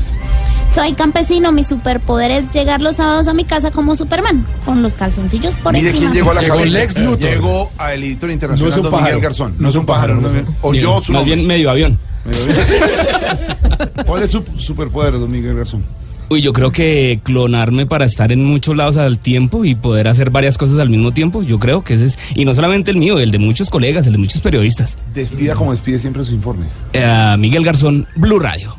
Soy 0.75 0.93
campesino, 0.93 1.51
mi 1.51 1.63
superpoder 1.63 2.31
es 2.31 2.51
llegar 2.51 2.81
los 2.81 2.95
sábados 2.95 3.27
a 3.27 3.33
mi 3.33 3.45
casa 3.45 3.69
como 3.69 3.95
Superman, 3.95 4.45
con 4.65 4.81
los 4.81 4.95
calzoncillos 4.95 5.53
por 5.55 5.73
Mire 5.73 5.89
encima. 5.89 6.09
quién 6.11 6.13
llegó 6.13 6.31
a 6.31 6.33
la 6.33 6.41
Llegó 6.41 6.55
cabina. 6.57 6.79
Lex 6.79 6.97
Luthor. 6.99 7.19
Llegó 7.19 7.71
a 7.77 7.93
el 7.93 8.03
editor 8.03 8.29
No 8.29 8.33
internacional 8.33 8.71
es 8.71 8.77
un 8.77 8.83
pájaro. 8.89 9.05
Miguel 9.05 9.21
Garzón. 9.21 9.55
No 9.59 9.69
es 9.69 9.75
un 9.75 9.85
pájaro. 9.85 10.15
no. 10.15 10.29
O 10.63 10.73
yo 10.73 10.99
su 10.99 11.11
Más 11.11 11.19
nombre. 11.21 11.35
bien 11.35 11.45
medio 11.47 11.69
avión. 11.69 11.99
¿Cuál 14.05 14.23
es 14.23 14.31
su 14.31 14.43
superpoder, 14.57 15.13
don 15.19 15.29
Miguel 15.31 15.55
Garzón? 15.57 15.83
Uy, 16.29 16.41
yo 16.41 16.53
creo 16.53 16.71
que 16.71 17.19
clonarme 17.23 17.85
para 17.85 18.05
estar 18.05 18.31
en 18.31 18.43
muchos 18.43 18.75
lados 18.75 18.97
al 18.97 19.19
tiempo 19.19 19.65
y 19.65 19.75
poder 19.75 20.07
hacer 20.07 20.29
varias 20.31 20.57
cosas 20.57 20.79
al 20.79 20.89
mismo 20.89 21.13
tiempo, 21.13 21.43
yo 21.43 21.59
creo 21.59 21.83
que 21.83 21.93
ese 21.95 22.05
es, 22.05 22.17
y 22.35 22.45
no 22.45 22.53
solamente 22.53 22.91
el 22.91 22.97
mío, 22.97 23.19
el 23.19 23.29
de 23.31 23.37
muchos 23.39 23.69
colegas, 23.69 24.07
el 24.07 24.13
de 24.13 24.17
muchos 24.19 24.41
periodistas. 24.41 24.97
Despida 25.13 25.53
como 25.55 25.71
despide 25.71 25.99
siempre 25.99 26.23
sus 26.25 26.33
informes. 26.33 26.79
Eh, 26.93 27.35
Miguel 27.37 27.63
Garzón, 27.63 28.07
Blue 28.15 28.39
Radio. 28.39 28.75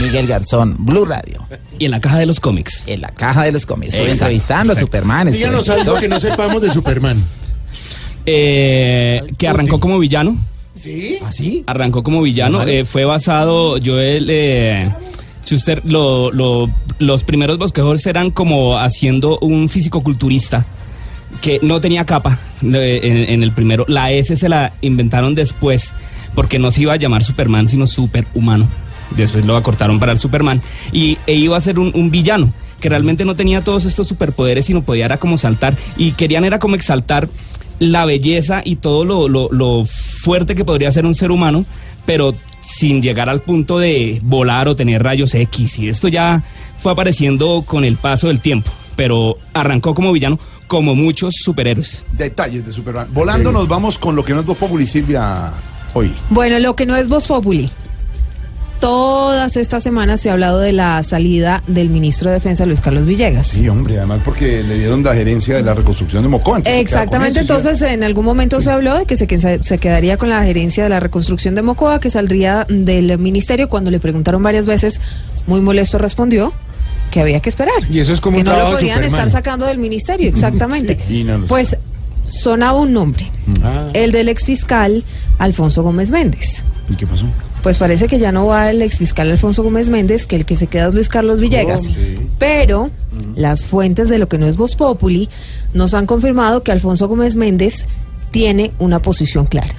Miguel 0.00 0.26
Garzón, 0.26 0.74
Blue 0.78 1.04
Radio. 1.04 1.46
Y 1.78 1.84
en 1.84 1.90
la 1.92 2.00
caja 2.00 2.18
de 2.18 2.26
los 2.26 2.40
cómics. 2.40 2.82
En 2.86 3.02
la 3.02 3.08
caja 3.10 3.42
de 3.44 3.52
los 3.52 3.66
cómics. 3.66 3.92
Estoy 3.94 4.08
Exacto. 4.08 4.24
entrevistando 4.24 4.72
a 4.72 4.76
Superman. 4.76 5.28
estoy 5.28 5.40
Díganos 5.44 5.68
algo 5.68 5.94
que 6.00 6.08
no 6.08 6.18
sepamos 6.18 6.60
de 6.62 6.70
Superman. 6.72 7.22
Eh, 8.24 9.22
que 9.38 9.46
arrancó 9.48 9.78
como 9.78 9.98
villano. 9.98 10.36
¿Sí? 10.74 11.18
¿Así? 11.24 11.62
Arrancó 11.66 12.02
como 12.02 12.22
villano. 12.22 12.62
eh, 12.66 12.84
fue 12.84 13.04
basado, 13.04 13.78
yo 13.78 14.00
el... 14.00 14.92
Eh, 15.46 15.48
Schuster, 15.48 15.82
lo, 15.84 16.30
lo- 16.32 16.68
los 16.98 17.24
primeros 17.24 17.58
bosquejos 17.58 18.04
eran 18.06 18.30
como 18.30 18.78
haciendo 18.78 19.38
un 19.40 19.68
fisicoculturista 19.68 20.66
que 21.40 21.60
no 21.62 21.80
tenía 21.80 22.04
capa 22.06 22.38
eh, 22.62 23.26
en, 23.28 23.42
el 23.42 23.52
primero. 23.52 23.84
La 23.88 24.10
S 24.12 24.34
se 24.36 24.48
la 24.48 24.72
inventaron 24.80 25.34
después 25.34 25.92
porque 26.34 26.58
no 26.58 26.70
se 26.70 26.82
iba 26.82 26.92
a 26.94 26.96
llamar 26.96 27.22
Superman, 27.24 27.68
sino 27.68 27.86
Superhumano. 27.86 28.68
Después 29.16 29.44
lo 29.46 29.56
acortaron 29.56 30.00
para 30.00 30.12
el 30.12 30.18
Superman 30.18 30.60
y 30.92 31.16
e 31.26 31.34
iba 31.34 31.56
a 31.56 31.60
ser 31.60 31.78
un, 31.78 31.92
un 31.94 32.10
villano 32.10 32.52
que 32.80 32.88
realmente 32.88 33.24
no 33.24 33.36
tenía 33.36 33.62
todos 33.62 33.84
estos 33.84 34.08
superpoderes, 34.08 34.66
sino 34.66 34.82
podía 34.84 35.04
era 35.06 35.18
como 35.18 35.38
saltar 35.38 35.76
y 35.96 36.12
querían 36.12 36.44
era 36.44 36.58
como 36.58 36.74
exaltar 36.74 37.28
la 37.78 38.04
belleza 38.04 38.62
y 38.64 38.76
todo 38.76 39.04
lo- 39.04 39.28
lo 39.28 39.84
fuerte 39.86 40.54
que 40.54 40.64
podría 40.64 40.90
ser 40.90 41.06
un 41.06 41.14
ser 41.14 41.30
humano, 41.30 41.64
pero 42.04 42.34
sin 42.76 43.00
llegar 43.00 43.30
al 43.30 43.40
punto 43.40 43.78
de 43.78 44.20
volar 44.22 44.68
o 44.68 44.76
tener 44.76 45.02
rayos 45.02 45.34
X. 45.34 45.78
Y 45.78 45.88
esto 45.88 46.08
ya 46.08 46.44
fue 46.78 46.92
apareciendo 46.92 47.64
con 47.66 47.84
el 47.84 47.96
paso 47.96 48.26
del 48.26 48.40
tiempo, 48.40 48.70
pero 48.96 49.38
arrancó 49.54 49.94
como 49.94 50.12
villano, 50.12 50.38
como 50.66 50.94
muchos 50.94 51.36
superhéroes. 51.42 52.04
Detalles 52.12 52.66
de 52.66 52.72
Superman. 52.72 53.08
Volando 53.12 53.50
nos 53.50 53.66
vamos 53.66 53.96
con 53.96 54.14
lo 54.14 54.22
que 54.22 54.34
no 54.34 54.40
es 54.40 54.46
Voz 54.46 54.58
Populi, 54.58 54.86
Silvia, 54.86 55.52
hoy. 55.94 56.12
Bueno, 56.28 56.58
lo 56.58 56.76
que 56.76 56.84
no 56.84 56.94
es 56.96 57.08
Voz 57.08 57.26
Populi. 57.26 57.70
Todas 58.80 59.56
estas 59.56 59.82
semanas 59.82 60.20
se 60.20 60.28
ha 60.28 60.32
hablado 60.34 60.60
de 60.60 60.72
la 60.72 61.02
salida 61.02 61.62
del 61.66 61.88
ministro 61.88 62.28
de 62.30 62.34
Defensa, 62.34 62.66
Luis 62.66 62.80
Carlos 62.82 63.06
Villegas. 63.06 63.46
Sí, 63.46 63.66
hombre, 63.68 63.96
además 63.96 64.20
porque 64.24 64.62
le 64.62 64.78
dieron 64.78 65.02
la 65.02 65.14
gerencia 65.14 65.56
de 65.56 65.62
la 65.62 65.74
reconstrucción 65.74 66.22
de 66.22 66.28
Mocoa. 66.28 66.60
Exactamente, 66.64 67.40
entonces 67.40 67.80
en 67.82 68.04
algún 68.04 68.24
momento 68.26 68.60
se 68.60 68.70
habló 68.70 68.98
de 68.98 69.06
que 69.06 69.16
se, 69.16 69.62
se 69.62 69.78
quedaría 69.78 70.18
con 70.18 70.28
la 70.28 70.42
gerencia 70.44 70.84
de 70.84 70.90
la 70.90 71.00
reconstrucción 71.00 71.54
de 71.54 71.62
Mocoa, 71.62 72.00
que 72.00 72.10
saldría 72.10 72.66
del 72.68 73.16
ministerio. 73.18 73.68
Cuando 73.68 73.90
le 73.90 73.98
preguntaron 73.98 74.42
varias 74.42 74.66
veces, 74.66 75.00
muy 75.46 75.62
molesto 75.62 75.96
respondió 75.98 76.52
que 77.10 77.20
había 77.22 77.40
que 77.40 77.48
esperar. 77.48 77.74
Y 77.90 78.00
eso 78.00 78.12
es 78.12 78.20
como 78.20 78.36
que 78.36 78.42
un 78.42 78.48
no 78.48 78.56
lo 78.58 78.64
podían 78.72 78.96
Superman. 78.96 79.04
estar 79.04 79.30
sacando 79.30 79.64
del 79.66 79.78
ministerio, 79.78 80.28
exactamente. 80.28 80.98
Sí, 81.08 81.20
y 81.20 81.24
no 81.24 81.38
lo- 81.38 81.46
Pues 81.46 81.76
sonaba 82.24 82.78
un 82.80 82.92
nombre, 82.92 83.30
Ah. 83.62 83.88
el 83.94 84.12
del 84.12 84.28
exfiscal 84.28 85.02
Alfonso 85.38 85.82
Gómez 85.82 86.10
Méndez. 86.10 86.64
¿Y 86.90 86.94
qué 86.94 87.06
pasó? 87.06 87.24
Pues 87.66 87.78
parece 87.78 88.06
que 88.06 88.20
ya 88.20 88.30
no 88.30 88.46
va 88.46 88.70
el 88.70 88.80
exfiscal 88.80 89.28
Alfonso 89.28 89.64
Gómez 89.64 89.90
Méndez, 89.90 90.28
que 90.28 90.36
el 90.36 90.46
que 90.46 90.54
se 90.54 90.68
queda 90.68 90.86
es 90.86 90.94
Luis 90.94 91.08
Carlos 91.08 91.40
Villegas. 91.40 91.90
Pero 92.38 92.92
las 93.34 93.66
fuentes 93.66 94.08
de 94.08 94.18
lo 94.18 94.28
que 94.28 94.38
no 94.38 94.46
es 94.46 94.56
Voz 94.56 94.76
Populi 94.76 95.28
nos 95.74 95.92
han 95.92 96.06
confirmado 96.06 96.62
que 96.62 96.70
Alfonso 96.70 97.08
Gómez 97.08 97.34
Méndez 97.34 97.86
tiene 98.30 98.70
una 98.78 99.02
posición 99.02 99.46
clara. 99.46 99.74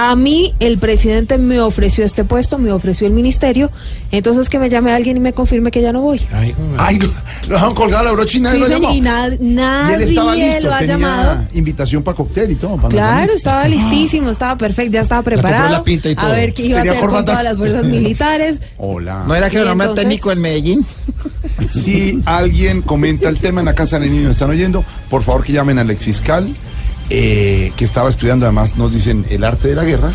A 0.00 0.14
mí 0.14 0.54
el 0.60 0.78
presidente 0.78 1.38
me 1.38 1.60
ofreció 1.60 2.04
este 2.04 2.22
puesto, 2.22 2.56
me 2.56 2.70
ofreció 2.70 3.08
el 3.08 3.12
ministerio, 3.12 3.68
entonces 4.12 4.48
que 4.48 4.60
me 4.60 4.68
llame 4.70 4.92
alguien 4.92 5.16
y 5.16 5.20
me 5.20 5.32
confirme 5.32 5.72
que 5.72 5.82
ya 5.82 5.92
no 5.92 6.02
voy. 6.02 6.20
Ay, 6.78 7.00
lo, 7.00 7.08
lo 7.08 7.54
dejaron 7.54 7.74
colgado 7.74 8.04
la 8.04 8.12
brocha 8.12 8.38
y 8.38 8.40
nadie 8.42 8.56
Sí, 8.58 8.60
lo 8.60 8.68
llamó. 8.78 8.94
y 8.94 9.00
na- 9.00 9.26
Y 9.34 9.38
nadie 9.40 9.94
él 9.96 10.02
estaba 10.02 10.36
listo, 10.36 10.60
lo 10.68 10.74
ha 10.74 10.78
tenía 10.78 10.96
llamado. 10.98 11.44
invitación 11.52 12.02
para 12.04 12.16
cóctel 12.16 12.52
y 12.52 12.54
todo. 12.54 12.76
para 12.76 12.88
Claro, 12.90 13.32
estaba 13.32 13.66
listísimo, 13.66 14.30
estaba 14.30 14.56
perfecto, 14.56 14.92
ya 14.92 15.00
estaba 15.00 15.22
preparado. 15.22 15.68
la 15.70 15.82
pinta 15.82 16.08
y 16.08 16.12
A 16.12 16.16
todo. 16.16 16.30
ver 16.30 16.54
qué 16.54 16.66
iba 16.66 16.78
a 16.78 16.82
hacer 16.82 17.00
con 17.00 17.24
todas 17.24 17.42
las 17.42 17.56
fuerzas 17.56 17.82
militares. 17.86 18.62
Hola. 18.76 19.24
¿No 19.26 19.34
era 19.34 19.50
que 19.50 19.58
Y 19.58 19.62
era 19.62 19.72
entonces- 19.72 19.96
técnico 19.96 20.30
en 20.30 20.38
Medellín? 20.40 20.86
Si 21.70 22.22
alguien 22.24 22.82
comenta 22.82 23.28
el 23.28 23.38
tema 23.38 23.60
en 23.60 23.66
la 23.66 23.74
casa 23.74 23.98
del 23.98 24.12
niño, 24.12 24.30
están 24.30 24.50
oyendo, 24.50 24.84
por 25.10 25.24
favor 25.24 25.42
que 25.44 25.52
llamen 25.52 25.78
al 25.80 25.90
exfiscal, 25.90 26.54
eh, 27.10 27.72
que 27.76 27.84
estaba 27.84 28.08
estudiando, 28.08 28.46
además 28.46 28.76
nos 28.76 28.92
dicen 28.92 29.24
el 29.30 29.44
arte 29.44 29.68
de 29.68 29.74
la 29.74 29.84
guerra. 29.84 30.12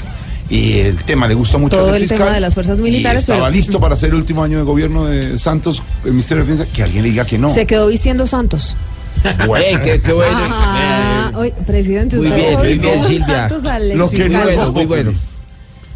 Y 0.50 0.80
el 0.80 0.98
tema 0.98 1.26
le 1.28 1.34
gusta 1.34 1.58
mucho 1.58 1.78
Todo 1.78 1.96
el 1.96 2.08
tema 2.08 2.32
de 2.32 2.40
las 2.42 2.54
fuerzas 2.54 2.78
y 2.78 2.82
militares, 2.84 3.22
estaba 3.22 3.46
pero- 3.46 3.52
listo 3.56 3.80
para 3.80 3.96
hacer 3.96 4.10
el 4.10 4.16
último 4.16 4.44
año 4.44 4.58
de 4.58 4.64
gobierno 4.64 5.06
de 5.06 5.40
Santos, 5.40 5.82
el 6.04 6.12
Ministerio 6.12 6.44
de 6.44 6.52
Defensa, 6.52 6.72
que 6.72 6.84
alguien 6.84 7.02
le 7.04 7.10
diga 7.10 7.26
que 7.26 7.38
no. 7.38 7.50
Se 7.50 7.66
quedó 7.66 7.88
vistiendo 7.88 8.28
Santos. 8.28 8.76
Bueno. 9.48 9.82
Qué, 9.82 10.02
qué 10.02 10.12
bueno. 10.12 10.38
Ah, 10.42 11.32
oye, 11.36 11.54
presidente, 11.66 12.18
Muy 12.18 12.30
bien, 12.32 12.58
muy 12.58 12.78
bien, 12.78 13.04
Silvia. 13.06 13.48
Lo 13.96 14.10
que 14.10 14.30
no 14.30 14.40
es 14.40 14.44
bueno, 14.58 14.72
muy 14.74 14.86
bueno. 14.86 15.14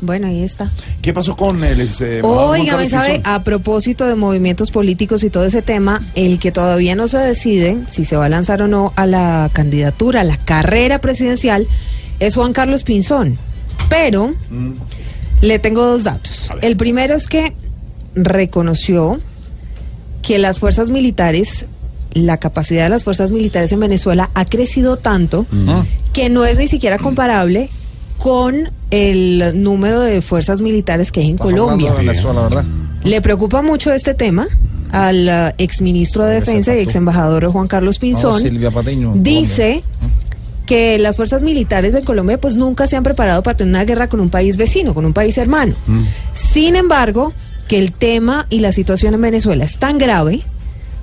Bueno, 0.01 0.27
ahí 0.27 0.43
está. 0.43 0.71
¿Qué 1.01 1.13
pasó 1.13 1.35
con 1.35 1.63
el 1.63 1.81
ex 1.81 2.01
eh, 2.01 2.21
Oiga, 2.21 2.87
sabe, 2.87 3.21
a 3.23 3.43
propósito 3.43 4.05
de 4.05 4.15
movimientos 4.15 4.69
políticos 4.71 5.23
y 5.23 5.29
todo 5.29 5.45
ese 5.45 5.61
tema, 5.61 6.03
el 6.13 6.37
que 6.39 6.51
todavía 6.51 6.95
no 6.95 7.07
se 7.07 7.17
decide 7.17 7.77
si 7.89 8.05
se 8.05 8.15
va 8.15 8.25
a 8.25 8.29
lanzar 8.29 8.61
o 8.61 8.67
no 8.67 8.93
a 8.95 9.07
la 9.07 9.49
candidatura, 9.53 10.21
a 10.21 10.23
la 10.23 10.37
carrera 10.37 10.99
presidencial, 10.99 11.67
es 12.19 12.35
Juan 12.35 12.53
Carlos 12.53 12.83
Pinzón. 12.83 13.37
Pero 13.89 14.35
Mm. 14.49 14.73
le 15.41 15.59
tengo 15.59 15.83
dos 15.83 16.03
datos. 16.03 16.51
El 16.61 16.77
primero 16.77 17.15
es 17.15 17.27
que 17.27 17.53
reconoció 18.15 19.19
que 20.21 20.37
las 20.39 20.59
fuerzas 20.59 20.89
militares, 20.89 21.67
la 22.13 22.37
capacidad 22.37 22.83
de 22.83 22.89
las 22.89 23.03
fuerzas 23.03 23.31
militares 23.31 23.71
en 23.71 23.79
Venezuela 23.79 24.29
ha 24.33 24.45
crecido 24.45 24.97
tanto 24.97 25.45
que 26.13 26.29
no 26.29 26.45
es 26.45 26.57
ni 26.57 26.67
siquiera 26.67 26.97
comparable 26.97 27.69
con 28.17 28.71
el 28.91 29.61
número 29.61 30.01
de 30.01 30.21
fuerzas 30.21 30.61
militares 30.61 31.11
que 31.11 31.21
hay 31.21 31.29
en 31.29 31.37
Colombia. 31.37 31.93
Le 33.03 33.21
preocupa 33.21 33.61
mucho 33.61 33.93
este 33.93 34.13
tema 34.13 34.47
al 34.91 35.27
uh, 35.27 35.53
exministro 35.57 36.23
de 36.25 36.35
Defensa 36.35 36.75
y 36.75 36.79
ex 36.79 36.95
embajador 36.95 37.45
Juan 37.51 37.67
Carlos 37.67 37.99
Pinzón. 37.99 38.33
No, 38.33 38.39
Silvia 38.39 38.71
Patiño, 38.71 39.13
dice 39.15 39.83
que 40.65 40.97
las 40.99 41.15
fuerzas 41.15 41.43
militares 41.43 41.93
de 41.93 42.03
Colombia 42.03 42.39
pues 42.39 42.57
nunca 42.57 42.87
se 42.87 42.97
han 42.97 43.03
preparado 43.03 43.43
para 43.43 43.55
tener 43.55 43.71
una 43.71 43.85
guerra 43.85 44.09
con 44.09 44.19
un 44.19 44.29
país 44.29 44.57
vecino, 44.57 44.93
con 44.93 45.05
un 45.05 45.13
país 45.13 45.37
hermano. 45.37 45.75
Sin 46.33 46.75
embargo, 46.75 47.33
que 47.67 47.79
el 47.79 47.91
tema 47.91 48.47
y 48.49 48.59
la 48.59 48.71
situación 48.71 49.13
en 49.13 49.21
Venezuela 49.21 49.63
es 49.63 49.77
tan 49.77 49.97
grave 49.97 50.41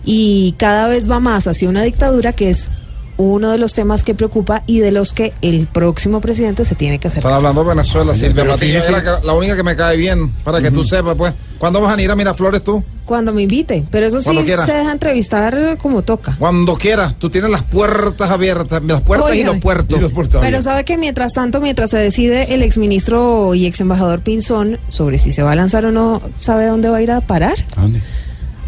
y 0.05 0.55
cada 0.59 0.89
vez 0.89 1.11
va 1.11 1.21
más 1.21 1.47
hacia 1.47 1.69
una 1.69 1.83
dictadura 1.83 2.33
que 2.33 2.51
es 2.51 2.71
uno 3.17 3.51
de 3.51 3.59
los 3.59 3.73
temas 3.75 4.03
que 4.05 4.15
preocupa 4.15 4.63
y 4.67 4.81
de 4.81 4.91
los 4.91 5.13
que 5.13 5.33
el 5.43 5.67
próximo 5.67 6.21
presidente 6.21 6.65
se 6.65 6.75
tiene 6.75 6.99
que 6.99 7.09
hacer. 7.09 7.19
Están 7.19 7.35
hablando 7.35 7.63
de 7.63 7.71
Venezuela, 7.71 8.15
Silvia 8.15 8.45
Patiño. 8.47 8.57
fíjese- 8.81 8.97
es 8.99 9.05
la, 9.05 9.21
la 9.21 9.33
única 9.35 9.55
que 9.57 9.63
me 9.63 9.77
cae 9.77 9.97
bien, 9.97 10.31
para 10.45 10.61
que 10.61 10.71
tú 10.71 10.83
sepas, 10.83 11.17
pues. 11.17 11.33
¿Cuándo 11.59 11.81
vas 11.81 11.97
a 11.97 12.03
ir 12.03 12.11
a 12.11 12.17
Miraflores 12.17 12.63
tú? 12.65 12.83
Cuando 13.05 13.33
me 13.33 13.43
invite, 13.43 13.85
pero 13.91 14.07
eso 14.07 14.21
sí 14.21 14.31
quiera. 14.45 14.65
se 14.67 14.73
deja 14.73 14.91
entrevistar 14.91 15.77
como 15.81 16.03
toca. 16.03 16.37
Cuando 16.39 16.75
quieras. 16.77 17.15
Tú 17.19 17.29
tienes 17.31 17.51
las 17.51 17.63
puertas 17.63 18.31
abiertas, 18.31 18.83
las 18.85 19.03
puertas 19.03 19.31
y 19.31 19.41
Oiga. 19.41 19.53
los 19.53 19.61
puertos. 19.61 20.01
Pero 20.41 20.63
sabe 20.63 20.85
que 20.85 20.97
mientras 20.97 21.33
tanto, 21.35 21.61
mientras 21.61 21.91
se 21.91 21.99
decide 21.99 22.55
el 22.55 22.63
exministro 22.63 23.55
y 23.55 23.67
ex 23.67 23.81
embajador 23.81 24.21
Pinzón 24.21 24.79
sobre 24.89 25.19
si 25.19 25.31
se 25.33 25.43
va 25.43 25.53
a 25.53 25.55
lanzar 25.55 25.85
o 25.87 25.93
no, 25.93 26.23
¿sabe 26.41 26.67
dónde 26.67 26.89
va 26.89 26.97
a 26.99 27.03
ir 27.03 27.11
a 27.11 27.21
parar? 27.21 27.55
dónde? 27.77 28.01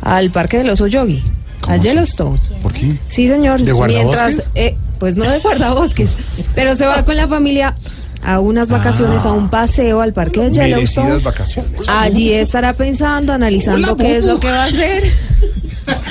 Al 0.03 0.31
Parque 0.31 0.59
del 0.59 0.71
Oso 0.71 0.87
Yogi, 0.87 1.23
a 1.67 1.77
Yellowstone. 1.77 2.39
¿Por 2.63 2.73
qué? 2.73 2.97
Sí, 3.09 3.29
señor. 3.29 3.61
¿De? 3.61 3.73
Mientras, 3.87 4.51
eh, 4.55 4.77
pues 4.99 5.17
no 5.17 5.25
de 5.29 5.39
guardabosques, 5.41 6.11
pero 6.55 6.77
se 6.77 6.87
va 6.87 7.05
con 7.05 7.17
la 7.17 7.27
familia 7.29 7.77
a 8.23 8.41
unas 8.41 8.69
vacaciones, 8.69 9.25
a 9.25 9.33
un 9.33 9.49
paseo 9.51 10.01
al 10.01 10.13
Parque 10.13 10.41
de 10.41 10.51
Yellowstone. 10.53 11.19
Vacaciones. 11.19 11.81
Allí 11.87 12.33
estará 12.33 12.73
pensando, 12.73 13.33
analizando 13.33 13.93
Hola, 13.93 14.03
qué 14.05 14.17
es 14.17 14.25
lo 14.25 14.41
que 14.41 14.47
va 14.51 14.65
a 14.65 14.67
hacer. 14.67 15.05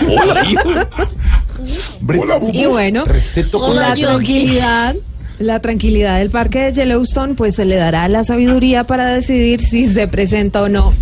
Hola. 0.08 0.44
Hola. 2.08 2.40
Y 2.54 2.66
bueno, 2.68 3.06
Respeto 3.06 3.60
con 3.60 3.76
la 3.76 3.90
la- 3.90 3.96
tranquilidad, 3.96 4.96
la 5.40 5.60
tranquilidad 5.60 6.20
del 6.20 6.30
parque 6.30 6.60
de 6.60 6.74
Yellowstone, 6.74 7.34
pues 7.34 7.56
se 7.56 7.66
le 7.66 7.76
dará 7.76 8.08
la 8.08 8.24
sabiduría 8.24 8.84
para 8.86 9.08
decidir 9.08 9.60
si 9.60 9.88
se 9.88 10.08
presenta 10.08 10.62
o 10.62 10.70
no 10.70 10.94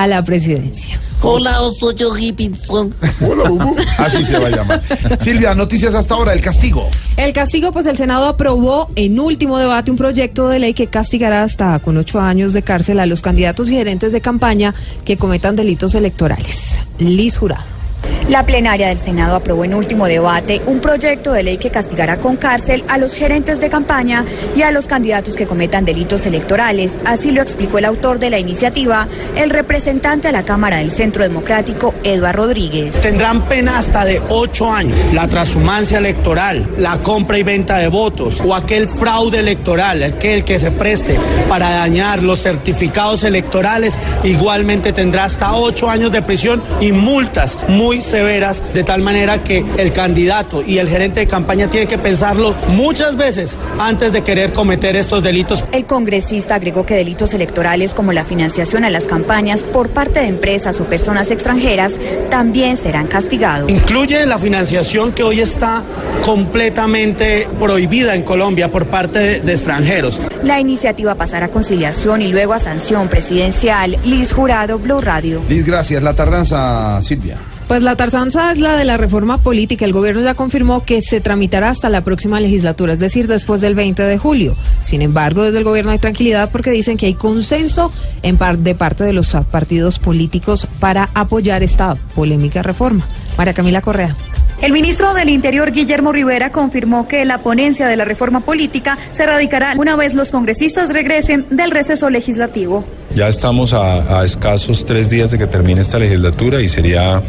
a 0.00 0.06
la 0.06 0.24
presidencia. 0.24 0.98
Hola, 1.20 1.58
soy 1.78 1.94
yo 1.94 2.14
Gibson. 2.14 2.94
Hola, 3.20 3.50
Bubu. 3.50 3.76
Así 3.98 4.24
se 4.24 4.38
va 4.38 4.48
a 4.48 4.50
llamar. 4.50 4.82
Silvia, 5.20 5.54
noticias 5.54 5.94
hasta 5.94 6.14
ahora, 6.14 6.32
el 6.32 6.40
castigo. 6.40 6.88
El 7.18 7.34
castigo, 7.34 7.70
pues 7.70 7.84
el 7.84 7.98
Senado 7.98 8.24
aprobó 8.24 8.90
en 8.96 9.20
último 9.20 9.58
debate 9.58 9.90
un 9.90 9.98
proyecto 9.98 10.48
de 10.48 10.58
ley 10.58 10.72
que 10.72 10.86
castigará 10.86 11.42
hasta 11.42 11.78
con 11.80 11.98
ocho 11.98 12.18
años 12.18 12.54
de 12.54 12.62
cárcel 12.62 12.98
a 13.00 13.04
los 13.04 13.20
candidatos 13.20 13.68
y 13.68 13.72
gerentes 13.72 14.12
de 14.12 14.22
campaña 14.22 14.74
que 15.04 15.18
cometan 15.18 15.54
delitos 15.54 15.94
electorales. 15.94 16.78
Liz 16.98 17.36
Jurado. 17.36 17.79
La 18.28 18.46
plenaria 18.46 18.88
del 18.88 18.98
Senado 18.98 19.34
aprobó 19.34 19.64
en 19.64 19.74
último 19.74 20.06
debate 20.06 20.62
un 20.66 20.80
proyecto 20.80 21.32
de 21.32 21.42
ley 21.42 21.58
que 21.58 21.70
castigará 21.70 22.18
con 22.18 22.36
cárcel 22.36 22.84
a 22.86 22.96
los 22.96 23.14
gerentes 23.14 23.60
de 23.60 23.68
campaña 23.68 24.24
y 24.54 24.62
a 24.62 24.70
los 24.70 24.86
candidatos 24.86 25.34
que 25.34 25.46
cometan 25.46 25.84
delitos 25.84 26.26
electorales. 26.26 26.94
Así 27.04 27.32
lo 27.32 27.42
explicó 27.42 27.78
el 27.78 27.86
autor 27.86 28.20
de 28.20 28.30
la 28.30 28.38
iniciativa, 28.38 29.08
el 29.34 29.50
representante 29.50 30.28
a 30.28 30.32
la 30.32 30.44
Cámara 30.44 30.76
del 30.76 30.92
Centro 30.92 31.24
Democrático, 31.24 31.92
Eduardo 32.04 32.44
Rodríguez. 32.44 32.94
Tendrán 33.00 33.42
pena 33.42 33.78
hasta 33.78 34.04
de 34.04 34.22
ocho 34.28 34.70
años. 34.70 34.96
La 35.12 35.26
transhumancia 35.26 35.98
electoral, 35.98 36.70
la 36.78 36.98
compra 37.02 37.36
y 37.36 37.42
venta 37.42 37.78
de 37.78 37.88
votos 37.88 38.40
o 38.44 38.54
aquel 38.54 38.88
fraude 38.88 39.40
electoral, 39.40 40.04
aquel 40.04 40.44
que 40.44 40.60
se 40.60 40.70
preste 40.70 41.18
para 41.48 41.70
dañar 41.70 42.22
los 42.22 42.40
certificados 42.40 43.24
electorales, 43.24 43.98
igualmente 44.22 44.92
tendrá 44.92 45.24
hasta 45.24 45.54
ocho 45.54 45.90
años 45.90 46.12
de 46.12 46.22
prisión 46.22 46.62
y 46.80 46.92
multas 46.92 47.58
severas, 48.00 48.62
de 48.72 48.84
tal 48.84 49.02
manera 49.02 49.42
que 49.42 49.64
el 49.78 49.92
candidato 49.92 50.62
y 50.62 50.78
el 50.78 50.88
gerente 50.88 51.20
de 51.20 51.26
campaña 51.26 51.68
tienen 51.68 51.88
que 51.88 51.98
pensarlo 51.98 52.54
muchas 52.68 53.16
veces 53.16 53.56
antes 53.78 54.12
de 54.12 54.22
querer 54.22 54.52
cometer 54.52 54.96
estos 54.96 55.22
delitos. 55.22 55.64
El 55.72 55.86
congresista 55.86 56.54
agregó 56.54 56.86
que 56.86 56.94
delitos 56.94 57.34
electorales 57.34 57.94
como 57.94 58.12
la 58.12 58.24
financiación 58.24 58.84
a 58.84 58.90
las 58.90 59.04
campañas 59.04 59.62
por 59.62 59.88
parte 59.90 60.20
de 60.20 60.26
empresas 60.26 60.80
o 60.80 60.84
personas 60.84 61.30
extranjeras 61.30 61.94
también 62.30 62.76
serán 62.76 63.06
castigados. 63.06 63.70
Incluye 63.70 64.24
la 64.26 64.38
financiación 64.38 65.12
que 65.12 65.22
hoy 65.22 65.40
está 65.40 65.82
completamente 66.24 67.48
prohibida 67.58 68.14
en 68.14 68.22
Colombia 68.22 68.70
por 68.70 68.86
parte 68.86 69.18
de, 69.18 69.40
de 69.40 69.52
extranjeros. 69.52 70.20
La 70.44 70.60
iniciativa 70.60 71.14
pasará 71.14 71.46
a 71.46 71.50
conciliación 71.50 72.22
y 72.22 72.32
luego 72.32 72.52
a 72.52 72.58
sanción 72.58 73.08
presidencial. 73.08 73.96
Liz 74.04 74.32
Jurado, 74.32 74.78
Blue 74.78 75.00
Radio. 75.00 75.42
Liz, 75.48 75.64
gracias. 75.64 76.02
La 76.02 76.14
tardanza, 76.14 77.00
Silvia. 77.02 77.36
Pues 77.70 77.84
la 77.84 77.94
tardanza 77.94 78.50
es 78.50 78.58
la 78.58 78.74
de 78.74 78.84
la 78.84 78.96
reforma 78.96 79.38
política. 79.38 79.84
El 79.84 79.92
gobierno 79.92 80.20
ya 80.22 80.34
confirmó 80.34 80.84
que 80.84 81.00
se 81.02 81.20
tramitará 81.20 81.68
hasta 81.68 81.88
la 81.88 82.00
próxima 82.00 82.40
legislatura, 82.40 82.94
es 82.94 82.98
decir, 82.98 83.28
después 83.28 83.60
del 83.60 83.76
20 83.76 84.02
de 84.02 84.18
julio. 84.18 84.56
Sin 84.80 85.02
embargo, 85.02 85.44
desde 85.44 85.58
el 85.58 85.64
gobierno 85.64 85.92
hay 85.92 86.00
tranquilidad 86.00 86.50
porque 86.50 86.72
dicen 86.72 86.96
que 86.96 87.06
hay 87.06 87.14
consenso 87.14 87.92
de 88.24 88.74
parte 88.74 89.04
de 89.04 89.12
los 89.12 89.36
partidos 89.52 90.00
políticos 90.00 90.66
para 90.80 91.10
apoyar 91.14 91.62
esta 91.62 91.94
polémica 92.16 92.60
reforma. 92.64 93.06
María 93.38 93.54
Camila 93.54 93.80
Correa. 93.80 94.16
El 94.62 94.72
ministro 94.72 95.14
del 95.14 95.30
Interior, 95.30 95.70
Guillermo 95.70 96.10
Rivera, 96.10 96.50
confirmó 96.50 97.06
que 97.06 97.24
la 97.24 97.40
ponencia 97.40 97.86
de 97.86 97.96
la 97.96 98.04
reforma 98.04 98.40
política 98.40 98.98
se 99.12 99.24
radicará 99.24 99.74
una 99.78 99.94
vez 99.94 100.14
los 100.14 100.30
congresistas 100.30 100.92
regresen 100.92 101.46
del 101.50 101.70
receso 101.70 102.10
legislativo. 102.10 102.84
Ya 103.14 103.28
estamos 103.28 103.72
a, 103.72 104.20
a, 104.20 104.24
escasos 104.24 104.84
tres 104.84 105.10
días 105.10 105.30
de 105.30 105.38
que 105.38 105.46
termine 105.46 105.80
esta 105.80 105.98
legislatura 105.98 106.60
y 106.60 106.68
sería 106.68 107.22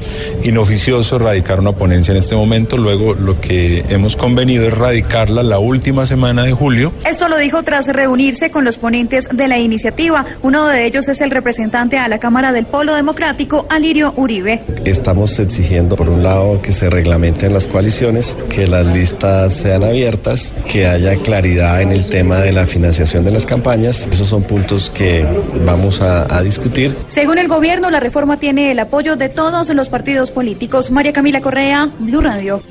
inoficioso 0.44 1.18
radicar 1.18 1.60
una 1.60 1.72
ponencia 1.72 2.12
en 2.12 2.18
este 2.18 2.36
momento. 2.36 2.78
Luego 2.78 3.16
lo 3.16 3.42
que 3.42 3.84
hemos 3.90 4.16
convenido 4.16 4.68
es 4.68 4.78
radicarla 4.78 5.44
la 5.44 5.58
última 5.58 6.06
semana 6.06 6.44
de 6.44 6.52
julio. 6.52 6.94
Esto 7.06 7.28
lo 7.28 7.38
dijo 7.38 7.64
tras 7.64 7.88
reunirse 7.88 8.52
con 8.52 8.64
los 8.64 8.78
ponentes 8.78 9.28
de 9.32 9.48
la 9.48 9.58
iniciativa. 9.58 10.26
Uno 10.44 10.68
de 10.68 10.86
ellos 10.86 11.08
es 11.08 11.20
el 11.22 11.32
representante 11.32 11.98
a 11.98 12.08
la 12.08 12.20
Cámara 12.20 12.52
del 12.52 12.66
Polo 12.66 12.94
Democrático, 12.94 13.66
Alirio 13.70 14.14
Uribe. 14.16 14.62
Estamos 14.86 15.40
exigiendo, 15.40 15.96
por 15.96 16.10
un 16.10 16.22
lado, 16.22 16.62
que 16.62 16.72
se 16.72 16.90
reglamenten 16.90 17.54
las 17.54 17.66
coaliciones, 17.66 18.38
que 18.50 18.68
las 18.68 18.86
listas 18.86 19.54
sean 19.54 19.84
abiertas, 19.84 20.54
que 20.68 20.86
haya 20.86 21.16
claridad 21.16 21.82
en 21.82 21.92
el 21.92 22.06
tema 22.10 22.38
de 22.40 22.52
la 22.52 22.66
financiación 22.68 23.24
de 23.24 23.32
las 23.32 23.46
campañas. 23.46 24.08
Esos 24.12 24.28
son 24.28 24.44
puntos 24.44 24.92
que 24.92 25.26
vamos 25.72 26.02
a, 26.02 26.34
a, 26.34 26.42
discutir. 26.42 26.96
Según 27.08 27.38
el 27.38 27.48
gobierno, 27.48 27.90
la 27.90 28.00
reforma 28.00 28.38
tiene 28.38 28.72
el 28.72 28.80
apoyo 28.80 29.16
de 29.16 29.30
todos 29.30 29.70
los 29.70 29.90
partidos 29.90 30.32
políticos. 30.32 30.92
María 30.92 31.14
Camila 31.14 31.42
Correa, 31.42 31.90
Blue 32.00 32.22
Radio. 32.22 32.62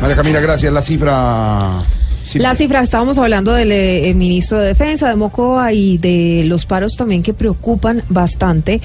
María 0.00 0.16
Camila, 0.16 0.40
gracias. 0.40 0.72
La 0.72 0.82
cifra. 0.82 1.82
Sí. 2.22 2.38
La 2.38 2.54
cifra, 2.54 2.82
estábamos 2.82 3.18
hablando 3.18 3.52
del 3.52 3.72
eh, 3.72 4.12
ministro 4.14 4.60
de 4.60 4.68
Defensa, 4.68 5.08
de 5.08 5.16
Mocoa, 5.16 5.72
y 5.72 5.98
de 5.98 6.42
los 6.46 6.66
paros 6.66 6.96
también 6.96 7.22
que 7.22 7.32
preocupan 7.32 8.02
bastante. 8.08 8.80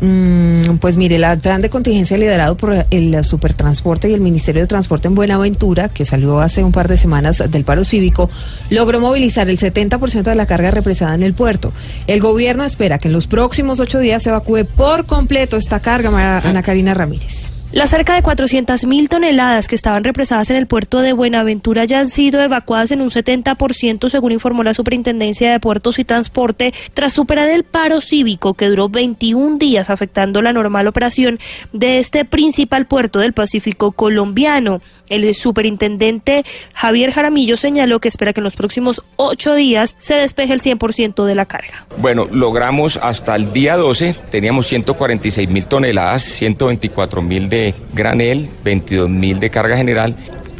Mm, 0.00 0.76
pues 0.78 0.96
mire, 0.96 1.16
el 1.16 1.38
plan 1.38 1.62
de 1.62 1.70
contingencia 1.70 2.16
liderado 2.16 2.56
por 2.56 2.86
el 2.90 3.24
Supertransporte 3.24 4.10
y 4.10 4.14
el 4.14 4.20
Ministerio 4.20 4.62
de 4.62 4.66
Transporte 4.66 5.08
en 5.08 5.14
Buenaventura, 5.14 5.88
que 5.88 6.04
salió 6.04 6.40
hace 6.40 6.62
un 6.62 6.72
par 6.72 6.88
de 6.88 6.96
semanas 6.96 7.42
del 7.50 7.64
paro 7.64 7.84
cívico, 7.84 8.28
logró 8.70 9.00
movilizar 9.00 9.48
el 9.48 9.58
70% 9.58 10.22
de 10.22 10.34
la 10.34 10.46
carga 10.46 10.70
represada 10.70 11.14
en 11.14 11.22
el 11.22 11.34
puerto. 11.34 11.72
El 12.06 12.20
gobierno 12.20 12.64
espera 12.64 12.98
que 12.98 13.08
en 13.08 13.14
los 13.14 13.26
próximos 13.26 13.80
ocho 13.80 13.98
días 13.98 14.22
se 14.22 14.28
evacúe 14.30 14.64
por 14.64 15.06
completo 15.06 15.56
esta 15.56 15.80
carga, 15.80 16.06
Ana 16.38 16.62
Karina 16.62 16.94
Ramírez. 16.94 17.55
Las 17.72 17.90
cerca 17.90 18.14
de 18.14 18.22
400.000 18.22 19.08
toneladas 19.08 19.66
que 19.66 19.74
estaban 19.74 20.04
represadas 20.04 20.50
en 20.50 20.56
el 20.56 20.68
puerto 20.68 21.00
de 21.00 21.12
Buenaventura 21.12 21.84
ya 21.84 21.98
han 21.98 22.08
sido 22.08 22.40
evacuadas 22.40 22.92
en 22.92 23.00
un 23.00 23.10
70%, 23.10 24.08
según 24.08 24.32
informó 24.32 24.62
la 24.62 24.72
Superintendencia 24.72 25.50
de 25.50 25.58
Puertos 25.58 25.98
y 25.98 26.04
Transporte, 26.04 26.72
tras 26.94 27.12
superar 27.12 27.48
el 27.48 27.64
paro 27.64 28.00
cívico 28.00 28.54
que 28.54 28.68
duró 28.68 28.88
21 28.88 29.58
días 29.58 29.90
afectando 29.90 30.42
la 30.42 30.52
normal 30.52 30.86
operación 30.86 31.40
de 31.72 31.98
este 31.98 32.24
principal 32.24 32.86
puerto 32.86 33.18
del 33.18 33.32
Pacífico 33.32 33.90
colombiano. 33.92 34.80
El 35.08 35.32
superintendente 35.34 36.44
Javier 36.72 37.12
Jaramillo 37.12 37.56
señaló 37.56 38.00
que 38.00 38.08
espera 38.08 38.32
que 38.32 38.40
en 38.40 38.44
los 38.44 38.56
próximos 38.56 39.02
ocho 39.16 39.54
días 39.54 39.94
se 39.98 40.14
despeje 40.14 40.52
el 40.52 40.60
100% 40.60 41.24
de 41.24 41.34
la 41.34 41.46
carga. 41.46 41.86
Bueno, 41.98 42.26
logramos 42.30 42.96
hasta 42.96 43.36
el 43.36 43.52
día 43.52 43.76
12, 43.76 44.14
teníamos 44.30 44.66
146 44.66 45.48
mil 45.48 45.66
toneladas, 45.66 46.24
124 46.24 47.22
mil 47.22 47.48
de 47.56 47.74
granel, 47.94 48.48
22 48.64 49.08
mil 49.08 49.40
de 49.40 49.50
carga 49.50 49.76
general. 49.76 50.14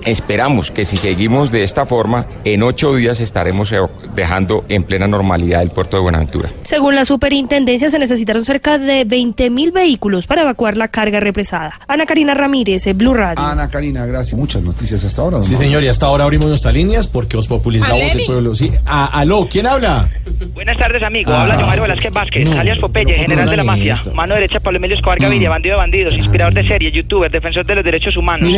Esperamos 0.06 0.70
que 0.70 0.84
si 0.84 0.96
seguimos 0.96 1.50
de 1.50 1.64
esta 1.64 1.84
forma, 1.84 2.26
en 2.44 2.62
ocho 2.62 2.94
días 2.94 3.18
estaremos 3.20 3.74
dejando 4.14 4.64
en 4.68 4.84
plena 4.84 5.08
normalidad 5.08 5.62
el 5.62 5.70
puerto 5.70 5.96
de 5.96 6.02
Buenaventura. 6.04 6.48
Según 6.62 6.94
la 6.94 7.04
superintendencia, 7.04 7.90
se 7.90 7.98
necesitaron 7.98 8.44
cerca 8.44 8.78
de 8.78 9.04
20 9.04 9.50
mil 9.50 9.72
vehículos 9.72 10.26
para 10.28 10.42
evacuar 10.42 10.76
la 10.76 10.88
carga 10.88 11.18
represada. 11.18 11.72
Ana 11.88 12.06
Karina 12.06 12.34
Ramírez, 12.34 12.84
Blue 12.94 13.14
Radio. 13.14 13.42
Ana 13.44 13.68
Karina, 13.68 14.06
gracias. 14.06 14.38
Muchas 14.38 14.62
noticias 14.62 15.02
hasta 15.02 15.22
ahora. 15.22 15.42
Sí, 15.42 15.56
señor, 15.56 15.82
y 15.82 15.88
hasta 15.88 16.06
ahora 16.06 16.24
abrimos 16.24 16.48
nuestras 16.48 16.72
líneas 16.72 17.06
porque 17.06 17.36
os 17.36 17.48
populistas 17.48 17.90
la 17.90 18.04
voz 18.04 18.14
del 18.14 18.26
pueblo. 18.26 18.54
Sí. 18.54 18.70
A, 18.86 19.06
aló, 19.18 19.48
¿quién 19.50 19.66
habla? 19.66 20.08
Buenas 20.54 20.78
tardes, 20.78 21.02
amigo. 21.02 21.32
Ah. 21.32 21.42
Habla 21.42 21.66
Mario 21.66 21.82
Velázquez 21.82 22.12
Vázquez, 22.12 22.44
no, 22.44 22.58
alias 22.58 22.78
Popeye, 22.78 23.16
no, 23.16 23.22
general 23.22 23.50
de 23.50 23.56
la 23.56 23.64
mafia. 23.64 23.94
Esto. 23.94 24.14
Mano 24.14 24.34
derecha, 24.34 24.60
Pablo 24.60 24.76
Emilio 24.78 24.96
Escobar 24.96 25.18
Gaviria, 25.18 25.50
bandido 25.50 25.74
de 25.74 25.78
bandidos, 25.78 26.14
inspirador 26.14 26.54
de 26.54 26.66
serie, 26.66 26.92
youtuber, 26.92 27.30
defensor 27.30 27.66
de 27.66 27.74
los 27.74 27.84
derechos 27.84 28.16
humanos. 28.16 28.52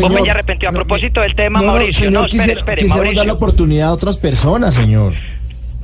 Popeye 0.00 0.30
arrepentió 0.30 0.68
a 0.68 0.72
propósito 0.90 1.20
del 1.20 1.34
tema, 1.34 1.62
Mauricio. 1.62 2.06
Señor, 2.06 2.12
no, 2.12 2.20
espere, 2.26 2.38
quisiera, 2.38 2.60
espere, 2.60 2.76
quisiera 2.82 2.96
Mauricio. 2.96 3.20
dar 3.20 3.26
la 3.26 3.32
oportunidad 3.32 3.88
a 3.88 3.92
otras 3.92 4.16
personas, 4.16 4.74
señor. 4.74 5.14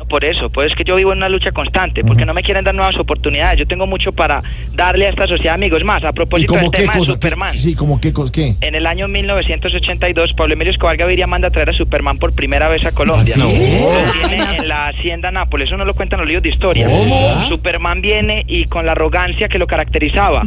Por 0.09 0.25
eso, 0.25 0.51
pues 0.51 0.71
es 0.71 0.77
que 0.77 0.85
yo 0.85 0.95
vivo 0.97 1.13
en 1.13 1.19
una 1.19 1.29
lucha 1.29 1.53
constante, 1.53 2.03
porque 2.05 2.25
no 2.25 2.35
me 2.35 2.43
quieren 2.43 2.65
dar 2.65 2.75
nuevas 2.75 2.97
oportunidades. 2.97 3.59
Yo 3.59 3.67
tengo 3.67 3.87
mucho 3.87 4.13
para 4.13 4.43
darle 4.73 5.07
a 5.07 5.11
esta 5.11 5.27
sociedad, 5.27 5.55
amigos. 5.55 5.83
Más, 5.85 6.05
a 6.05 6.13
propósito 6.13 6.55
del 6.55 6.71
tema 6.71 6.95
de 6.95 7.05
Superman. 7.05 7.55
Sí, 7.55 7.75
como 7.75 8.01
qué 8.01 8.13
cosa, 8.13 8.33
qué. 8.33 8.55
En 8.61 8.75
el 8.75 8.87
año 8.87 9.09
1982, 9.09 10.33
Pablo 10.35 10.55
Emilio 10.55 10.73
Escobar 10.73 10.97
Gaviria 10.97 11.27
manda 11.27 11.49
a 11.49 11.51
traer 11.51 11.71
a 11.71 11.73
Superman 11.73 12.19
por 12.19 12.33
primera 12.33 12.69
vez 12.69 12.85
a 12.87 12.93
Colombia. 12.93 13.35
¿Ah, 13.37 13.47
sí? 13.49 13.79
Lo 14.07 14.13
tiene 14.29 14.57
en 14.57 14.69
la 14.69 14.89
hacienda 14.89 15.31
Nápoles, 15.31 15.69
eso 15.69 15.77
no 15.77 15.85
lo 15.85 15.95
cuentan 15.95 16.21
los 16.21 16.29
libros 16.29 16.43
de 16.45 16.51
historia. 16.51 16.89
¿Cómo? 16.89 17.49
Superman 17.49 18.01
viene 18.01 18.45
y 18.47 18.65
con 18.67 18.87
la 18.87 18.93
arrogancia 18.93 19.49
que 19.49 19.59
lo 19.59 19.67
caracterizaba, 19.67 20.43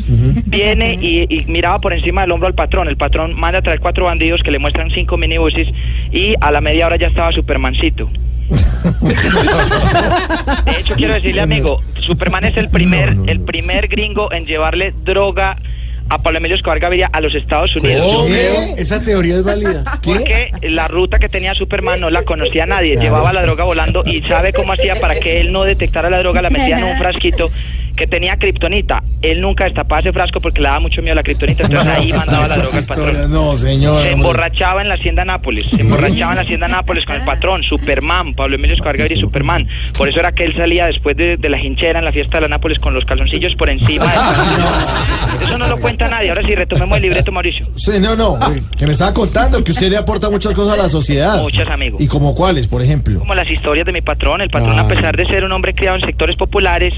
viene 0.46 0.98
y, 1.02 1.26
y 1.30 1.46
miraba 1.46 1.80
por 1.80 1.94
encima 1.94 2.22
del 2.22 2.32
hombro 2.32 2.48
al 2.48 2.56
patrón. 2.56 2.88
El 2.88 2.98
patrón 2.98 3.34
manda 3.38 3.60
a 3.60 3.62
traer 3.62 3.80
cuatro 3.80 4.06
bandidos 4.06 4.42
que 4.42 4.52
le 4.52 4.60
muestran 4.60 4.90
cinco 4.92 5.18
minibuses 5.18 5.68
y 6.12 6.34
a 6.40 6.52
la 6.52 6.62
media 6.62 6.86
hora 6.88 6.98
ya 6.98 7.08
estaba 7.08 7.32
Supermancito. 7.32 8.10
De 10.66 10.80
hecho, 10.80 10.96
quiero 10.96 11.14
decirle, 11.14 11.42
amigo, 11.42 11.82
Superman 11.96 12.46
es 12.46 12.58
el 12.58 12.70
primer, 12.70 13.16
el 13.28 13.42
primer 13.42 13.88
gringo 13.88 14.32
en 14.32 14.46
llevarle 14.46 14.94
droga 15.04 15.56
a 16.10 16.18
Pablo 16.18 16.40
Emilio 16.40 16.56
Escobar 16.56 16.80
Gaviria 16.80 17.10
a 17.14 17.22
los 17.22 17.36
Estados 17.36 17.76
Unidos. 17.76 18.26
¿Qué? 18.28 18.74
Esa 18.78 19.00
teoría 19.00 19.38
es 19.38 19.44
válida. 19.44 19.84
¿Qué? 20.02 20.14
Porque 20.14 20.52
la 20.64 20.88
ruta 20.88 21.20
que 21.20 21.30
tenía 21.30 21.54
Superman 21.54 22.00
no 22.02 22.10
la 22.10 22.24
conocía 22.24 22.66
nadie. 22.66 22.94
Claro. 22.94 23.04
Llevaba 23.04 23.34
la 23.34 23.44
droga 23.44 23.64
volando 23.64 24.04
y 24.06 24.22
sabe 24.24 24.52
cómo 24.52 24.74
hacía 24.74 24.96
para 24.96 25.20
que 25.20 25.40
él 25.40 25.52
no 25.52 25.64
detectara 25.64 26.10
la 26.10 26.18
droga, 26.20 26.42
la 26.42 26.50
metía 26.50 26.80
en 26.80 26.86
un 26.86 26.98
frasquito 26.98 27.52
que 28.00 28.08
tenía 28.08 28.36
kriptonita. 28.38 29.04
Él 29.22 29.42
nunca 29.42 29.66
destapaba 29.66 30.00
ese 30.00 30.14
frasco 30.14 30.40
porque 30.40 30.62
le 30.62 30.68
daba 30.70 30.80
mucho 30.80 31.02
miedo 31.02 31.12
a 31.12 31.16
la 31.18 31.24
kriptonita, 31.24 31.64
entonces 31.66 31.88
ahí 31.98 32.14
mandaba 32.14 32.48
la 32.48 32.56
Estas 32.56 32.88
droga 32.88 33.06
al 33.10 33.14
patrón. 33.14 33.32
no, 33.32 33.56
señor. 33.58 34.02
Se 34.04 34.12
emborrachaba 34.14 34.82
en 34.82 34.88
la 34.88 34.94
hacienda 34.96 35.26
Nápoles, 35.26 35.66
se 35.76 35.82
emborrachaba 35.82 36.32
en 36.32 36.36
la 36.38 36.42
hacienda 36.44 36.68
Nápoles 36.70 37.06
con 37.06 37.16
el 37.18 37.24
patrón, 37.26 37.62
Superman, 37.64 38.34
Pablo 38.34 38.56
Emilio 38.56 38.74
Escobar 38.76 38.96
y 39.12 39.18
Superman. 39.18 39.68
Por 39.98 40.08
eso 40.10 40.20
era 40.20 40.32
que 40.32 40.46
él 40.46 40.56
salía 40.56 40.88
después 40.88 41.16
de, 41.18 41.38
de 41.38 41.50
la 41.50 41.60
hinchera 41.60 42.00
en 42.00 42.06
la 42.06 42.12
fiesta 42.14 42.38
de 42.38 42.42
la 42.44 42.48
Nápoles 42.48 42.80
con 42.80 42.94
los 42.94 43.04
calzoncillos 43.06 43.54
por 43.56 43.70
encima. 43.70 44.06
del- 44.06 45.44
Eso 45.44 45.58
no 45.58 45.68
lo 45.68 45.78
cuenta 45.80 46.08
nadie. 46.08 46.30
Ahora 46.30 46.42
sí, 46.48 46.56
retomemos 46.56 46.96
el 46.98 47.02
libreto, 47.04 47.32
Mauricio. 47.32 47.68
Sí, 47.76 47.92
no, 48.00 48.16
no, 48.16 48.38
que 48.78 48.86
me 48.86 48.92
estaba 48.94 49.14
contando 49.14 49.64
que 49.64 49.72
usted 49.72 49.90
le 49.90 49.98
aporta 49.98 50.30
muchas 50.30 50.54
cosas 50.54 50.74
a 50.74 50.78
la 50.84 50.90
sociedad. 50.90 51.42
Muchas, 51.42 51.68
amigo. 51.70 51.98
¿Y 52.00 52.08
como 52.08 52.34
cuáles, 52.34 52.68
por 52.68 52.82
ejemplo? 52.82 53.20
Como 53.20 53.36
las 53.36 53.50
historias 53.50 53.86
de 53.86 53.92
mi 53.92 54.02
patrón. 54.02 54.42
El 54.42 54.50
patrón, 54.50 54.78
a 54.80 54.88
pesar 54.88 55.16
de 55.18 55.26
ser 55.26 55.44
un 55.44 55.52
hombre 55.52 55.74
criado 55.74 55.98
en 55.98 56.02
sectores 56.06 56.36
populares, 56.36 56.94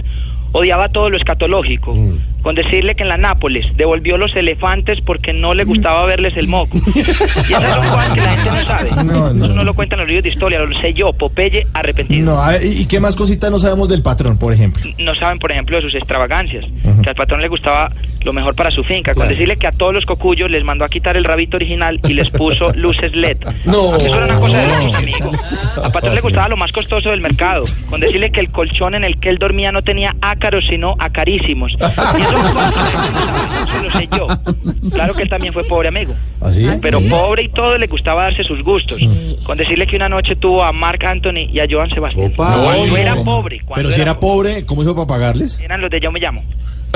odiaba 0.51 0.89
todo 0.89 1.09
lo 1.09 1.17
escatológico. 1.17 1.93
Mm. 1.93 2.19
Con 2.41 2.55
decirle 2.55 2.95
que 2.95 3.03
en 3.03 3.09
la 3.09 3.17
Nápoles 3.17 3.65
devolvió 3.77 4.17
los 4.17 4.35
elefantes 4.35 4.99
porque 5.01 5.31
no 5.33 5.53
le 5.53 5.63
gustaba 5.63 6.05
verles 6.05 6.33
el 6.37 6.47
moco. 6.47 6.77
Y 6.95 6.99
esas 7.53 7.73
son 7.73 7.83
cosas 7.89 8.13
que 8.13 8.21
la 8.21 8.29
gente 8.37 8.49
no 8.51 8.61
sabe. 8.61 8.89
No, 9.03 9.33
no. 9.33 9.45
Eso 9.45 9.53
no 9.53 9.63
lo 9.63 9.73
cuentan 9.73 9.99
los 9.99 10.07
libros 10.07 10.23
de 10.23 10.29
historia, 10.29 10.59
lo 10.59 10.79
sé 10.79 10.93
yo, 10.93 11.11
Popeye 11.13 11.67
arrepentido. 11.73 12.25
No, 12.33 12.41
a 12.41 12.51
ver, 12.51 12.61
¿y 12.65 12.85
qué 12.87 12.99
más 12.99 13.15
cositas 13.15 13.51
no 13.51 13.59
sabemos 13.59 13.89
del 13.89 14.01
patrón, 14.01 14.37
por 14.37 14.53
ejemplo? 14.53 14.81
no 14.97 15.15
saben, 15.15 15.39
por 15.39 15.51
ejemplo, 15.51 15.75
de 15.77 15.83
sus 15.83 15.95
extravagancias, 15.95 16.65
que 17.03 17.09
al 17.09 17.15
patrón 17.15 17.41
le 17.41 17.47
gustaba 17.47 17.91
lo 18.23 18.33
mejor 18.33 18.55
para 18.55 18.69
su 18.71 18.83
finca, 18.83 19.13
con 19.13 19.21
Claro. 19.21 19.31
decirle 19.31 19.57
que 19.57 19.65
a 19.67 19.71
todos 19.71 19.93
los 19.93 20.05
cocuyos 20.05 20.49
les 20.51 20.63
mandó 20.63 20.85
a 20.85 20.89
quitar 20.89 21.17
el 21.17 21.23
rabito 21.23 21.57
original 21.57 21.99
y 22.07 22.13
les 22.13 22.29
puso 22.29 22.71
luces 22.75 23.15
LED. 23.15 23.37
No. 23.65 23.97
Eso 23.97 24.15
era 24.15 24.25
una 24.25 24.39
cosa 24.39 24.57
de 24.57 24.67
locos, 24.67 24.95
amigo. 24.95 25.31
Al 25.83 25.91
patrón 25.91 26.15
le 26.15 26.21
gustaba 26.21 26.47
lo 26.49 26.57
más 26.57 26.71
costoso 26.71 27.09
del 27.09 27.21
mercado, 27.21 27.63
con 27.89 27.99
decirle 27.99 28.31
que 28.31 28.39
el 28.39 28.51
colchón 28.51 28.93
en 28.95 29.03
el 29.03 29.17
que 29.19 29.29
él 29.29 29.37
dormía 29.39 29.71
no 29.71 29.81
tenía 29.81 30.15
ácaros, 30.21 30.65
sino 30.69 30.95
acarísimos. 30.99 31.73
Y 31.73 32.30
eso 32.36 33.77
no 33.77 33.84
lo 33.84 33.91
sé 33.91 34.09
yo. 34.15 34.27
Claro 34.91 35.13
que 35.13 35.23
él 35.23 35.29
también 35.29 35.53
fue 35.53 35.63
pobre, 35.63 35.88
amigo. 35.89 36.13
¿Ah, 36.41 36.51
sí? 36.51 36.67
Pero 36.82 36.99
Sí. 36.99 37.09
pobre 37.09 37.43
y 37.43 37.49
todo 37.49 37.77
le 37.77 37.88
gustaba 37.88 38.23
darse 38.23 38.43
sus 38.43 38.61
gustos. 38.63 38.97
Con 39.43 39.57
decirle 39.57 39.86
que 39.88 39.95
una 39.95 40.09
noche 40.09 40.36
tuvo 40.36 40.63
a 40.63 40.71
Mark 40.71 41.05
Anthony 41.05 41.49
y 41.51 41.59
a 41.59 41.67
Joan 41.69 41.89
Sebastián. 41.89 42.34
Cuando 42.36 42.88
No. 42.88 42.97
era 42.97 43.15
pobre. 43.23 43.61
Cuando 43.65 43.75
Pero 43.84 43.91
si 43.95 44.01
era 44.01 44.19
pobre, 44.19 44.65
¿cómo 44.65 44.82
hizo 44.84 44.95
para 44.95 45.07
pagarles? 45.07 45.59
eran 45.59 45.82
los 45.82 45.89
de 45.89 45.99
Yo 45.99 46.11
Me 46.11 46.19
Llamo. 46.19 46.43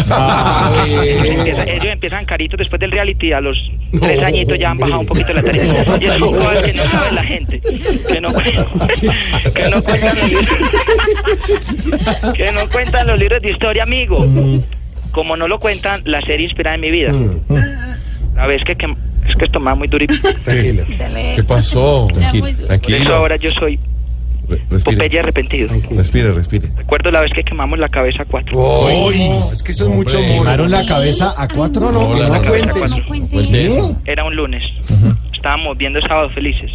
Ah, 0.09 0.83
ellos, 0.85 1.25
empiezan, 1.37 1.69
ellos 1.69 1.85
empiezan 1.85 2.25
caritos 2.25 2.57
después 2.57 2.81
del 2.81 2.91
reality, 2.91 3.31
a 3.31 3.39
los 3.39 3.57
tres 3.97 4.21
añitos 4.23 4.59
ya 4.59 4.71
han 4.71 4.77
bajado 4.77 4.99
un 4.99 5.05
poquito 5.05 5.31
la 5.33 5.41
tarifa. 5.41 5.65
Y 6.01 6.05
eso 6.05 6.19
son 6.19 6.33
cosas 6.33 6.61
que 6.63 6.73
no 6.73 6.83
sabe 6.83 7.11
la 7.13 7.23
gente, 7.23 7.61
que 7.61 8.19
no, 8.19 8.29
que 8.33 9.69
no 9.69 9.81
cuentan 9.81 10.17
los 10.17 10.29
libros, 10.29 10.57
que 12.35 12.51
no 12.51 12.69
cuentan 12.69 13.07
los 13.07 13.19
libros 13.19 13.41
de 13.41 13.51
historia, 13.51 13.83
amigo. 13.83 14.17
Como 15.15 15.37
no 15.37 15.47
lo 15.47 15.59
cuentan, 15.59 16.01
la 16.03 16.21
serie 16.21 16.45
inspirada 16.45 16.75
en 16.75 16.81
mi 16.81 16.91
vida. 16.91 17.13
La 18.35 18.47
vez 18.47 18.61
que, 18.65 18.75
que 18.75 18.85
es 18.85 19.35
que 19.37 19.45
esto 19.45 19.61
me 19.61 19.71
da 19.71 19.75
muy 19.75 19.87
durito. 19.87 20.13
Tranquilo. 20.43 20.83
¿Qué 21.35 21.43
pasó? 21.47 22.07
Tranquilo. 22.13 22.47
Por 22.67 22.93
eso 22.93 23.15
ahora 23.15 23.37
yo 23.37 23.49
soy 23.51 23.79
Popeye 24.83 25.19
arrepentido. 25.19 25.69
Respire, 25.91 26.31
respire. 26.33 26.67
Recuerdo 26.75 27.11
la 27.11 27.21
vez 27.21 27.31
que 27.31 27.43
quemamos 27.43 27.79
la 27.79 27.87
cabeza 27.87 28.23
a 28.23 28.25
cuatro. 28.25 28.59
Uy, 28.59 29.15
es 29.51 29.63
que 29.63 29.71
eso 29.71 29.89
es 29.89 29.95
mucho 29.95 30.19
¿Quemaron 30.19 30.69
la 30.69 30.85
cabeza 30.85 31.33
a 31.35 31.47
cuatro? 31.47 31.91
No, 31.91 32.09
no 32.09 32.27
la 32.27 32.41
cabeza 32.41 32.69
a 32.69 32.73
cuentes. 32.73 33.07
cuatro. 33.31 33.51
¿Qué? 33.51 33.95
Era 34.11 34.25
un 34.25 34.35
lunes. 34.35 34.63
Estábamos 35.33 35.77
viendo 35.77 36.01
Sábados 36.01 36.33
Felices. 36.33 36.71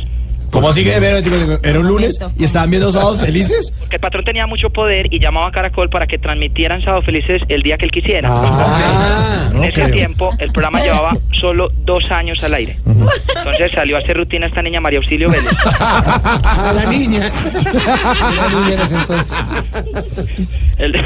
¿Cómo 0.50 0.68
así 0.68 0.82
que 0.84 0.94
era, 0.94 1.18
era 1.18 1.78
un 1.80 1.86
lunes 1.86 2.18
y 2.38 2.44
estaban 2.44 2.70
viendo 2.70 2.90
sábados 2.90 3.20
felices? 3.20 3.72
Porque 3.78 3.96
el 3.96 4.00
patrón 4.00 4.24
tenía 4.24 4.46
mucho 4.46 4.70
poder 4.70 5.06
y 5.12 5.20
llamaba 5.20 5.48
a 5.48 5.52
Caracol 5.52 5.88
para 5.90 6.06
que 6.06 6.18
transmitieran 6.18 6.82
Sábados 6.82 7.04
Felices 7.04 7.42
el 7.48 7.62
día 7.62 7.76
que 7.78 7.84
él 7.86 7.90
quisiera. 7.92 8.28
Ah, 8.32 9.48
en 9.52 9.56
no 9.58 9.64
ese 9.64 9.72
creo. 9.74 9.90
tiempo 9.92 10.30
el 10.38 10.50
programa 10.52 10.80
llevaba 10.84 11.16
solo 11.32 11.70
dos 11.84 12.04
años 12.10 12.42
al 12.44 12.54
aire. 12.54 12.78
Entonces 12.86 13.70
salió 13.74 13.96
a 13.96 14.00
hacer 14.00 14.16
rutina 14.16 14.46
esta 14.46 14.60
niña 14.62 14.80
María 14.80 14.98
Auxilio 14.98 15.28
Vélez. 15.30 15.52
A 15.80 16.72
la 16.74 16.84
niña. 16.90 17.30
El, 20.78 20.92
de- 20.92 21.02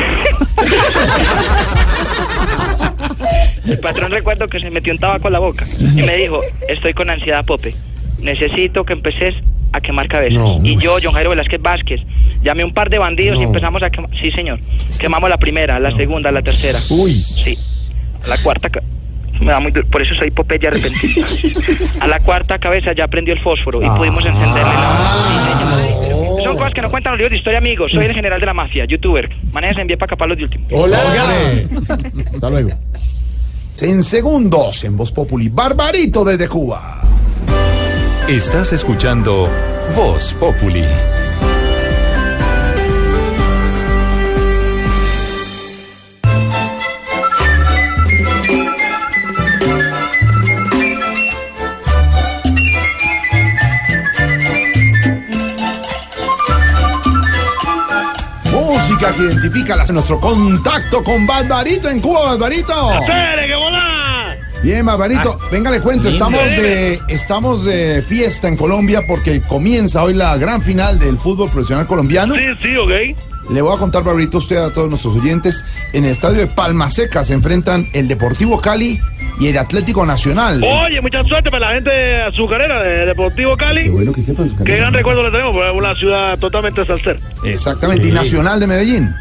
El 3.66 3.78
patrón 3.80 4.10
recuerdo 4.12 4.46
que 4.46 4.60
se 4.60 4.70
metió 4.70 4.92
un 4.92 4.98
tabaco 4.98 5.28
a 5.28 5.30
la 5.30 5.38
boca 5.38 5.64
y 5.78 6.02
me 6.02 6.16
dijo, 6.16 6.40
estoy 6.68 6.94
con 6.94 7.10
ansiedad, 7.10 7.44
Pope. 7.44 7.74
Necesito 8.24 8.84
que 8.84 8.94
empeces 8.94 9.34
a 9.72 9.80
quemar 9.80 10.08
cabezas. 10.08 10.42
y 10.62 10.76
yo, 10.78 10.96
John 11.02 11.12
Jairo 11.12 11.30
Velázquez 11.30 11.60
Vázquez, 11.60 12.00
llamé 12.42 12.62
a 12.62 12.66
un 12.66 12.72
par 12.72 12.88
de 12.90 12.98
bandidos 12.98 13.38
y 13.38 13.42
empezamos 13.42 13.82
a 13.82 13.90
quemar. 13.90 14.10
Sí, 14.20 14.30
señor. 14.32 14.58
Quemamos 14.98 15.28
la 15.28 15.36
primera, 15.36 15.78
la 15.78 15.94
segunda, 15.96 16.32
la 16.32 16.42
tercera. 16.42 16.78
Uy. 16.90 17.14
Sí. 17.14 17.56
A 18.24 18.28
la 18.28 18.42
cuarta... 18.42 18.68
Me 19.40 19.46
da 19.46 19.58
muy 19.58 19.72
duro, 19.72 19.86
por 19.88 20.00
eso 20.00 20.14
soy 20.14 20.30
Popeye 20.30 20.68
arrepentido. 20.68 21.26
A 22.00 22.06
la 22.06 22.20
cuarta 22.20 22.56
cabeza 22.58 22.92
ya 22.94 23.08
prendió 23.08 23.34
el 23.34 23.40
fósforo 23.40 23.82
y 23.82 23.88
pudimos 23.98 24.24
encenderle 24.24 24.62
la... 24.62 25.18
Sí, 25.28 25.58
señor. 25.58 26.42
Son 26.44 26.56
cosas 26.56 26.72
que 26.72 26.82
no 26.82 26.90
cuentan 26.90 27.12
los 27.14 27.18
libros 27.18 27.30
de 27.32 27.36
historia, 27.38 27.58
amigos. 27.58 27.90
Soy 27.92 28.04
el 28.04 28.14
general 28.14 28.38
de 28.38 28.46
la 28.46 28.54
mafia, 28.54 28.84
youtuber. 28.84 29.28
Manejas 29.52 29.78
envié 29.78 29.96
para 29.96 30.10
capar 30.10 30.28
los 30.28 30.38
de 30.38 30.44
último. 30.44 30.66
Hola. 30.70 30.98
Hasta 32.32 32.50
luego. 32.50 32.70
En 33.82 34.02
segundos, 34.04 34.84
en 34.84 34.96
Voz 34.96 35.10
Populi, 35.10 35.48
Barbarito 35.48 36.24
desde 36.24 36.46
Cuba. 36.48 37.02
Estás 38.28 38.72
escuchando 38.72 39.48
Voz 39.94 40.32
Populi. 40.34 40.84
Música 58.52 59.12
que 59.12 59.22
identifica 59.24 59.76
las- 59.76 59.90
nuestro 59.92 60.20
contacto 60.20 61.02
con 61.02 61.26
Barbarito 61.26 61.88
en 61.88 62.00
Cuba, 62.00 62.22
Barbarito. 62.30 62.92
¡Espere, 62.92 63.46
que 63.46 63.54
volá! 63.56 63.93
Bien, 64.64 64.86
Barbarito, 64.86 65.38
venga, 65.52 65.70
le 65.70 65.80
cuento, 65.82 66.08
estamos 66.08 66.42
de, 66.42 66.98
estamos 67.08 67.66
de 67.66 68.00
fiesta 68.00 68.48
en 68.48 68.56
Colombia 68.56 69.02
porque 69.06 69.42
comienza 69.42 70.02
hoy 70.02 70.14
la 70.14 70.38
gran 70.38 70.62
final 70.62 70.98
del 70.98 71.18
fútbol 71.18 71.50
profesional 71.50 71.86
colombiano. 71.86 72.34
Sí, 72.34 72.46
sí, 72.62 72.74
ok. 72.74 73.50
Le 73.50 73.60
voy 73.60 73.76
a 73.76 73.78
contar, 73.78 74.02
Barbarito, 74.02 74.38
a 74.38 74.40
usted 74.40 74.56
a 74.56 74.72
todos 74.72 74.88
nuestros 74.88 75.16
oyentes. 75.16 75.62
En 75.92 76.06
el 76.06 76.12
estadio 76.12 76.38
de 76.38 76.46
Palma 76.46 76.88
Seca 76.88 77.26
se 77.26 77.34
enfrentan 77.34 77.90
el 77.92 78.08
Deportivo 78.08 78.58
Cali 78.58 78.98
y 79.38 79.48
el 79.48 79.58
Atlético 79.58 80.06
Nacional. 80.06 80.64
Oye, 80.64 80.98
mucha 81.02 81.22
suerte 81.24 81.50
para 81.50 81.68
la 81.68 81.74
gente 81.74 82.22
azucarera 82.22 82.82
de 82.82 83.04
Deportivo 83.04 83.58
Cali. 83.58 83.82
Qué 83.82 83.90
bueno 83.90 84.12
que 84.14 84.22
sepan 84.22 84.48
su 84.48 84.56
Qué 84.64 84.78
gran 84.78 84.94
recuerdo 84.94 85.24
le 85.24 85.30
tenemos, 85.30 85.52
porque 85.52 85.68
es 85.68 85.76
una 85.76 85.94
ciudad 85.94 86.38
totalmente 86.38 86.86
salsera. 86.86 87.20
Exactamente, 87.44 88.08
y 88.08 88.12
Nacional 88.12 88.58
de 88.60 88.66
Medellín. 88.66 89.14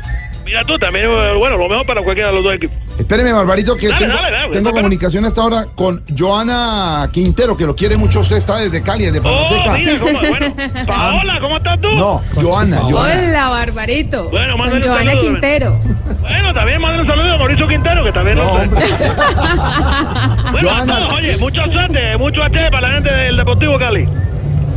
Mira 0.45 0.63
tú, 0.65 0.77
también, 0.77 1.05
eh, 1.05 1.33
bueno, 1.37 1.57
lo 1.57 1.69
mejor 1.69 1.85
para 1.85 2.01
cualquiera 2.01 2.29
de 2.29 2.35
los 2.35 2.43
dos 2.43 2.53
equipos. 2.53 2.75
Espéreme, 2.99 3.31
Barbarito, 3.31 3.75
que 3.75 3.87
Dale, 3.87 4.05
tengo, 4.05 4.13
dale, 4.15 4.31
dale, 4.37 4.53
tengo 4.53 4.71
comunicación 4.71 5.25
hasta 5.25 5.41
ahora 5.41 5.65
con 5.73 6.03
Joana 6.17 7.09
Quintero, 7.11 7.57
que 7.57 7.65
lo 7.65 7.75
quiere 7.75 7.97
mucho. 7.97 8.19
Usted 8.19 8.37
está 8.37 8.57
desde 8.57 8.83
Cali, 8.83 9.05
desde 9.05 9.21
Palma 9.21 9.41
Oh, 9.49 9.99
cómo, 9.99 10.19
bueno. 10.19 10.55
Paola, 10.87 11.39
¿cómo 11.41 11.57
estás 11.57 11.81
tú? 11.81 11.89
No, 11.91 12.21
Joana, 12.35 12.77
Joana. 12.81 13.23
Hola, 13.29 13.49
Barbarito. 13.49 14.29
Bueno, 14.29 14.57
Con 14.57 14.69
Joana 14.81 15.11
saludo, 15.11 15.21
Quintero. 15.21 15.79
Bueno, 16.21 16.53
también 16.53 16.81
manden 16.81 17.01
un 17.01 17.07
saludo 17.07 17.33
a 17.33 17.37
Mauricio 17.37 17.67
Quintero, 17.67 18.03
que 18.03 18.11
también 18.11 18.37
No, 18.37 18.43
nos... 18.43 18.57
hombre. 18.63 18.81
Bueno, 20.51 20.69
a 20.69 20.75
Joana. 20.75 20.97
todos, 20.99 21.13
oye, 21.13 21.37
mucha 21.37 21.65
suerte, 21.71 22.17
mucho 22.17 22.41
HD 22.43 22.69
para 22.69 22.81
la 22.89 22.93
gente 22.95 23.11
del 23.11 23.37
Deportivo 23.37 23.79
Cali. 23.79 24.07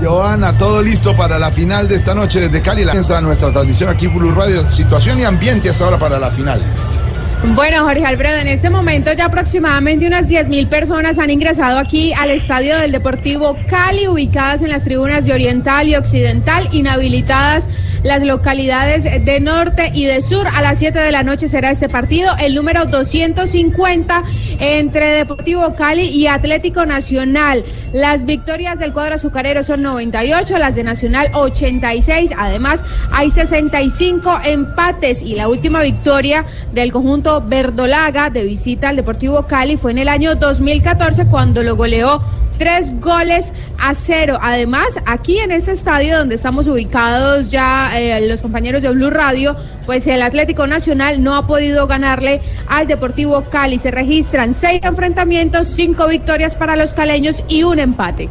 Joana, 0.03 0.57
todo 0.57 0.83
listo 0.83 1.17
para 1.17 1.39
la 1.39 1.51
final 1.51 1.89
de 1.89 1.97
esta 1.97 2.15
noche 2.15 2.41
desde 2.41 2.61
Cali. 2.61 2.85
La 2.85 2.95
nuestra 3.21 3.53
transmisión 3.53 3.91
aquí 3.91 4.07
Blue 4.07 4.33
Radio. 4.33 4.69
Situación 4.71 5.21
y 5.21 5.25
ambiente 5.25 5.71
hasta 5.71 5.85
ahora 5.85 5.99
para 5.99 6.19
la 6.19 6.31
final. 6.31 6.61
Bueno, 7.45 7.85
Jorge 7.85 8.05
Alfredo, 8.05 8.39
en 8.39 8.49
este 8.49 8.71
momento 8.71 9.13
ya 9.13 9.27
aproximadamente 9.27 10.07
unas 10.07 10.29
10.000 10.29 10.69
personas 10.69 11.19
han 11.19 11.31
ingresado 11.31 11.79
aquí 11.79 12.13
al 12.15 12.31
estadio 12.31 12.79
del 12.79 12.93
Deportivo 12.93 13.57
Cali, 13.69 14.09
ubicadas 14.09 14.63
en 14.63 14.71
las 14.71 14.85
tribunas 14.85 15.27
de 15.27 15.35
Oriental 15.35 15.87
y 15.87 15.97
Occidental, 15.97 16.69
inhabilitadas 16.73 17.69
las 18.03 18.23
localidades 18.23 19.05
de 19.05 19.41
Norte 19.41 19.91
y 19.93 20.05
de 20.05 20.23
Sur. 20.23 20.47
A 20.47 20.63
las 20.63 20.79
7 20.79 20.99
de 20.99 21.11
la 21.11 21.25
noche 21.25 21.49
será 21.49 21.71
este 21.71 21.89
partido, 21.89 22.35
el 22.39 22.55
número 22.55 22.85
250 22.87 24.23
entre 24.61 25.07
Deportivo 25.07 25.75
Cali 25.75 26.05
y 26.05 26.29
Atlético 26.29 26.87
Nacional. 26.87 27.65
Las 27.93 28.25
victorias 28.25 28.79
del 28.79 28.93
cuadro 28.93 29.17
azucarero 29.17 29.63
son 29.63 29.83
98, 29.83 30.57
las 30.59 30.75
de 30.77 30.85
Nacional 30.85 31.31
86. 31.33 32.33
Además, 32.39 32.85
hay 33.11 33.31
65 33.31 34.41
empates 34.45 35.23
y 35.23 35.35
la 35.35 35.49
última 35.49 35.83
victoria 35.83 36.45
del 36.73 36.93
conjunto 36.93 37.26
verdolaga 37.47 38.31
de 38.31 38.45
visita 38.45 38.89
al 38.89 38.97
Deportivo 38.97 39.43
Cali 39.47 39.77
fue 39.77 39.91
en 39.91 39.99
el 39.99 40.09
año 40.09 40.37
2014 40.37 41.27
cuando 41.27 41.63
lo 41.63 41.75
goleó 41.75 42.23
tres 42.57 42.93
goles 43.01 43.53
a 43.79 43.95
cero. 43.95 44.39
Además, 44.41 45.01
aquí 45.07 45.39
en 45.39 45.51
este 45.51 45.73
estadio 45.73 46.19
donde 46.19 46.37
estamos 46.37 46.69
ubicados 46.69 47.51
ya 47.51 47.99
eh, 47.99 48.27
los 48.29 48.43
compañeros 48.43 48.83
de 48.83 48.91
Blue 48.91 49.11
Radio, 49.11 49.57
pues 49.85 50.07
el 50.07 50.23
Atlético 50.23 50.67
Nacional 50.67 51.23
no 51.23 51.35
ha 51.35 51.47
podido 51.47 51.87
ganarle 51.87 52.41
al 52.69 52.87
Deportivo 52.87 53.43
Cali. 53.43 53.79
Se 53.79 53.91
registran 53.91 54.55
seis 54.55 54.81
enfrentamientos, 54.85 55.69
cinco 55.69 56.07
victorias 56.07 56.55
para 56.55 56.77
los 56.77 56.93
caleños 56.93 57.43
y 57.49 57.65
un 57.65 57.81
empate. 57.81 58.29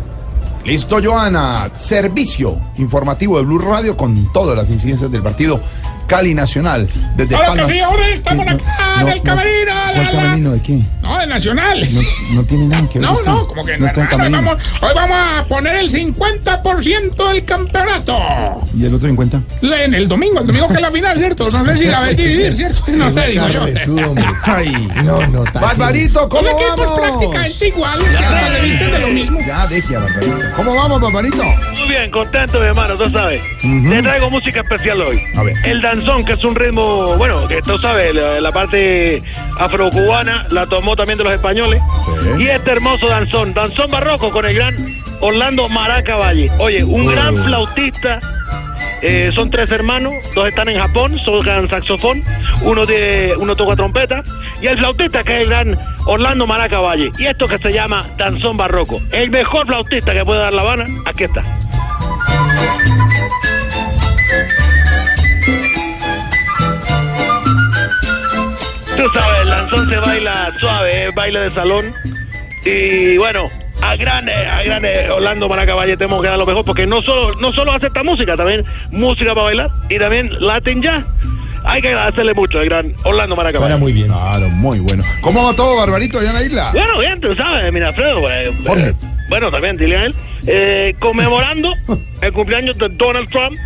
Listo, 0.64 1.00
Joana. 1.04 1.70
Servicio 1.76 2.58
informativo 2.78 3.38
de 3.38 3.44
Blue 3.44 3.60
Radio 3.60 3.96
con 3.96 4.32
todas 4.32 4.58
las 4.58 4.70
incidencias 4.70 5.12
del 5.12 5.22
partido 5.22 5.60
Cali 6.08 6.34
Nacional. 6.34 6.88
Desde 7.16 7.36
que 7.36 7.42
Palma- 7.44 7.68
sí, 7.68 7.80
ahora 7.80 8.10
estamos 8.10 8.46
No, 8.46 8.52
acá 8.54 8.96
no, 9.02 9.06
del 9.08 9.18
no. 9.18 9.24
camerino. 9.24 9.66
la, 9.74 9.92
¿Cuál 9.94 10.06
la- 10.06 10.12
camerino 10.12 10.52
de 10.54 10.62
qué? 10.62 10.80
No, 11.02 11.18
del 11.20 11.30
Nacional. 11.30 11.90
No, 11.94 12.02
no 12.34 12.44
tiene 12.44 12.68
nada 12.68 12.90
que 12.90 13.00
ver. 13.00 13.10
No, 13.10 13.22
no, 13.24 13.48
como 13.48 13.64
que 13.66 13.78
no 13.78 13.86
está 13.88 14.02
en 14.02 14.08
hermano, 14.08 14.24
camerino. 14.38 14.52
vamos, 14.58 14.64
hoy 14.82 14.92
vamos 14.96 15.18
a 15.40 15.46
poner 15.48 15.76
el 15.78 15.90
50% 15.90 17.28
del 17.30 17.46
campeonato. 17.46 18.18
¿Y 18.78 18.86
el 18.86 18.94
otro 18.94 19.10
en 19.10 19.16
cuenta? 19.16 19.42
En 19.62 19.94
el 19.94 20.08
domingo, 20.08 20.40
el 20.42 20.48
domingo 20.48 20.68
que 20.68 20.74
es 20.76 20.82
la 20.82 20.92
final, 20.92 21.18
¿cierto? 21.18 21.50
No 21.50 21.66
sé 21.66 21.78
si 21.78 21.86
la 21.86 22.00
ves 22.02 22.18
dividir, 22.18 22.56
¿cierto? 22.56 22.82
No 22.94 23.14
sé, 23.14 23.28
digo 23.28 23.48
yo. 23.50 23.66
Ay, 24.44 24.88
no, 25.04 25.26
no, 25.28 25.44
Barbarito, 25.54 26.30
¿cómo 26.30 26.50
vamos? 26.54 27.00
prácticamente 27.00 27.74
ya 28.14 28.50
de 28.92 29.00
lo 29.00 29.08
mismo. 29.08 29.40
Ya, 29.46 29.68
deje 29.68 29.96
a 29.96 30.00
Barbarito. 30.00 30.36
¿Cómo 30.56 30.76
vamos, 30.76 31.02
Barbarito? 31.02 31.44
Muy 31.86 31.94
bien, 31.94 32.10
contento, 32.10 32.60
mi 32.60 32.66
hermano, 32.66 32.96
tú 32.98 33.08
sabes. 33.12 33.44
Te 33.62 34.02
traigo 34.02 34.32
música 34.32 34.62
especial 34.62 35.02
hoy. 35.02 35.22
A 35.38 35.44
ver. 35.44 35.56
El 35.66 35.82
danzón, 35.82 36.26
que 36.26 36.34
es 36.34 36.44
un 36.44 36.56
ritmo, 36.56 37.16
bueno, 37.16 37.48
que 37.48 37.62
tú 37.62 37.78
sabes, 37.78 38.12
la, 38.16 38.42
la 38.42 38.52
parte 38.52 39.22
afrocubana 39.60 40.48
la 40.50 40.66
tomó 40.66 40.96
también 40.96 41.20
de 41.20 41.26
los 41.26 41.34
españoles. 41.34 41.80
Y 42.40 42.48
este 42.48 42.72
hermoso 42.72 43.08
danzón, 43.08 43.54
danzón 43.54 43.92
barroco 43.92 44.32
con 44.32 44.46
el 44.48 44.56
gran 44.56 44.76
Orlando 45.20 45.70
Maraca 45.70 46.16
Valle. 46.16 46.50
Oye, 46.58 46.84
un 46.84 47.06
gran 47.06 47.38
flautista. 47.38 48.20
eh, 49.04 49.30
son 49.36 49.52
tres 49.52 49.70
hermanos, 49.70 50.12
dos 50.34 50.48
están 50.48 50.70
en 50.70 50.80
Japón, 50.80 51.20
tocan 51.24 51.70
saxofón, 51.70 52.24
uno, 52.64 52.88
de, 52.88 53.36
uno 53.38 53.56
toca 53.56 53.76
trompeta, 53.76 54.24
y 54.60 54.66
el 54.66 54.80
flautista 54.80 55.24
que 55.24 55.38
es 55.38 55.44
el 55.44 55.50
gran 55.50 55.78
Orlando 56.06 56.48
Maraca 56.48 56.80
Valle. 56.80 57.12
Y 57.20 57.28
esto 57.28 57.48
que 57.48 57.60
se 57.60 57.72
llama 57.72 58.08
danzón 58.18 58.58
barroco. 58.58 59.00
El 59.12 59.30
mejor 59.30 59.68
flautista 59.68 60.14
que 60.14 60.26
puede 60.26 60.40
dar 60.40 60.52
La 60.54 60.64
Habana, 60.64 60.88
aquí 61.06 61.26
está. 61.26 61.44
Tú 68.98 69.10
sabes, 69.14 69.42
el 69.42 69.50
danzón 69.50 69.90
se 69.90 69.96
baila 69.98 70.54
suave, 70.60 71.08
es 71.08 71.16
baile 71.16 71.40
de 71.42 71.52
salón. 71.52 71.94
Y 72.66 73.18
bueno, 73.18 73.50
a 73.82 73.96
grande, 73.96 74.34
a 74.34 74.64
grande 74.64 75.10
Orlando 75.12 75.48
Maracaballe 75.48 75.98
tenemos 75.98 76.22
que 76.22 76.30
dar 76.30 76.38
lo 76.38 76.46
mejor 76.46 76.66
porque 76.66 76.88
no 76.88 77.02
solo, 77.02 77.36
no 77.36 77.52
solo 77.54 77.74
hace 77.74 77.88
esta 77.88 78.04
música, 78.04 78.36
también 78.36 78.66
música 78.90 79.36
para 79.36 79.46
bailar 79.46 79.70
y 79.90 80.00
también 80.00 80.32
Latin 80.40 80.82
Jazz. 80.82 81.04
Hay 81.66 81.82
que 81.82 81.94
hacerle 81.94 82.34
mucho 82.34 82.60
al 82.60 82.66
gran 82.66 82.94
Orlando 83.04 83.36
Maracaballe. 83.36 83.76
muy 83.78 83.92
bien. 83.94 84.08
Claro, 84.08 84.50
muy 84.50 84.80
bueno. 84.80 85.04
¿Cómo 85.22 85.44
va 85.44 85.54
todo, 85.56 85.76
Barbarito, 85.78 86.20
allá 86.20 86.30
en 86.30 86.36
la 86.36 86.44
isla? 86.44 86.72
Bueno, 86.74 87.00
bien, 87.00 87.20
tú 87.20 87.34
sabes, 87.36 87.72
mira, 87.74 87.88
Alfredo. 87.90 88.30
eh, 88.30 88.52
eh, 88.78 88.94
bueno, 89.30 89.50
también, 89.52 89.76
dile 89.78 89.98
a 89.98 90.04
él. 90.04 90.16
eh, 90.48 90.96
conmemorando 91.00 91.74
el 92.22 92.32
cumpleaños 92.34 92.78
de 92.78 92.88
Donald 92.90 93.28
Trump. 93.30 93.58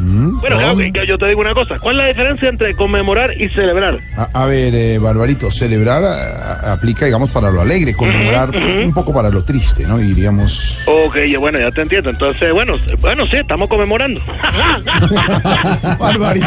Mm, 0.00 0.38
Bueno, 0.38 0.58
claro, 0.58 0.76
que- 0.76 0.92
que 0.92 1.06
yo 1.08 1.18
te 1.18 1.26
digo 1.26 1.40
una 1.40 1.52
cosa. 1.54 1.76
¿Cuál 1.80 1.96
es 1.96 2.02
la 2.02 2.08
diferencia 2.10 2.48
entre 2.48 2.72
conmemorar 2.76 3.32
y 3.36 3.48
celebrar? 3.48 3.98
A, 4.16 4.28
a 4.42 4.46
ver, 4.46 4.72
eh, 4.76 4.98
Barbarito, 5.00 5.50
celebrar 5.50 6.04
a- 6.04 6.52
a- 6.68 6.72
aplica, 6.74 7.04
digamos, 7.06 7.32
para 7.32 7.50
lo 7.50 7.60
alegre, 7.60 7.94
conmemorar 7.94 8.50
un 8.54 8.94
poco 8.94 9.12
para 9.12 9.28
lo 9.30 9.42
triste, 9.42 9.82
¿no? 9.88 9.98
Diríamos. 9.98 10.78
Ok, 10.86 11.16
bueno, 11.40 11.58
ya 11.58 11.72
te 11.72 11.80
entiendo. 11.82 12.10
Entonces, 12.10 12.52
bueno, 12.52 12.74
bueno, 13.00 13.26
sí, 13.26 13.38
estamos 13.38 13.68
conmemorando. 13.68 14.20
Barbarito. 15.98 16.46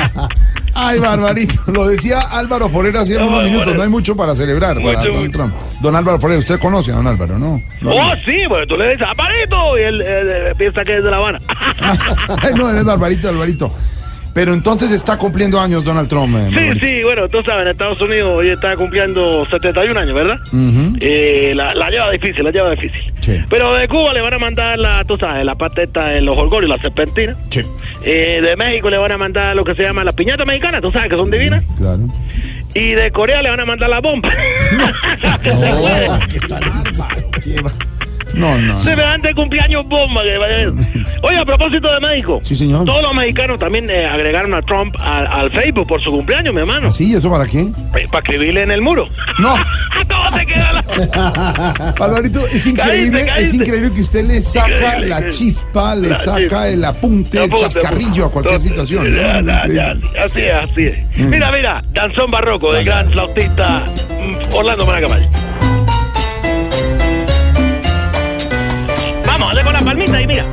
Ay, 0.73 0.99
Barbarito. 0.99 1.55
Lo 1.71 1.87
decía 1.87 2.21
Álvaro 2.21 2.69
Forero 2.69 2.99
hace 2.99 3.17
No, 3.17 3.27
unos 3.27 3.43
minutos. 3.43 3.75
No 3.75 3.81
hay 3.83 3.89
mucho 3.89 4.15
para 4.15 4.35
celebrar 4.35 4.77
para 4.81 5.03
Donald. 5.03 5.31
Trump. 5.31 5.53
Don 5.81 5.95
Álvaro 5.95 6.19
Forero, 6.19 6.39
usted 6.39 6.59
conoce 6.59 6.91
a 6.91 6.95
don 6.95 7.07
Álvaro, 7.07 7.37
¿no? 7.37 7.61
Lo- 7.81 7.91
oh, 7.95 8.11
sí, 8.25 8.45
bueno, 8.47 8.65
tú 8.67 8.75
le 8.77 8.91
dices, 8.93 9.07
¡Aparito! 9.09 9.77
Y 9.77 9.81
él 9.81 10.01
eh, 10.05 10.53
piensa 10.57 10.83
que 10.83 10.97
es 10.97 11.03
de 11.03 11.11
La 11.11 11.17
Habana. 11.17 11.39
Ay, 12.41 12.53
no, 12.55 12.69
él 12.69 12.77
es 12.77 12.83
Barbarito, 12.85 13.27
Barbarito. 13.29 13.73
Pero 14.33 14.53
entonces 14.53 14.91
está 14.91 15.17
cumpliendo 15.17 15.59
años 15.59 15.83
Donald 15.83 16.07
Trump. 16.07 16.35
eh, 16.37 16.49
Sí, 16.73 16.79
sí, 16.79 17.03
bueno, 17.03 17.27
tú 17.27 17.43
sabes, 17.43 17.63
en 17.65 17.71
Estados 17.71 17.99
Unidos 17.99 18.29
hoy 18.37 18.49
está 18.49 18.75
cumpliendo 18.75 19.45
71 19.49 19.99
años, 19.99 20.13
¿verdad? 20.13 20.37
Eh, 21.01 21.53
la, 21.55 21.73
la 21.73 21.89
lleva 21.89 22.09
difícil, 22.11 22.43
la 22.43 22.51
lleva 22.51 22.71
difícil. 22.71 23.11
Sí. 23.19 23.41
Pero 23.49 23.73
de 23.73 23.87
Cuba 23.89 24.13
le 24.13 24.21
van 24.21 24.33
a 24.33 24.39
mandar 24.39 24.79
la, 24.79 25.03
tú 25.03 25.17
sabes, 25.17 25.45
la 25.45 25.55
parte 25.55 25.83
esta 25.83 26.05
de 26.07 26.21
los 26.21 26.37
orgullos, 26.37 26.69
la 26.69 26.77
serpentina. 26.77 27.35
Sí. 27.49 27.61
Eh, 28.03 28.39
de 28.41 28.55
México 28.55 28.89
le 28.89 28.97
van 28.97 29.11
a 29.11 29.17
mandar 29.17 29.55
lo 29.55 29.63
que 29.65 29.75
se 29.75 29.83
llama 29.83 30.03
las 30.03 30.13
piñatas 30.15 30.47
mexicanas, 30.47 30.81
tú 30.81 30.91
sabes 30.91 31.09
que 31.09 31.17
son 31.17 31.29
divinas. 31.29 31.63
Claro. 31.77 31.99
Y 32.73 32.91
de 32.93 33.11
Corea 33.11 33.41
le 33.41 33.49
van 33.49 33.59
a 33.59 33.65
mandar 33.65 33.89
la 33.89 33.99
bomba. 33.99 34.29
No, 34.71 34.87
no. 36.07 36.19
No. 38.35 38.83
Semejante 38.83 39.33
cumpleaños 39.33 39.85
bomba 39.87 40.23
que 40.23 40.37
vaya. 40.37 40.71
Oye, 41.21 41.37
a 41.37 41.45
propósito 41.45 41.91
de 41.93 41.99
México. 41.99 42.39
Sí, 42.43 42.55
señor. 42.55 42.85
Todos 42.85 43.01
los 43.03 43.13
mexicanos 43.13 43.59
también 43.59 43.89
eh, 43.89 44.05
agregaron 44.05 44.53
a 44.53 44.61
Trump 44.61 44.95
al, 44.99 45.27
al 45.27 45.51
Facebook 45.51 45.87
por 45.87 46.01
su 46.01 46.11
cumpleaños, 46.11 46.53
mi 46.53 46.61
hermano. 46.61 46.87
¿Así? 46.87 47.13
¿Eso 47.13 47.29
para 47.29 47.45
qué? 47.45 47.59
Eh, 47.59 48.05
para 48.11 48.19
escribirle 48.19 48.63
en 48.63 48.71
el 48.71 48.81
muro. 48.81 49.07
No. 49.39 49.55
¿Cómo 50.09 50.37
te 50.37 50.45
queda 50.45 50.73
la... 50.73 50.81
Es 52.51 52.65
increíble, 52.65 53.25
es 53.37 53.53
increíble 53.53 53.91
que 53.93 54.01
usted 54.01 54.25
le 54.25 54.41
saca 54.41 54.67
Increíble, 54.97 55.07
la 55.07 55.29
chispa, 55.31 55.95
le 55.95 56.09
La 56.09 56.15
saca 56.17 56.39
chispa. 56.39 56.67
el 56.69 56.85
apunte, 56.85 57.43
el 57.43 57.51
chascarrillo 57.53 58.25
a 58.25 58.31
cualquier 58.31 58.59
situación. 58.59 59.15
Ya, 59.15 59.41
¿no? 59.41 59.47
ya, 59.51 59.67
ya, 59.67 60.23
así 60.25 60.41
es, 60.41 60.53
así 60.53 60.83
es. 60.85 60.97
Mm. 61.17 61.29
Mira, 61.29 61.51
mira, 61.51 61.83
danzón 61.93 62.29
barroco 62.31 62.73
del 62.73 62.85
gran 62.85 63.11
flautista 63.11 63.85
mm, 64.09 64.55
Orlando 64.55 64.85
Maracamay. 64.85 65.27
Con 69.71 69.79
la 69.79 69.85
palmita 69.85 70.21
y 70.21 70.27
mira. 70.27 70.45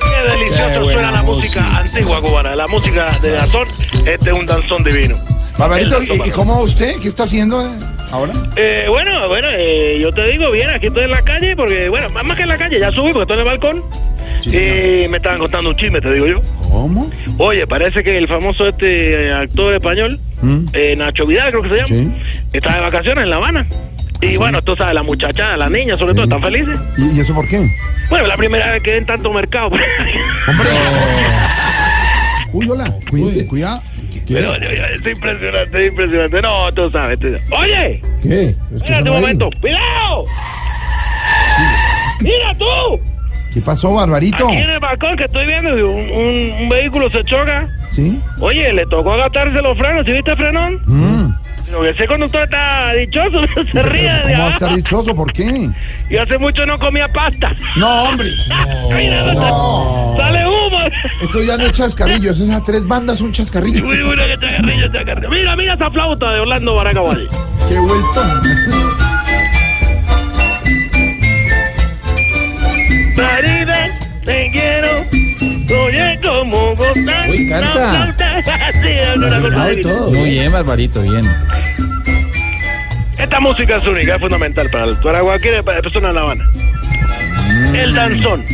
Qué 0.00 0.28
delicioso 0.28 0.68
Qué 0.68 0.92
suena 0.92 1.10
la 1.10 1.22
música 1.22 1.60
música. 1.62 1.78
antigua 1.78 2.20
cubana, 2.20 2.56
la 2.56 2.66
música 2.66 3.18
de 3.20 3.30
danzón. 3.32 3.68
Este 4.06 4.26
es 4.26 4.32
un 4.32 4.46
danzón 4.46 4.84
divino. 4.84 5.18
Barbarito, 5.58 6.02
¿y, 6.02 6.28
y 6.28 6.30
cómo 6.30 6.54
va 6.56 6.62
usted? 6.62 6.98
¿Qué 7.00 7.08
está 7.08 7.24
haciendo 7.24 7.60
eh, 7.62 7.70
ahora? 8.10 8.32
Eh, 8.56 8.86
bueno, 8.88 9.28
bueno, 9.28 9.48
eh, 9.52 9.98
yo 10.00 10.10
te 10.10 10.24
digo 10.30 10.50
bien, 10.50 10.70
aquí 10.70 10.86
estoy 10.86 11.04
en 11.04 11.10
la 11.10 11.22
calle, 11.22 11.54
porque, 11.54 11.88
bueno, 11.88 12.08
más 12.10 12.24
más 12.24 12.36
que 12.36 12.44
en 12.44 12.48
la 12.48 12.56
calle, 12.56 12.80
ya 12.80 12.90
subí 12.90 13.12
porque 13.12 13.32
estoy 13.32 13.34
en 13.34 13.40
el 13.40 13.58
balcón. 13.58 13.84
Y 14.46 15.08
me 15.08 15.16
estaban 15.18 15.38
contando 15.38 15.70
un 15.70 15.76
chisme, 15.76 16.00
te 16.00 16.12
digo 16.12 16.26
yo. 16.26 16.40
¿Cómo? 16.70 17.10
Oye, 17.38 17.66
parece 17.66 18.02
que 18.02 18.16
el 18.16 18.26
famoso 18.28 18.68
este 18.68 19.26
eh, 19.28 19.32
actor 19.32 19.74
español, 19.74 20.18
¿Mm? 20.42 20.64
eh, 20.72 20.94
Nacho 20.96 21.26
Vidal, 21.26 21.50
creo 21.50 21.62
que 21.62 21.68
se 21.68 21.74
llama, 21.76 21.88
Sí. 21.88 22.12
está 22.52 22.74
de 22.74 22.80
vacaciones 22.80 23.24
en 23.24 23.30
La 23.30 23.36
Habana. 23.36 23.66
Y 24.22 24.36
bueno, 24.36 24.60
tú 24.60 24.76
sabes, 24.76 24.94
la 24.94 25.02
muchacha, 25.02 25.56
la 25.56 25.70
niña, 25.70 25.96
sobre 25.96 26.12
todo, 26.12 26.24
están 26.24 26.42
felices. 26.42 26.78
¿Y, 26.98 27.16
y 27.16 27.20
eso 27.20 27.34
por 27.34 27.48
qué? 27.48 27.66
Bueno, 28.10 28.26
la 28.26 28.36
primera 28.36 28.70
vez 28.72 28.82
que 28.82 28.92
ven 28.92 29.06
tanto 29.06 29.32
mercado. 29.32 29.68
¡Hombre! 29.68 29.84
Uy, 32.52 32.68
hola, 32.68 32.92
cuida- 33.08 33.46
cuidado. 33.46 33.82
Pero, 34.28 34.54
es 34.54 35.06
impresionante, 35.06 35.78
es 35.84 35.88
impresionante. 35.90 36.42
No, 36.42 36.72
tú 36.74 36.90
sabes. 36.90 37.18
tú 37.18 37.28
sabes. 37.28 37.42
Oye, 37.50 38.02
¿Qué? 38.22 38.54
espérate 38.76 39.10
un 39.10 39.20
momento. 39.20 39.48
¡Cuidado! 39.60 40.24
¡Mira 42.20 42.54
tú! 42.58 43.00
¿Qué 43.52 43.60
pasó, 43.60 43.92
Barbarito? 43.94 44.46
Aquí 44.48 44.56
en 44.58 44.70
el 44.70 44.78
balcón 44.78 45.16
que 45.16 45.24
estoy 45.24 45.46
viendo, 45.46 45.72
un, 45.74 45.80
un- 46.10 46.52
un 46.62 46.68
vehículo 46.68 47.10
se 47.10 47.24
choca. 47.24 47.68
¿Sí? 47.92 48.18
Oye, 48.40 48.72
le 48.72 48.86
tocó 48.86 49.16
gastarse 49.16 49.60
los 49.60 49.76
frenos. 49.76 50.06
¿Sí 50.06 50.12
viste 50.12 50.30
el 50.30 50.36
frenón? 50.36 50.80
Mm. 50.86 51.34
Pero 51.66 51.84
ese 51.84 52.06
conductor 52.08 52.42
está 52.42 52.92
dichoso, 52.94 53.42
se 53.72 53.82
ríe 53.82 54.12
de 54.12 54.32
¿Cómo 54.32 54.38
va 54.42 54.48
a 54.48 54.52
estar 54.52 54.74
dichoso? 54.74 55.14
¿Por 55.14 55.32
qué? 55.32 55.70
Y 56.08 56.16
hace 56.16 56.36
mucho 56.38 56.66
no 56.66 56.76
comía 56.78 57.06
pasta. 57.12 57.54
No, 57.76 58.04
hombre. 58.04 58.30
Mira, 58.92 59.32
No. 59.34 60.14
sale 60.16 60.46
humo. 60.46 60.78
Eso 61.22 61.42
ya 61.42 61.56
no 61.56 61.64
es 61.66 61.72
chascarrillo, 61.72 62.32
eso 62.32 62.44
es 62.44 62.50
a 62.50 62.62
tres 62.64 62.86
bandas 62.86 63.20
un 63.20 63.32
chascarrillo. 63.32 63.86
Uy, 63.86 64.02
uy, 64.02 64.16
que 64.16 64.38
chacarrillo, 64.46 64.92
chacarrillo. 64.92 65.30
Mira, 65.30 65.56
mira 65.56 65.74
esa 65.74 65.90
flauta 65.90 66.32
de 66.32 66.40
Orlando 66.40 66.74
Baracabal. 66.74 67.28
Qué 67.68 67.78
vuelto. 67.78 68.22
Te 74.30 74.50
quiero. 74.52 75.82
Oye, 75.84 76.18
como. 76.22 76.70
Uy, 77.30 77.48
canta. 77.48 78.16
Sí. 78.72 79.88
Muy 80.12 80.30
bien, 80.30 80.52
Barbarito, 80.52 81.02
bien. 81.02 81.22
Esta 83.18 83.40
música 83.40 83.76
es 83.76 83.86
única, 83.86 84.14
es 84.14 84.20
fundamental 84.20 84.70
para, 84.70 84.84
el- 84.86 84.96
para 84.96 85.20
cualquier 85.20 85.62
persona 85.62 86.08
en 86.08 86.14
La 86.14 86.20
Habana. 86.22 86.44
El 87.74 87.94
danzón. 87.94 88.44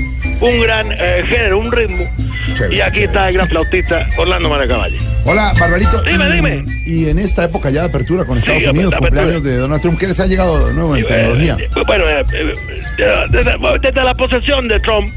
un 0.40 0.60
gran 0.60 0.90
eh, 0.92 1.22
género, 1.28 1.58
un 1.60 1.70
ritmo. 1.70 2.04
Y 2.70 2.80
aquí 2.80 3.02
está 3.04 3.28
el 3.28 3.34
gran 3.34 3.48
flautista 3.48 4.06
Orlando 4.16 4.48
Maracaballe. 4.48 4.98
Hola, 5.24 5.52
Barbarito. 5.58 6.02
Dime, 6.02 6.28
y, 6.28 6.32
dime. 6.32 6.64
Y 6.86 7.08
en 7.08 7.18
esta 7.18 7.44
época 7.44 7.70
ya 7.70 7.82
de 7.82 7.88
apertura 7.88 8.24
con 8.24 8.38
Estados 8.38 8.62
Sí, 8.62 8.68
Unidos, 8.68 8.94
apertura. 8.94 9.22
cumpleaños 9.22 9.44
de 9.44 9.56
Donald 9.58 9.82
Trump, 9.82 9.98
¿qué 9.98 10.08
les 10.08 10.18
ha 10.20 10.26
llegado 10.26 10.66
de 10.68 10.74
nuevo 10.74 10.96
en 10.96 11.06
tecnología? 11.06 11.56
Eh, 11.60 11.68
bueno, 11.86 12.04
eh, 12.08 12.24
eh, 12.32 12.54
desde, 13.30 13.54
desde 13.82 14.04
la 14.04 14.14
posesión 14.14 14.66
de 14.68 14.80
Trump, 14.80 15.12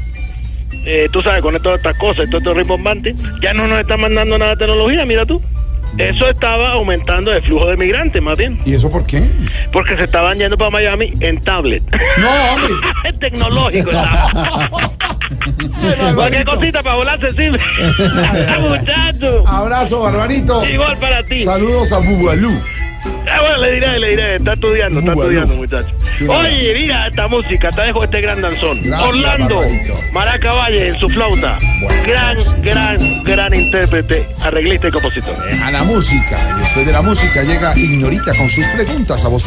eh, 0.86 1.08
tú 1.12 1.20
sabes, 1.22 1.42
con 1.42 1.54
todas 1.62 1.78
estas 1.78 1.96
cosas 1.98 2.26
y 2.26 2.30
todos 2.30 2.42
estos 2.42 2.56
rimbombantes, 2.56 3.16
ya 3.42 3.52
no 3.52 3.66
nos 3.66 3.80
están 3.80 4.00
mandando 4.00 4.38
nada 4.38 4.52
de 4.52 4.58
tecnología, 4.58 5.04
mira 5.04 5.26
tú. 5.26 5.42
Eso 5.98 6.28
estaba 6.28 6.72
aumentando 6.72 7.32
el 7.32 7.42
flujo 7.42 7.66
de 7.66 7.76
migrantes, 7.76 8.22
más 8.22 8.38
bien. 8.38 8.58
¿Y 8.64 8.74
eso 8.74 8.88
por 8.88 9.04
qué? 9.06 9.22
Porque 9.72 9.96
se 9.96 10.04
estaban 10.04 10.38
yendo 10.38 10.56
para 10.56 10.70
Miami 10.70 11.12
en 11.20 11.40
tablet. 11.40 11.82
No, 12.16 12.30
hombre. 12.54 12.74
es 13.04 13.18
tecnológico. 13.18 13.90
Cualquier 16.14 16.44
cosita 16.44 16.82
para 16.82 16.96
volar 16.96 17.20
se 17.20 17.30
sirve. 17.30 17.58
Muchacho. 18.60 19.46
Abrazo, 19.46 20.00
Barbarito. 20.00 20.64
Igual 20.64 20.98
para 20.98 21.22
ti. 21.24 21.44
Saludos 21.44 21.92
a 21.92 21.98
Bugalú. 21.98 22.50
Ah, 23.28 23.40
bueno, 23.40 23.56
le 23.58 23.72
diré, 23.72 23.98
le 23.98 24.08
diré, 24.10 24.36
está 24.36 24.52
estudiando, 24.54 25.00
está 25.00 25.14
Bueno. 25.14 25.30
estudiando, 25.40 25.56
muchacho. 25.56 25.94
Oye, 26.28 26.74
mira 26.74 27.06
esta 27.06 27.28
música, 27.28 27.70
te 27.70 27.80
dejo 27.82 28.04
este 28.04 28.20
gran 28.20 28.40
danzón. 28.40 28.82
Gracias, 28.82 29.08
Orlando 29.14 29.56
Barbarito. 29.56 29.94
Maracaballe 30.12 30.88
en 30.88 31.00
su 31.00 31.08
flauta. 31.08 31.58
Gran, 32.06 32.36
gran, 32.62 33.24
gran 33.24 33.54
intérprete, 33.54 34.26
arreglista 34.42 34.88
y 34.88 34.90
compositor. 34.90 35.34
A 35.62 35.70
la 35.70 35.82
música. 35.84 36.38
Y 36.56 36.60
después 36.60 36.86
de 36.86 36.92
la 36.92 37.02
música 37.02 37.42
llega 37.42 37.76
Ignorita 37.78 38.34
con 38.36 38.50
sus 38.50 38.64
preguntas 38.66 39.24
a 39.24 39.28
vos. 39.28 39.44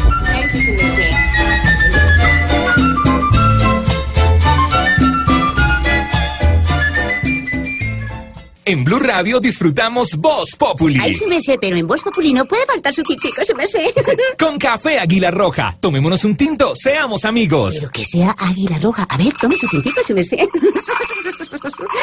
En 8.66 8.82
Blue 8.82 8.98
Radio 8.98 9.40
disfrutamos 9.40 10.16
Voz 10.16 10.56
Populi. 10.56 10.98
Ay, 10.98 11.12
sí 11.12 11.26
me 11.26 11.38
sé, 11.42 11.58
pero 11.60 11.76
en 11.76 11.86
Voz 11.86 12.02
Populi 12.02 12.32
no 12.32 12.46
puede 12.46 12.64
faltar 12.64 12.94
su 12.94 13.02
tintico, 13.02 13.44
sí 13.44 13.52
me 13.54 13.66
sé. 13.66 13.92
Con 14.38 14.58
café 14.58 14.98
Águila 14.98 15.30
Roja. 15.30 15.76
Tomémonos 15.78 16.24
un 16.24 16.34
tinto, 16.34 16.72
seamos 16.74 17.26
amigos. 17.26 17.74
Pero 17.74 17.90
que 17.90 18.04
sea 18.04 18.34
águila 18.38 18.78
roja. 18.78 19.06
A 19.08 19.18
ver, 19.18 19.34
tome 19.34 19.56
su 19.56 19.68
tintico, 19.68 20.00
sí 20.02 20.14
me 20.14 20.24
sé. 20.24 20.38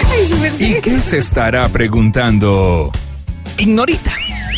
Ay, 0.06 0.28
sí 0.28 0.36
me 0.36 0.52
sé. 0.52 0.66
¿Y 0.66 0.82
qué 0.82 1.02
se 1.02 1.18
estará 1.18 1.68
preguntando? 1.70 2.92
Ignorita. 3.58 4.12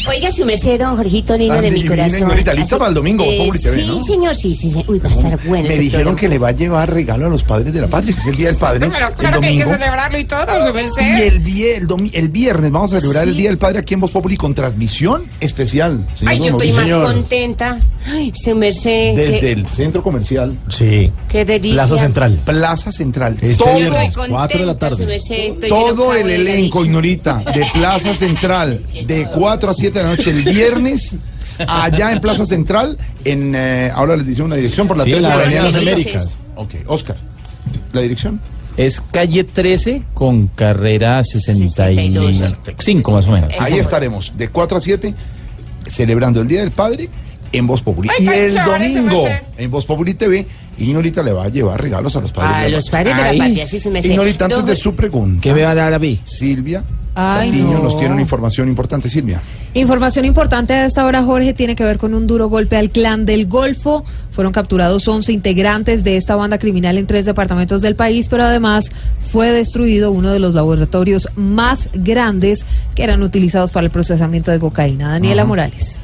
Oiga, 0.09 0.31
su 0.31 0.45
merced, 0.45 0.79
don 0.79 0.95
Jorgito 0.97 1.37
lindo 1.37 1.53
Tan 1.55 1.63
de 1.63 1.71
mi 1.71 1.85
corazón. 1.85 2.19
Ignorita, 2.19 2.53
¿lista 2.53 2.75
Así- 2.75 2.79
para 2.79 2.89
el 2.89 2.95
domingo, 2.95 3.23
Eh, 3.25 3.49
TV, 3.61 3.75
Sí, 3.75 3.87
no? 3.87 3.99
señor, 3.99 4.35
sí, 4.35 4.53
sí, 4.55 4.71
sí. 4.71 4.83
Uy, 4.87 4.99
va 4.99 5.09
a 5.09 5.11
estar 5.13 5.39
bueno 5.45 5.67
Me 5.67 5.77
dijeron 5.77 6.15
que 6.15 6.27
le 6.27 6.37
va 6.37 6.49
a 6.49 6.51
llevar 6.51 6.93
regalo 6.93 7.25
a 7.27 7.29
los 7.29 7.43
padres 7.43 7.73
de 7.73 7.81
la 7.81 7.87
patria, 7.87 8.13
que 8.13 8.19
es 8.19 8.27
el 8.27 8.35
Día 8.35 8.47
del 8.47 8.57
Padre. 8.57 8.89
Claro, 8.89 9.07
el 9.35 9.39
que 9.39 9.47
hay 9.47 9.57
que 9.57 9.65
celebrarlo 9.65 10.19
y 10.19 10.25
todo, 10.25 10.67
su 10.67 10.73
merced. 10.73 11.01
Y 11.45 11.63
el, 11.63 11.87
el, 11.87 12.11
el 12.13 12.29
viernes 12.29 12.71
vamos 12.71 12.93
a 12.93 12.99
celebrar 12.99 13.27
el 13.27 13.35
Día 13.35 13.49
del 13.49 13.57
Padre 13.57 13.79
aquí 13.79 13.93
en 13.93 14.01
Voz 14.01 14.11
Populi 14.11 14.35
con 14.37 14.53
transmisión 14.53 15.23
especial. 15.39 16.05
señor 16.13 16.33
Ay, 16.33 16.39
yo 16.39 16.45
estoy 16.51 16.71
más 16.73 16.91
contenta. 16.91 17.79
Ay, 18.05 18.31
su 18.35 18.55
merced. 18.55 19.15
Desde 19.15 19.51
el 19.53 19.67
centro 19.67 20.03
comercial. 20.03 20.57
Sí. 20.69 21.11
Qué 21.29 21.45
delicia. 21.45 21.73
Plaza 21.85 21.97
Central. 21.97 22.39
Plaza 22.45 22.91
Central. 22.91 23.33
Este 23.41 23.55
Todo- 23.63 23.75
viernes, 23.75 24.09
Estoy 24.09 24.29
4 24.29 24.59
de 24.59 24.65
la 24.65 24.77
tarde. 24.77 25.05
merced, 25.05 25.53
Todo 25.69 26.13
el 26.13 26.29
elenco. 26.29 26.83
Ignorita, 26.83 27.43
de 27.53 27.65
Plaza 27.73 28.13
Central, 28.13 28.81
de 29.05 29.27
4 29.33 29.69
a 29.69 29.73
7 29.83 29.99
de 29.99 30.05
la 30.05 30.11
noche 30.11 30.29
el 30.29 30.43
viernes, 30.43 31.17
allá 31.67 32.13
en 32.13 32.21
Plaza 32.21 32.45
Central, 32.45 32.97
en 33.25 33.53
eh, 33.53 33.91
ahora 33.93 34.15
les 34.15 34.25
dice 34.25 34.41
una 34.41 34.55
dirección 34.55 34.87
por 34.87 34.95
la 34.95 35.03
Sí, 35.03 35.11
13 35.11 35.23
de 35.23 35.27
la 35.27 35.35
Avenida 35.35 35.61
Avenida 35.61 35.81
Las 35.81 35.93
Américas. 35.93 36.39
Ok, 36.55 36.75
Oscar, 36.87 37.17
¿la 37.91 37.99
dirección? 37.99 38.39
Es 38.77 39.01
calle 39.01 39.43
13 39.43 40.03
con 40.13 40.47
carrera 40.47 41.21
65 41.21 43.11
más 43.11 43.25
o 43.25 43.31
menos. 43.31 43.53
Ahí 43.59 43.73
estaremos, 43.73 44.31
de 44.37 44.47
4 44.47 44.77
a 44.77 44.79
7, 44.79 45.13
celebrando 45.87 46.39
el 46.39 46.47
Día 46.47 46.61
del 46.61 46.71
Padre 46.71 47.09
en 47.51 47.67
Voz 47.67 47.81
Populi. 47.81 48.09
Y 48.19 48.27
el 48.29 48.55
domingo, 48.55 49.27
en 49.57 49.69
Voz 49.69 49.85
Populi 49.85 50.13
TV, 50.13 50.47
Ignorita 50.77 51.21
le 51.21 51.33
va 51.33 51.43
a 51.43 51.49
llevar 51.49 51.81
regalos 51.81 52.15
a 52.15 52.21
los 52.21 52.31
padres 52.31 52.55
A 52.55 52.61
de 52.61 52.69
la 52.69 52.77
los 52.77 52.89
padres 52.89 53.17
de 53.17 53.21
la 53.21 53.33
patria, 53.37 53.67
sí 53.67 53.79
se 53.79 53.89
me 53.89 54.01
sé. 54.01 54.07
Ignorita, 54.07 54.45
antes 54.45 54.65
de 54.65 54.77
su 54.77 54.95
pregunta. 54.95 55.41
¿Qué 55.41 55.53
me 55.53 55.63
van 55.63 55.77
a 55.77 55.81
dar 55.81 55.93
a 55.93 55.99
mí? 55.99 56.21
Silvia 56.23 56.85
Ay, 57.15 57.51
Patiño 57.51 57.73
no. 57.73 57.83
nos 57.83 57.97
tiene 57.97 58.13
una 58.13 58.21
información 58.21 58.67
importante, 58.69 59.09
Silvia. 59.09 59.41
Información 59.75 60.25
importante 60.25 60.73
a 60.73 60.85
esta 60.85 61.05
hora, 61.05 61.23
Jorge, 61.23 61.53
tiene 61.53 61.75
que 61.75 61.83
ver 61.83 61.97
con 61.97 62.13
un 62.13 62.27
duro 62.27 62.49
golpe 62.49 62.75
al 62.75 62.89
clan 62.89 63.25
del 63.25 63.47
Golfo. 63.47 64.03
Fueron 64.31 64.51
capturados 64.51 65.07
11 65.07 65.31
integrantes 65.31 66.03
de 66.03 66.17
esta 66.17 66.35
banda 66.35 66.57
criminal 66.57 66.97
en 66.97 67.05
tres 67.05 67.25
departamentos 67.25 67.81
del 67.81 67.95
país, 67.95 68.27
pero 68.29 68.43
además 68.43 68.89
fue 69.21 69.51
destruido 69.51 70.11
uno 70.11 70.31
de 70.31 70.39
los 70.39 70.55
laboratorios 70.55 71.29
más 71.35 71.89
grandes 71.93 72.65
que 72.95 73.03
eran 73.03 73.21
utilizados 73.21 73.71
para 73.71 73.85
el 73.85 73.91
procesamiento 73.91 74.51
de 74.51 74.59
cocaína. 74.59 75.09
Daniela 75.09 75.45
Morales. 75.45 76.01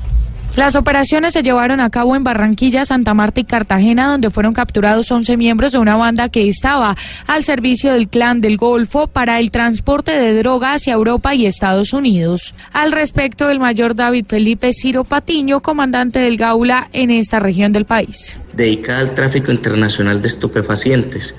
Las 0.59 0.75
operaciones 0.75 1.31
se 1.31 1.41
llevaron 1.41 1.79
a 1.79 1.89
cabo 1.89 2.17
en 2.17 2.25
Barranquilla, 2.25 2.83
Santa 2.83 3.13
Marta 3.13 3.39
y 3.39 3.45
Cartagena, 3.45 4.09
donde 4.09 4.29
fueron 4.29 4.53
capturados 4.53 5.09
11 5.09 5.37
miembros 5.37 5.71
de 5.71 5.77
una 5.77 5.95
banda 5.95 6.27
que 6.27 6.49
estaba 6.49 6.97
al 7.27 7.45
servicio 7.45 7.93
del 7.93 8.09
clan 8.09 8.41
del 8.41 8.57
Golfo 8.57 9.07
para 9.07 9.39
el 9.39 9.51
transporte 9.51 10.11
de 10.11 10.37
droga 10.37 10.73
hacia 10.73 10.95
Europa 10.95 11.33
y 11.33 11.45
Estados 11.45 11.93
Unidos. 11.93 12.53
Al 12.73 12.91
respecto, 12.91 13.49
el 13.49 13.61
mayor 13.61 13.95
David 13.95 14.25
Felipe 14.27 14.73
Ciro 14.73 15.05
Patiño, 15.05 15.61
comandante 15.61 16.19
del 16.19 16.35
Gaula 16.35 16.89
en 16.91 17.09
esta 17.09 17.39
región 17.39 17.71
del 17.71 17.85
país. 17.85 18.37
dedicada 18.51 18.99
al 18.99 19.15
tráfico 19.15 19.53
internacional 19.53 20.21
de 20.21 20.27
estupefacientes. 20.27 21.33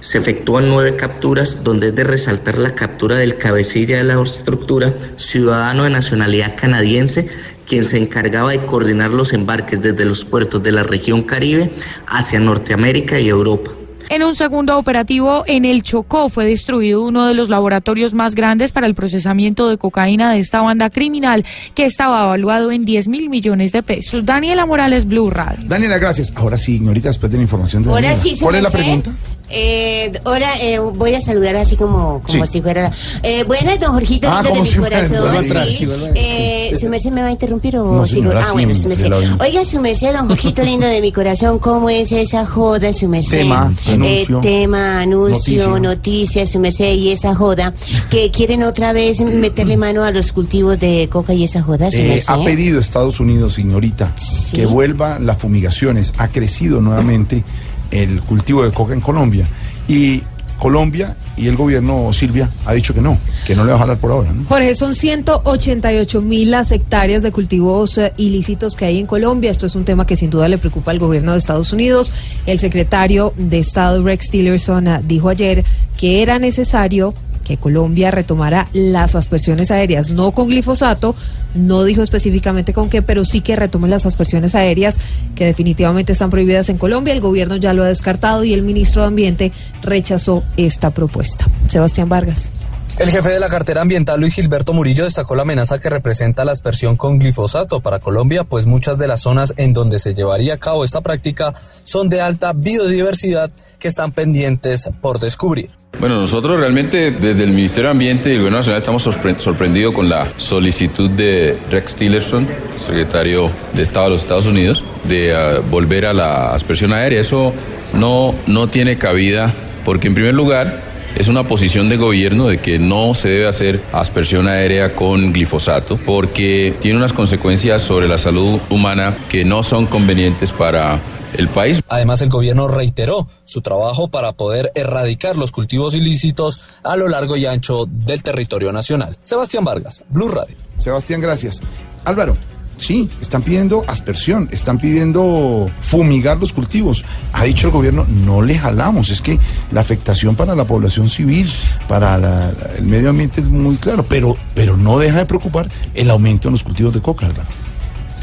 Se 0.00 0.16
efectúan 0.16 0.70
nueve 0.70 0.96
capturas, 0.96 1.64
donde 1.64 1.88
es 1.88 1.94
de 1.94 2.04
resaltar 2.04 2.56
la 2.56 2.74
captura 2.74 3.18
del 3.18 3.36
cabecilla 3.36 3.98
de 3.98 4.04
la 4.04 4.22
estructura, 4.22 4.94
ciudadano 5.16 5.84
de 5.84 5.90
nacionalidad 5.90 6.56
canadiense, 6.56 7.28
quien 7.66 7.84
se 7.84 7.98
encargaba 7.98 8.50
de 8.50 8.58
coordinar 8.64 9.10
los 9.10 9.32
embarques 9.32 9.80
desde 9.80 10.04
los 10.04 10.24
puertos 10.24 10.62
de 10.62 10.72
la 10.72 10.82
región 10.82 11.22
Caribe 11.22 11.72
hacia 12.06 12.40
Norteamérica 12.40 13.18
y 13.18 13.28
Europa. 13.28 13.70
En 14.08 14.22
un 14.22 14.34
segundo 14.34 14.76
operativo 14.76 15.42
en 15.46 15.64
el 15.64 15.82
Chocó 15.82 16.28
fue 16.28 16.44
destruido 16.44 17.02
uno 17.02 17.26
de 17.26 17.32
los 17.32 17.48
laboratorios 17.48 18.12
más 18.12 18.34
grandes 18.34 18.70
para 18.70 18.86
el 18.86 18.94
procesamiento 18.94 19.70
de 19.70 19.78
cocaína 19.78 20.30
de 20.32 20.38
esta 20.38 20.60
banda 20.60 20.90
criminal 20.90 21.46
que 21.74 21.86
estaba 21.86 22.24
evaluado 22.24 22.72
en 22.72 22.84
10 22.84 23.08
mil 23.08 23.30
millones 23.30 23.72
de 23.72 23.82
pesos. 23.82 24.26
Daniela 24.26 24.66
Morales, 24.66 25.06
Blue 25.06 25.30
Radio. 25.30 25.64
Daniela, 25.66 25.96
gracias. 25.96 26.30
Ahora 26.36 26.58
sí, 26.58 26.74
Ignorita, 26.74 27.08
después 27.08 27.32
de 27.32 27.38
la 27.38 27.44
información 27.44 27.84
de 27.84 27.88
Ahora 27.88 28.08
Daniela. 28.08 28.22
sí, 28.34 28.38
¿Cuál 28.38 28.56
es 28.56 28.62
la 28.64 28.70
pregunta? 28.70 29.12
Eh, 29.54 30.12
ahora 30.24 30.58
eh, 30.60 30.78
voy 30.78 31.14
a 31.14 31.20
saludar 31.20 31.56
así 31.56 31.76
como, 31.76 32.22
como 32.22 32.46
Sí. 32.46 32.52
si 32.54 32.62
fuera. 32.62 32.90
Eh, 33.22 33.44
buenas, 33.44 33.78
don 33.78 33.92
Jorgito, 33.92 34.28
Ah, 34.30 34.42
lindo 34.42 34.56
de 34.56 34.62
mi 34.62 34.68
si 34.70 34.76
corazón. 34.78 35.44
sí. 35.44 35.76
sí, 35.78 35.88
Eh, 36.14 36.72
¿Su 36.80 36.88
merced 36.90 37.10
me 37.10 37.22
va 37.22 37.28
a 37.28 37.32
interrumpir 37.32 37.76
o 37.76 37.84
No, 37.84 38.06
sigo? 38.06 38.22
señora, 38.22 38.44
Ah, 38.48 38.52
bueno, 38.52 38.74
su 38.74 38.88
merced. 38.88 39.12
Oiga, 39.40 39.64
su 39.64 39.80
merced, 39.80 40.12
don 40.14 40.28
Jorgito, 40.28 40.64
lindo 40.64 40.86
de 40.86 41.00
mi 41.00 41.12
corazón, 41.12 41.58
¿cómo 41.58 41.90
es 41.90 42.10
esa 42.12 42.46
joda, 42.46 42.92
su 42.92 43.08
merced? 43.08 43.38
Tema, 43.38 43.72
Eh, 43.86 43.92
anuncio, 43.92 44.40
tema, 44.40 45.00
anuncio, 45.00 45.78
noticia. 45.78 45.80
noticia, 45.80 46.46
su 46.46 46.58
merced, 46.58 46.94
y 46.94 47.10
esa 47.10 47.34
joda. 47.34 47.72
Que 48.10 48.30
quieren 48.30 48.62
otra 48.62 48.92
vez 48.92 49.20
meterle 49.20 49.76
mano 49.76 50.02
a 50.04 50.10
los 50.10 50.32
cultivos 50.32 50.78
de 50.80 51.08
coca 51.10 51.34
y 51.34 51.44
esa 51.44 51.62
joda, 51.62 51.90
su 51.90 51.98
Eh, 51.98 52.08
merced. 52.08 52.32
ha 52.32 52.42
pedido 52.44 52.80
Estados 52.80 53.20
Unidos, 53.20 53.54
señorita, 53.54 54.12
que 54.52 54.66
vuelva 54.66 55.18
las 55.18 55.38
fumigaciones. 55.38 56.12
Ha 56.16 56.28
crecido 56.28 56.80
nuevamente 56.80 57.44
el 57.92 58.20
cultivo 58.22 58.64
de 58.64 58.72
coca 58.72 58.94
en 58.94 59.00
Colombia. 59.00 59.46
Y 59.86 60.22
Colombia 60.58 61.16
y 61.36 61.48
el 61.48 61.56
gobierno, 61.56 62.12
Silvia, 62.12 62.48
ha 62.66 62.72
dicho 62.72 62.94
que 62.94 63.00
no, 63.00 63.18
que 63.44 63.56
no 63.56 63.64
le 63.64 63.72
va 63.72 63.78
a 63.78 63.80
jalar 63.80 63.96
por 63.96 64.12
ahora. 64.12 64.32
Jorge, 64.48 64.76
son 64.76 64.94
188 64.94 66.22
mil 66.22 66.52
las 66.52 66.70
hectáreas 66.70 67.24
de 67.24 67.32
cultivos 67.32 67.98
eh, 67.98 68.12
ilícitos 68.16 68.76
que 68.76 68.84
hay 68.84 69.00
en 69.00 69.06
Colombia. 69.06 69.50
Esto 69.50 69.66
es 69.66 69.74
un 69.74 69.84
tema 69.84 70.06
que 70.06 70.16
sin 70.16 70.30
duda 70.30 70.48
le 70.48 70.58
preocupa 70.58 70.92
al 70.92 71.00
gobierno 71.00 71.32
de 71.32 71.38
Estados 71.38 71.72
Unidos. 71.72 72.12
El 72.46 72.60
secretario 72.60 73.34
de 73.36 73.58
Estado, 73.58 74.04
Rex 74.04 74.30
Tillerson, 74.30 74.86
ah, 74.86 75.02
dijo 75.02 75.30
ayer 75.30 75.64
que 75.96 76.22
era 76.22 76.38
necesario 76.38 77.12
que 77.44 77.56
Colombia 77.56 78.10
retomara 78.10 78.68
las 78.72 79.14
aspersiones 79.14 79.70
aéreas, 79.70 80.10
no 80.10 80.32
con 80.32 80.48
glifosato, 80.48 81.14
no 81.54 81.84
dijo 81.84 82.02
específicamente 82.02 82.72
con 82.72 82.88
qué, 82.88 83.02
pero 83.02 83.24
sí 83.24 83.40
que 83.40 83.56
retome 83.56 83.88
las 83.88 84.06
aspersiones 84.06 84.54
aéreas 84.54 84.98
que 85.34 85.44
definitivamente 85.44 86.12
están 86.12 86.30
prohibidas 86.30 86.68
en 86.68 86.78
Colombia. 86.78 87.12
El 87.12 87.20
gobierno 87.20 87.56
ya 87.56 87.72
lo 87.72 87.82
ha 87.82 87.88
descartado 87.88 88.44
y 88.44 88.52
el 88.52 88.62
ministro 88.62 89.02
de 89.02 89.08
Ambiente 89.08 89.52
rechazó 89.82 90.42
esta 90.56 90.90
propuesta. 90.90 91.48
Sebastián 91.68 92.08
Vargas. 92.08 92.52
El 92.98 93.10
jefe 93.10 93.30
de 93.30 93.40
la 93.40 93.48
cartera 93.48 93.80
ambiental, 93.82 94.20
Luis 94.20 94.34
Gilberto 94.34 94.74
Murillo, 94.74 95.04
destacó 95.04 95.34
la 95.34 95.42
amenaza 95.42 95.80
que 95.80 95.88
representa 95.90 96.44
la 96.44 96.52
aspersión 96.52 96.96
con 96.96 97.18
glifosato 97.18 97.80
para 97.80 97.98
Colombia, 97.98 98.44
pues 98.44 98.66
muchas 98.66 98.96
de 98.98 99.08
las 99.08 99.22
zonas 99.22 99.54
en 99.56 99.72
donde 99.72 99.98
se 99.98 100.14
llevaría 100.14 100.54
a 100.54 100.58
cabo 100.58 100.84
esta 100.84 101.00
práctica 101.00 101.54
son 101.82 102.08
de 102.08 102.20
alta 102.20 102.52
biodiversidad 102.52 103.50
que 103.80 103.88
están 103.88 104.12
pendientes 104.12 104.88
por 105.00 105.18
descubrir. 105.18 105.70
Bueno, 105.98 106.20
nosotros 106.20 106.60
realmente 106.60 107.10
desde 107.10 107.42
el 107.44 107.50
Ministerio 107.50 107.84
de 107.88 107.90
Ambiente 107.92 108.28
y 108.28 108.32
el 108.34 108.38
Gobierno 108.38 108.58
Nacional 108.58 108.80
estamos 108.80 109.06
sorpre- 109.06 109.38
sorprendidos 109.38 109.94
con 109.94 110.08
la 110.08 110.28
solicitud 110.36 111.10
de 111.10 111.58
Rex 111.70 111.96
Tillerson, 111.96 112.46
secretario 112.86 113.50
de 113.72 113.82
Estado 113.82 114.04
de 114.06 114.10
los 114.12 114.20
Estados 114.20 114.46
Unidos, 114.46 114.84
de 115.04 115.34
ah, 115.34 115.60
volver 115.70 116.06
a 116.06 116.12
la 116.12 116.54
aspersión 116.54 116.92
aérea. 116.92 117.20
Eso 117.20 117.52
no, 117.94 118.34
no 118.46 118.68
tiene 118.68 118.96
cabida 118.96 119.52
porque 119.84 120.08
en 120.08 120.14
primer 120.14 120.34
lugar 120.34 120.91
es 121.16 121.28
una 121.28 121.46
posición 121.46 121.88
de 121.88 121.96
gobierno 121.96 122.46
de 122.46 122.58
que 122.58 122.78
no 122.78 123.14
se 123.14 123.28
debe 123.28 123.48
hacer 123.48 123.82
aspersión 123.92 124.48
aérea 124.48 124.94
con 124.94 125.32
glifosato 125.32 125.96
porque 126.06 126.74
tiene 126.80 126.98
unas 126.98 127.12
consecuencias 127.12 127.82
sobre 127.82 128.08
la 128.08 128.18
salud 128.18 128.60
humana 128.70 129.16
que 129.28 129.44
no 129.44 129.62
son 129.62 129.86
convenientes 129.86 130.52
para 130.52 130.98
el 131.36 131.48
país. 131.48 131.80
Además, 131.88 132.22
el 132.22 132.28
gobierno 132.28 132.68
reiteró 132.68 133.28
su 133.44 133.62
trabajo 133.62 134.08
para 134.08 134.32
poder 134.32 134.70
erradicar 134.74 135.36
los 135.36 135.52
cultivos 135.52 135.94
ilícitos 135.94 136.60
a 136.82 136.96
lo 136.96 137.08
largo 137.08 137.36
y 137.36 137.46
ancho 137.46 137.86
del 137.88 138.22
territorio 138.22 138.72
nacional. 138.72 139.16
Sebastián 139.22 139.64
Vargas, 139.64 140.04
Blue 140.08 140.28
Radio. 140.28 140.56
Sebastián, 140.76 141.20
gracias. 141.20 141.62
Álvaro, 142.04 142.36
sí, 142.82 143.08
están 143.20 143.42
pidiendo 143.42 143.84
aspersión, 143.86 144.48
están 144.52 144.78
pidiendo 144.78 145.68
fumigar 145.80 146.38
los 146.38 146.52
cultivos. 146.52 147.04
Ha 147.32 147.44
dicho 147.44 147.68
el 147.68 147.72
gobierno, 147.72 148.04
no 148.08 148.42
le 148.42 148.58
jalamos. 148.58 149.10
Es 149.10 149.22
que 149.22 149.38
la 149.70 149.80
afectación 149.80 150.36
para 150.36 150.54
la 150.54 150.64
población 150.64 151.08
civil, 151.08 151.50
para 151.88 152.18
la- 152.18 152.52
el 152.76 152.84
medio 152.84 153.10
ambiente 153.10 153.40
es 153.40 153.48
muy 153.48 153.76
claro, 153.76 154.04
pero, 154.08 154.36
pero 154.54 154.76
no 154.76 154.98
deja 154.98 155.18
de 155.18 155.26
preocupar 155.26 155.68
el 155.94 156.10
aumento 156.10 156.48
en 156.48 156.52
los 156.52 156.62
cultivos 156.64 156.92
de 156.92 157.00
coca, 157.00 157.26
Álvaro. 157.26 157.48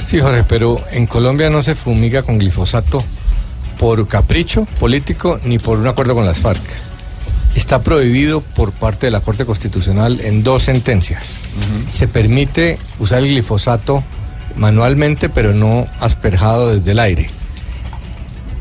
Sí, 0.05 0.19
Jorge, 0.19 0.43
pero 0.47 0.81
en 0.91 1.07
Colombia 1.07 1.49
no 1.49 1.61
se 1.63 1.75
fumiga 1.75 2.23
con 2.23 2.37
glifosato 2.39 3.03
por 3.79 4.07
capricho 4.07 4.65
político 4.79 5.39
ni 5.45 5.57
por 5.59 5.77
un 5.79 5.87
acuerdo 5.87 6.15
con 6.15 6.25
las 6.25 6.37
FARC. 6.39 6.61
Está 7.55 7.81
prohibido 7.81 8.41
por 8.41 8.71
parte 8.71 9.07
de 9.07 9.11
la 9.11 9.21
Corte 9.21 9.45
Constitucional 9.45 10.21
en 10.21 10.43
dos 10.43 10.63
sentencias. 10.63 11.39
Se 11.91 12.07
permite 12.07 12.77
usar 12.99 13.19
el 13.19 13.29
glifosato 13.29 14.03
manualmente, 14.59 15.29
pero 15.29 15.53
no 15.53 15.87
asperjado 15.99 16.75
desde 16.75 16.91
el 16.91 16.99
aire. 16.99 17.29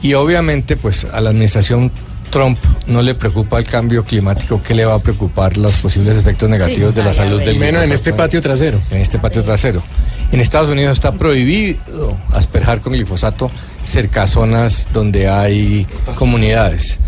Y 0.01 0.15
obviamente, 0.15 0.77
pues 0.77 1.05
a 1.05 1.21
la 1.21 1.31
administración 1.31 1.91
Trump 2.31 2.59
no 2.87 3.03
le 3.03 3.15
preocupa 3.15 3.59
el 3.59 3.65
cambio 3.65 4.05
climático, 4.05 4.63
¿qué 4.63 4.75
le 4.75 4.85
va 4.85 4.95
a 4.95 4.99
preocupar 4.99 5.57
los 5.57 5.77
posibles 5.77 6.19
efectos 6.19 6.49
negativos 6.49 6.95
de 6.95 7.03
la 7.03 7.15
salud 7.15 7.41
del 7.41 7.59
Menos 7.59 7.83
en 7.83 7.93
este 7.93 8.13
patio 8.13 8.41
trasero. 8.41 8.81
en 8.91 9.01
este 9.01 9.19
patio 9.19 9.43
trasero. 9.43 9.83
En 10.31 10.41
Estados 10.41 10.69
Unidos 10.69 10.93
está 10.93 11.13
prohibido 11.13 12.17
asperjar 12.33 12.81
con 12.81 12.93
glifosato 12.93 13.51
cerca 13.85 14.25
a 14.25 14.27
zonas 14.27 14.87
donde 14.93 15.29
hay 15.29 15.87
comunidades. 16.17 16.99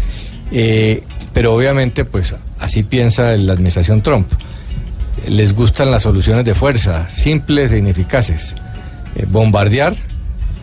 Eh, 0.51 1.03
pero 1.33 1.55
obviamente, 1.55 2.05
pues 2.05 2.35
así 2.59 2.83
piensa 2.83 3.37
la 3.37 3.53
administración 3.53 4.03
Trump. 4.03 4.27
Les 5.29 5.55
gustan 5.55 5.91
las 5.91 6.03
soluciones 6.03 6.45
de 6.45 6.55
fuerza, 6.55 7.09
simples 7.11 7.73
e 7.73 7.79
ineficaces. 7.79 8.55
Eh, 9.17 9.27
bombardear 9.29 9.95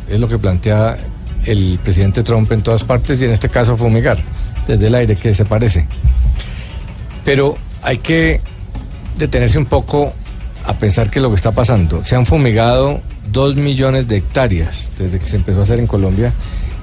es 0.09 0.19
lo 0.19 0.27
que 0.27 0.37
plantea 0.37 0.97
el 1.45 1.79
presidente 1.83 2.23
Trump 2.23 2.51
en 2.51 2.61
todas 2.61 2.83
partes 2.83 3.21
y 3.21 3.25
en 3.25 3.31
este 3.31 3.49
caso 3.49 3.77
fumigar 3.77 4.17
desde 4.67 4.87
el 4.87 4.95
aire, 4.95 5.15
que 5.15 5.33
se 5.33 5.45
parece. 5.45 5.87
Pero 7.23 7.57
hay 7.81 7.97
que 7.97 8.41
detenerse 9.17 9.57
un 9.57 9.65
poco 9.65 10.13
a 10.65 10.73
pensar 10.73 11.09
que 11.09 11.19
lo 11.21 11.29
que 11.29 11.35
está 11.35 11.51
pasando. 11.51 12.03
Se 12.03 12.15
han 12.15 12.25
fumigado 12.25 13.01
dos 13.31 13.55
millones 13.55 14.07
de 14.07 14.17
hectáreas 14.17 14.91
desde 14.97 15.19
que 15.19 15.25
se 15.25 15.37
empezó 15.37 15.61
a 15.61 15.63
hacer 15.63 15.79
en 15.79 15.87
Colombia 15.87 16.33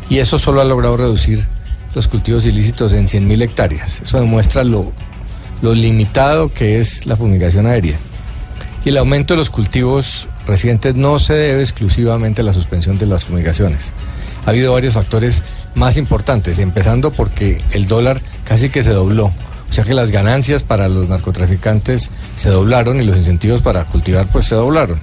y 0.08 0.18
eso 0.18 0.38
solo 0.38 0.60
ha 0.60 0.64
logrado 0.64 0.96
reducir 0.96 1.46
los 1.94 2.08
cultivos 2.08 2.46
ilícitos 2.46 2.92
en 2.92 3.06
100 3.06 3.28
mil 3.28 3.42
hectáreas. 3.42 4.00
Eso 4.02 4.18
demuestra 4.18 4.64
lo 4.64 4.92
limitado 5.62 6.48
que 6.48 6.78
es 6.78 7.06
la 7.06 7.16
fumigación 7.16 7.66
aérea. 7.66 7.96
Y 8.84 8.90
el 8.90 8.98
aumento 8.98 9.34
de 9.34 9.38
los 9.38 9.50
cultivos 9.50 10.28
recientes 10.46 10.94
no 10.94 11.18
se 11.18 11.34
debe 11.34 11.62
exclusivamente 11.62 12.42
a 12.42 12.44
la 12.44 12.52
suspensión 12.52 12.98
de 12.98 13.06
las 13.06 13.24
fumigaciones. 13.24 13.92
Ha 14.46 14.50
habido 14.50 14.72
varios 14.72 14.94
factores 14.94 15.42
más 15.74 15.96
importantes, 15.96 16.58
empezando 16.58 17.10
porque 17.10 17.60
el 17.72 17.86
dólar 17.86 18.20
casi 18.44 18.68
que 18.68 18.82
se 18.82 18.90
dobló. 18.90 19.32
O 19.70 19.72
sea 19.72 19.84
que 19.84 19.94
las 19.94 20.10
ganancias 20.10 20.62
para 20.62 20.88
los 20.88 21.08
narcotraficantes 21.08 22.10
se 22.36 22.48
doblaron 22.48 23.00
y 23.00 23.04
los 23.04 23.16
incentivos 23.16 23.62
para 23.62 23.84
cultivar 23.86 24.26
pues 24.28 24.44
se 24.44 24.54
doblaron. 24.54 25.00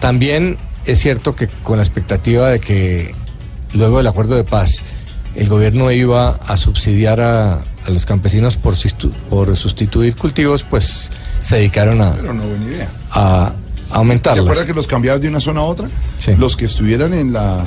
También 0.00 0.56
es 0.86 0.98
cierto 1.00 1.34
que 1.34 1.48
con 1.48 1.76
la 1.76 1.82
expectativa 1.82 2.48
de 2.48 2.60
que 2.60 3.14
luego 3.74 3.98
del 3.98 4.06
acuerdo 4.06 4.36
de 4.36 4.44
paz 4.44 4.82
el 5.34 5.48
gobierno 5.48 5.90
iba 5.90 6.30
a 6.30 6.56
subsidiar 6.56 7.20
a, 7.20 7.62
a 7.84 7.90
los 7.90 8.06
campesinos 8.06 8.56
por, 8.56 8.74
por 9.28 9.56
sustituir 9.56 10.16
cultivos, 10.16 10.64
pues 10.64 11.10
se 11.42 11.56
dedicaron 11.56 12.00
a, 12.00 12.12
Pero 12.12 12.32
no 12.32 12.44
buena 12.44 12.64
idea. 12.66 12.88
a 13.10 13.52
¿Se 13.90 13.96
aumentarlas. 13.96 14.40
acuerda 14.44 14.66
que 14.66 14.74
los 14.74 14.86
cambiaban 14.86 15.20
de 15.20 15.28
una 15.28 15.40
zona 15.40 15.60
a 15.60 15.64
otra? 15.64 15.88
Los 16.38 16.56
que 16.56 16.66
estuvieran 16.66 17.12
en 17.14 17.32
la 17.32 17.64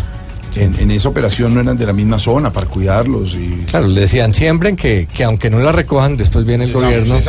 en, 0.56 0.80
en 0.80 0.92
esa 0.92 1.10
operación 1.10 1.56
no 1.56 1.62
eran 1.62 1.78
de 1.78 1.86
la 1.88 1.94
misma 1.94 2.20
zona 2.20 2.54
para 2.54 2.68
cuidarlos 2.68 3.34
y 3.34 3.64
Claro, 3.66 3.88
le 3.88 4.02
decían 4.02 4.34
siembren 4.36 4.76
que, 4.76 5.08
que 5.12 5.24
aunque 5.24 5.50
no 5.50 5.60
la 5.60 5.72
recojan, 5.72 6.16
después 6.16 6.46
viene 6.46 6.66
el 6.66 6.70
Sí, 6.70 6.76
gobierno 6.76 7.20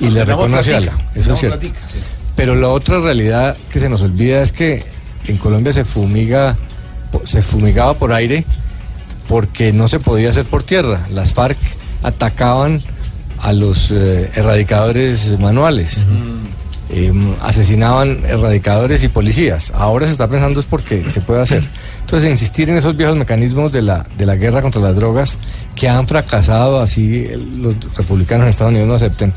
y 0.00 0.10
le 0.10 0.24
reconoce 0.24 0.78
les 0.80 0.90
Eso 1.14 1.32
es 1.32 1.38
cierto. 1.38 1.58
platica, 1.58 1.80
sí. 1.88 1.98
Pero 2.36 2.54
la 2.54 2.68
otra 2.68 3.00
realidad 3.00 3.56
que 3.72 3.80
se 3.80 3.88
nos 3.88 4.02
olvida 4.02 4.42
es 4.42 4.52
que 4.52 4.84
en 5.26 5.38
Colombia 5.38 5.72
se 5.72 5.84
fumiga, 5.86 6.56
se 7.24 7.40
fumigaba 7.42 7.94
por 7.94 8.12
aire 8.12 8.44
porque 9.28 9.72
no 9.72 9.88
se 9.88 9.98
podía 9.98 10.28
hacer 10.30 10.44
por 10.44 10.62
tierra. 10.62 11.06
Las 11.10 11.32
FARC 11.32 11.56
atacaban 12.02 12.82
a 13.38 13.52
los 13.54 13.90
eh, 13.90 14.30
erradicadores 14.34 15.38
manuales. 15.40 16.04
Eh, 16.96 17.12
asesinaban 17.42 18.20
erradicadores 18.24 19.02
y 19.02 19.08
policías. 19.08 19.72
Ahora 19.74 20.06
se 20.06 20.12
está 20.12 20.28
pensando 20.28 20.60
es 20.60 20.66
porque 20.66 21.10
se 21.10 21.20
puede 21.20 21.42
hacer. 21.42 21.68
Entonces, 22.02 22.30
insistir 22.30 22.70
en 22.70 22.76
esos 22.76 22.96
viejos 22.96 23.16
mecanismos 23.16 23.72
de 23.72 23.82
la, 23.82 24.06
de 24.16 24.24
la 24.24 24.36
guerra 24.36 24.62
contra 24.62 24.80
las 24.80 24.94
drogas 24.94 25.36
que 25.74 25.88
han 25.88 26.06
fracasado, 26.06 26.78
así 26.78 27.26
los 27.56 27.74
republicanos 27.96 28.44
en 28.44 28.50
Estados 28.50 28.70
Unidos 28.70 28.86
no 28.86 28.94
acepten, 28.94 29.32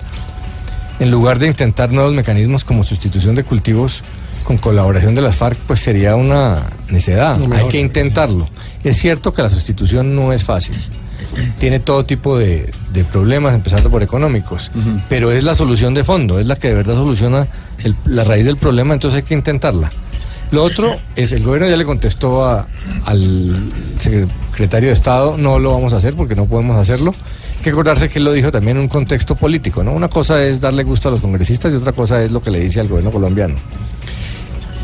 en 0.99 1.09
lugar 1.09 1.39
de 1.39 1.47
intentar 1.47 1.91
nuevos 1.91 2.13
mecanismos 2.13 2.63
como 2.63 2.83
sustitución 2.83 3.33
de 3.33 3.43
cultivos 3.43 4.03
con 4.43 4.59
colaboración 4.59 5.15
de 5.15 5.23
las 5.23 5.35
FARC, 5.35 5.57
pues 5.65 5.79
sería 5.79 6.15
una 6.15 6.67
necedad. 6.89 7.39
Hay 7.53 7.69
que 7.69 7.79
intentarlo. 7.79 8.47
Es 8.83 8.97
cierto 8.97 9.33
que 9.33 9.41
la 9.41 9.49
sustitución 9.49 10.15
no 10.15 10.31
es 10.31 10.43
fácil. 10.43 10.77
Tiene 11.59 11.79
todo 11.79 12.05
tipo 12.05 12.37
de, 12.37 12.71
de 12.93 13.03
problemas, 13.03 13.53
empezando 13.53 13.89
por 13.89 14.01
económicos, 14.03 14.71
pero 15.09 15.31
es 15.31 15.43
la 15.43 15.55
solución 15.55 15.93
de 15.93 16.03
fondo, 16.03 16.39
es 16.39 16.47
la 16.47 16.55
que 16.55 16.69
de 16.69 16.73
verdad 16.75 16.95
soluciona 16.95 17.47
el- 17.83 17.95
la 18.05 18.23
raíz 18.23 18.45
del 18.45 18.57
problema, 18.57 18.93
entonces 18.93 19.17
hay 19.17 19.23
que 19.23 19.33
intentarla. 19.33 19.91
Lo 20.51 20.63
otro 20.63 20.95
es, 21.15 21.33
el 21.33 21.43
gobierno 21.43 21.67
ya 21.69 21.75
le 21.75 21.83
contestó 21.83 22.45
a- 22.45 22.65
al 23.05 23.53
secretario 23.99 24.87
de 24.89 24.93
Estado, 24.93 25.37
no 25.37 25.59
lo 25.59 25.73
vamos 25.73 25.91
a 25.93 25.97
hacer 25.97 26.13
porque 26.15 26.35
no 26.35 26.45
podemos 26.45 26.77
hacerlo. 26.77 27.13
Hay 27.57 27.63
que 27.63 27.69
acordarse 27.71 28.07
que 28.09 28.19
él 28.19 28.25
lo 28.25 28.31
dijo 28.31 28.49
también 28.51 28.77
en 28.77 28.83
un 28.83 28.89
contexto 28.89 29.35
político, 29.35 29.83
¿no? 29.83 29.91
Una 29.91 30.07
cosa 30.07 30.41
es 30.43 30.61
darle 30.61 30.83
gusto 30.83 31.09
a 31.09 31.11
los 31.11 31.19
congresistas 31.21 31.73
y 31.73 31.77
otra 31.77 31.91
cosa 31.91 32.23
es 32.23 32.31
lo 32.31 32.41
que 32.41 32.49
le 32.51 32.61
dice 32.61 32.79
al 32.79 32.87
gobierno 32.87 33.11
colombiano. 33.11 33.55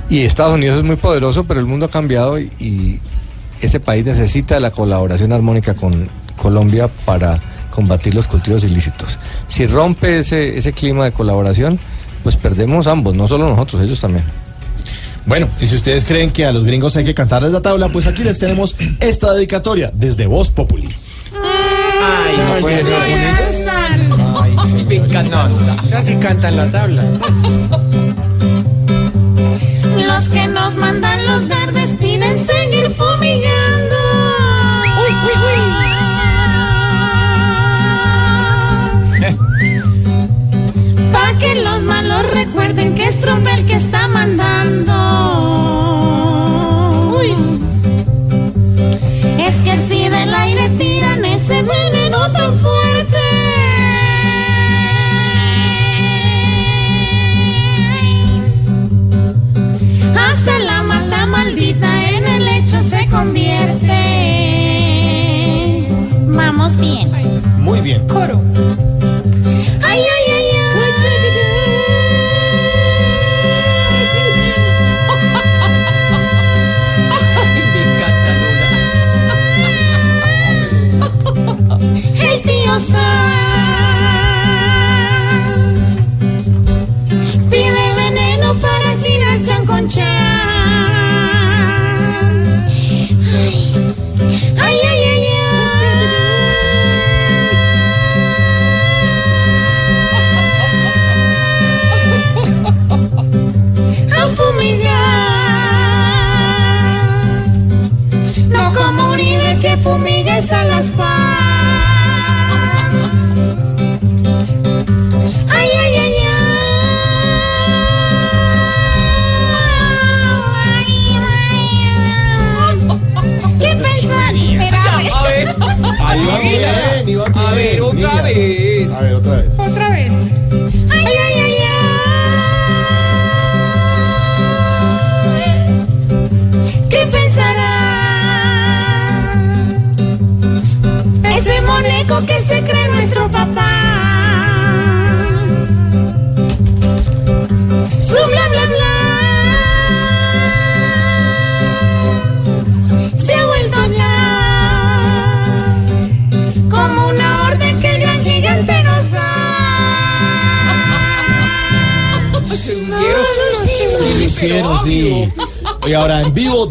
Y 0.09 0.19
Estados 0.23 0.55
Unidos 0.55 0.77
es 0.79 0.83
muy 0.83 0.97
poderoso, 0.97 1.45
pero 1.45 1.59
el 1.59 1.65
mundo 1.65 1.85
ha 1.85 1.89
cambiado 1.89 2.37
y, 2.39 2.51
y 2.59 2.99
ese 3.67 3.79
país 3.79 4.05
necesita 4.05 4.59
la 4.59 4.71
colaboración 4.71 5.31
armónica 5.33 5.73
con 5.73 6.09
Colombia 6.37 6.89
para 7.05 7.39
combatir 7.69 8.13
los 8.13 8.27
cultivos 8.27 8.63
ilícitos. 8.63 9.17
Si 9.47 9.65
rompe 9.65 10.19
ese, 10.19 10.57
ese 10.57 10.73
clima 10.73 11.05
de 11.05 11.11
colaboración, 11.11 11.79
pues 12.21 12.37
perdemos 12.37 12.87
ambos, 12.87 13.15
no 13.15 13.27
solo 13.27 13.49
nosotros, 13.49 13.81
ellos 13.81 13.99
también. 13.99 14.23
Bueno, 15.25 15.47
y 15.61 15.67
si 15.67 15.75
ustedes 15.75 16.03
creen 16.05 16.31
que 16.31 16.45
a 16.45 16.51
los 16.51 16.63
gringos 16.65 16.97
hay 16.97 17.05
que 17.05 17.13
cantar 17.13 17.43
desde 17.43 17.53
la 17.53 17.61
tabla, 17.61 17.89
pues 17.89 18.07
aquí 18.07 18.23
les 18.23 18.39
tenemos 18.39 18.75
esta 18.99 19.33
dedicatoria 19.33 19.91
desde 19.93 20.27
Voz 20.27 20.49
Populi. 20.49 20.93
Ay, 21.33 22.37
no 22.37 22.59
puede 22.59 22.81
ser. 22.81 22.93
Ay, 23.69 24.55
sí, 24.67 24.99
No, 25.29 25.87
ya 25.87 26.01
sí 26.01 26.15
cantan 26.17 26.57
la 26.57 26.69
tabla. 26.69 27.03
Los 30.05 30.29
que 30.29 30.47
nos 30.47 30.75
mandan 30.75 31.25
los 31.25 31.47
verdes 31.47 31.91
piden 31.99 32.37
seguir 32.83 32.95
fumigando. 32.97 33.95
Pa' 41.11 41.37
que 41.37 41.55
los 41.55 41.83
malos 41.83 42.25
recuerden 42.31 42.95
que 42.95 43.05
es 43.07 43.19
Trump 43.21 43.47
el 43.47 43.65
que 43.65 43.75
está 43.75 44.07
mandando. 44.07 44.93
Uy. 47.17 47.33
Es 49.37 49.55
que 49.63 49.77
si 49.77 50.09
del 50.09 50.33
aire 50.33 50.69
tiran 50.77 51.23
ese 51.25 51.61
veneno 51.61 52.31
tan 52.31 52.59
fuerte. 52.59 52.82
Bien. 67.97 68.07
Coro. 68.07 68.52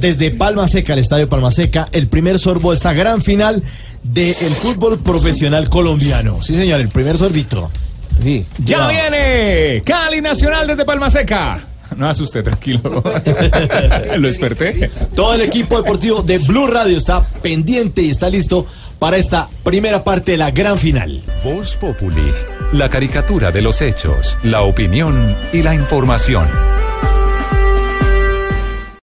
Desde 0.02 0.32
Palma 0.32 0.66
Seca, 0.66 0.94
el 0.94 0.98
estadio 0.98 1.28
Palma 1.28 1.52
Seca, 1.52 1.86
el 1.92 2.08
primer 2.08 2.40
sorbo 2.40 2.72
de 2.72 2.76
esta 2.76 2.92
gran 2.92 3.22
final 3.22 3.62
del 4.02 4.34
fútbol 4.34 4.98
profesional 4.98 5.68
colombiano. 5.68 6.42
Sí, 6.42 6.56
señor, 6.56 6.80
el 6.80 6.88
primer 6.88 7.16
sorbito. 7.16 7.70
Sí. 8.20 8.44
¡Ya 8.58 8.88
viene! 8.88 9.80
Cali 9.86 10.20
Nacional 10.20 10.66
desde 10.66 10.84
Palma 10.84 11.08
Seca. 11.08 11.60
No 11.96 12.08
asuste, 12.08 12.42
tranquilo. 12.42 12.80
Lo 14.16 14.26
desperté. 14.26 14.90
Todo 15.14 15.34
el 15.34 15.42
equipo 15.42 15.76
deportivo 15.76 16.22
de 16.22 16.38
Blue 16.38 16.66
Radio 16.66 16.96
está 16.96 17.28
pendiente 17.42 18.00
y 18.00 18.08
está 18.08 18.30
listo 18.30 18.66
para 18.98 19.18
esta 19.18 19.50
primera 19.62 20.02
parte 20.02 20.32
de 20.32 20.38
la 20.38 20.50
gran 20.50 20.78
final. 20.78 21.22
Voz 21.44 21.76
Populi, 21.76 22.32
la 22.72 22.88
caricatura 22.88 23.52
de 23.52 23.60
los 23.60 23.82
hechos, 23.82 24.38
la 24.42 24.62
opinión 24.62 25.36
y 25.52 25.62
la 25.62 25.74
información. 25.74 26.71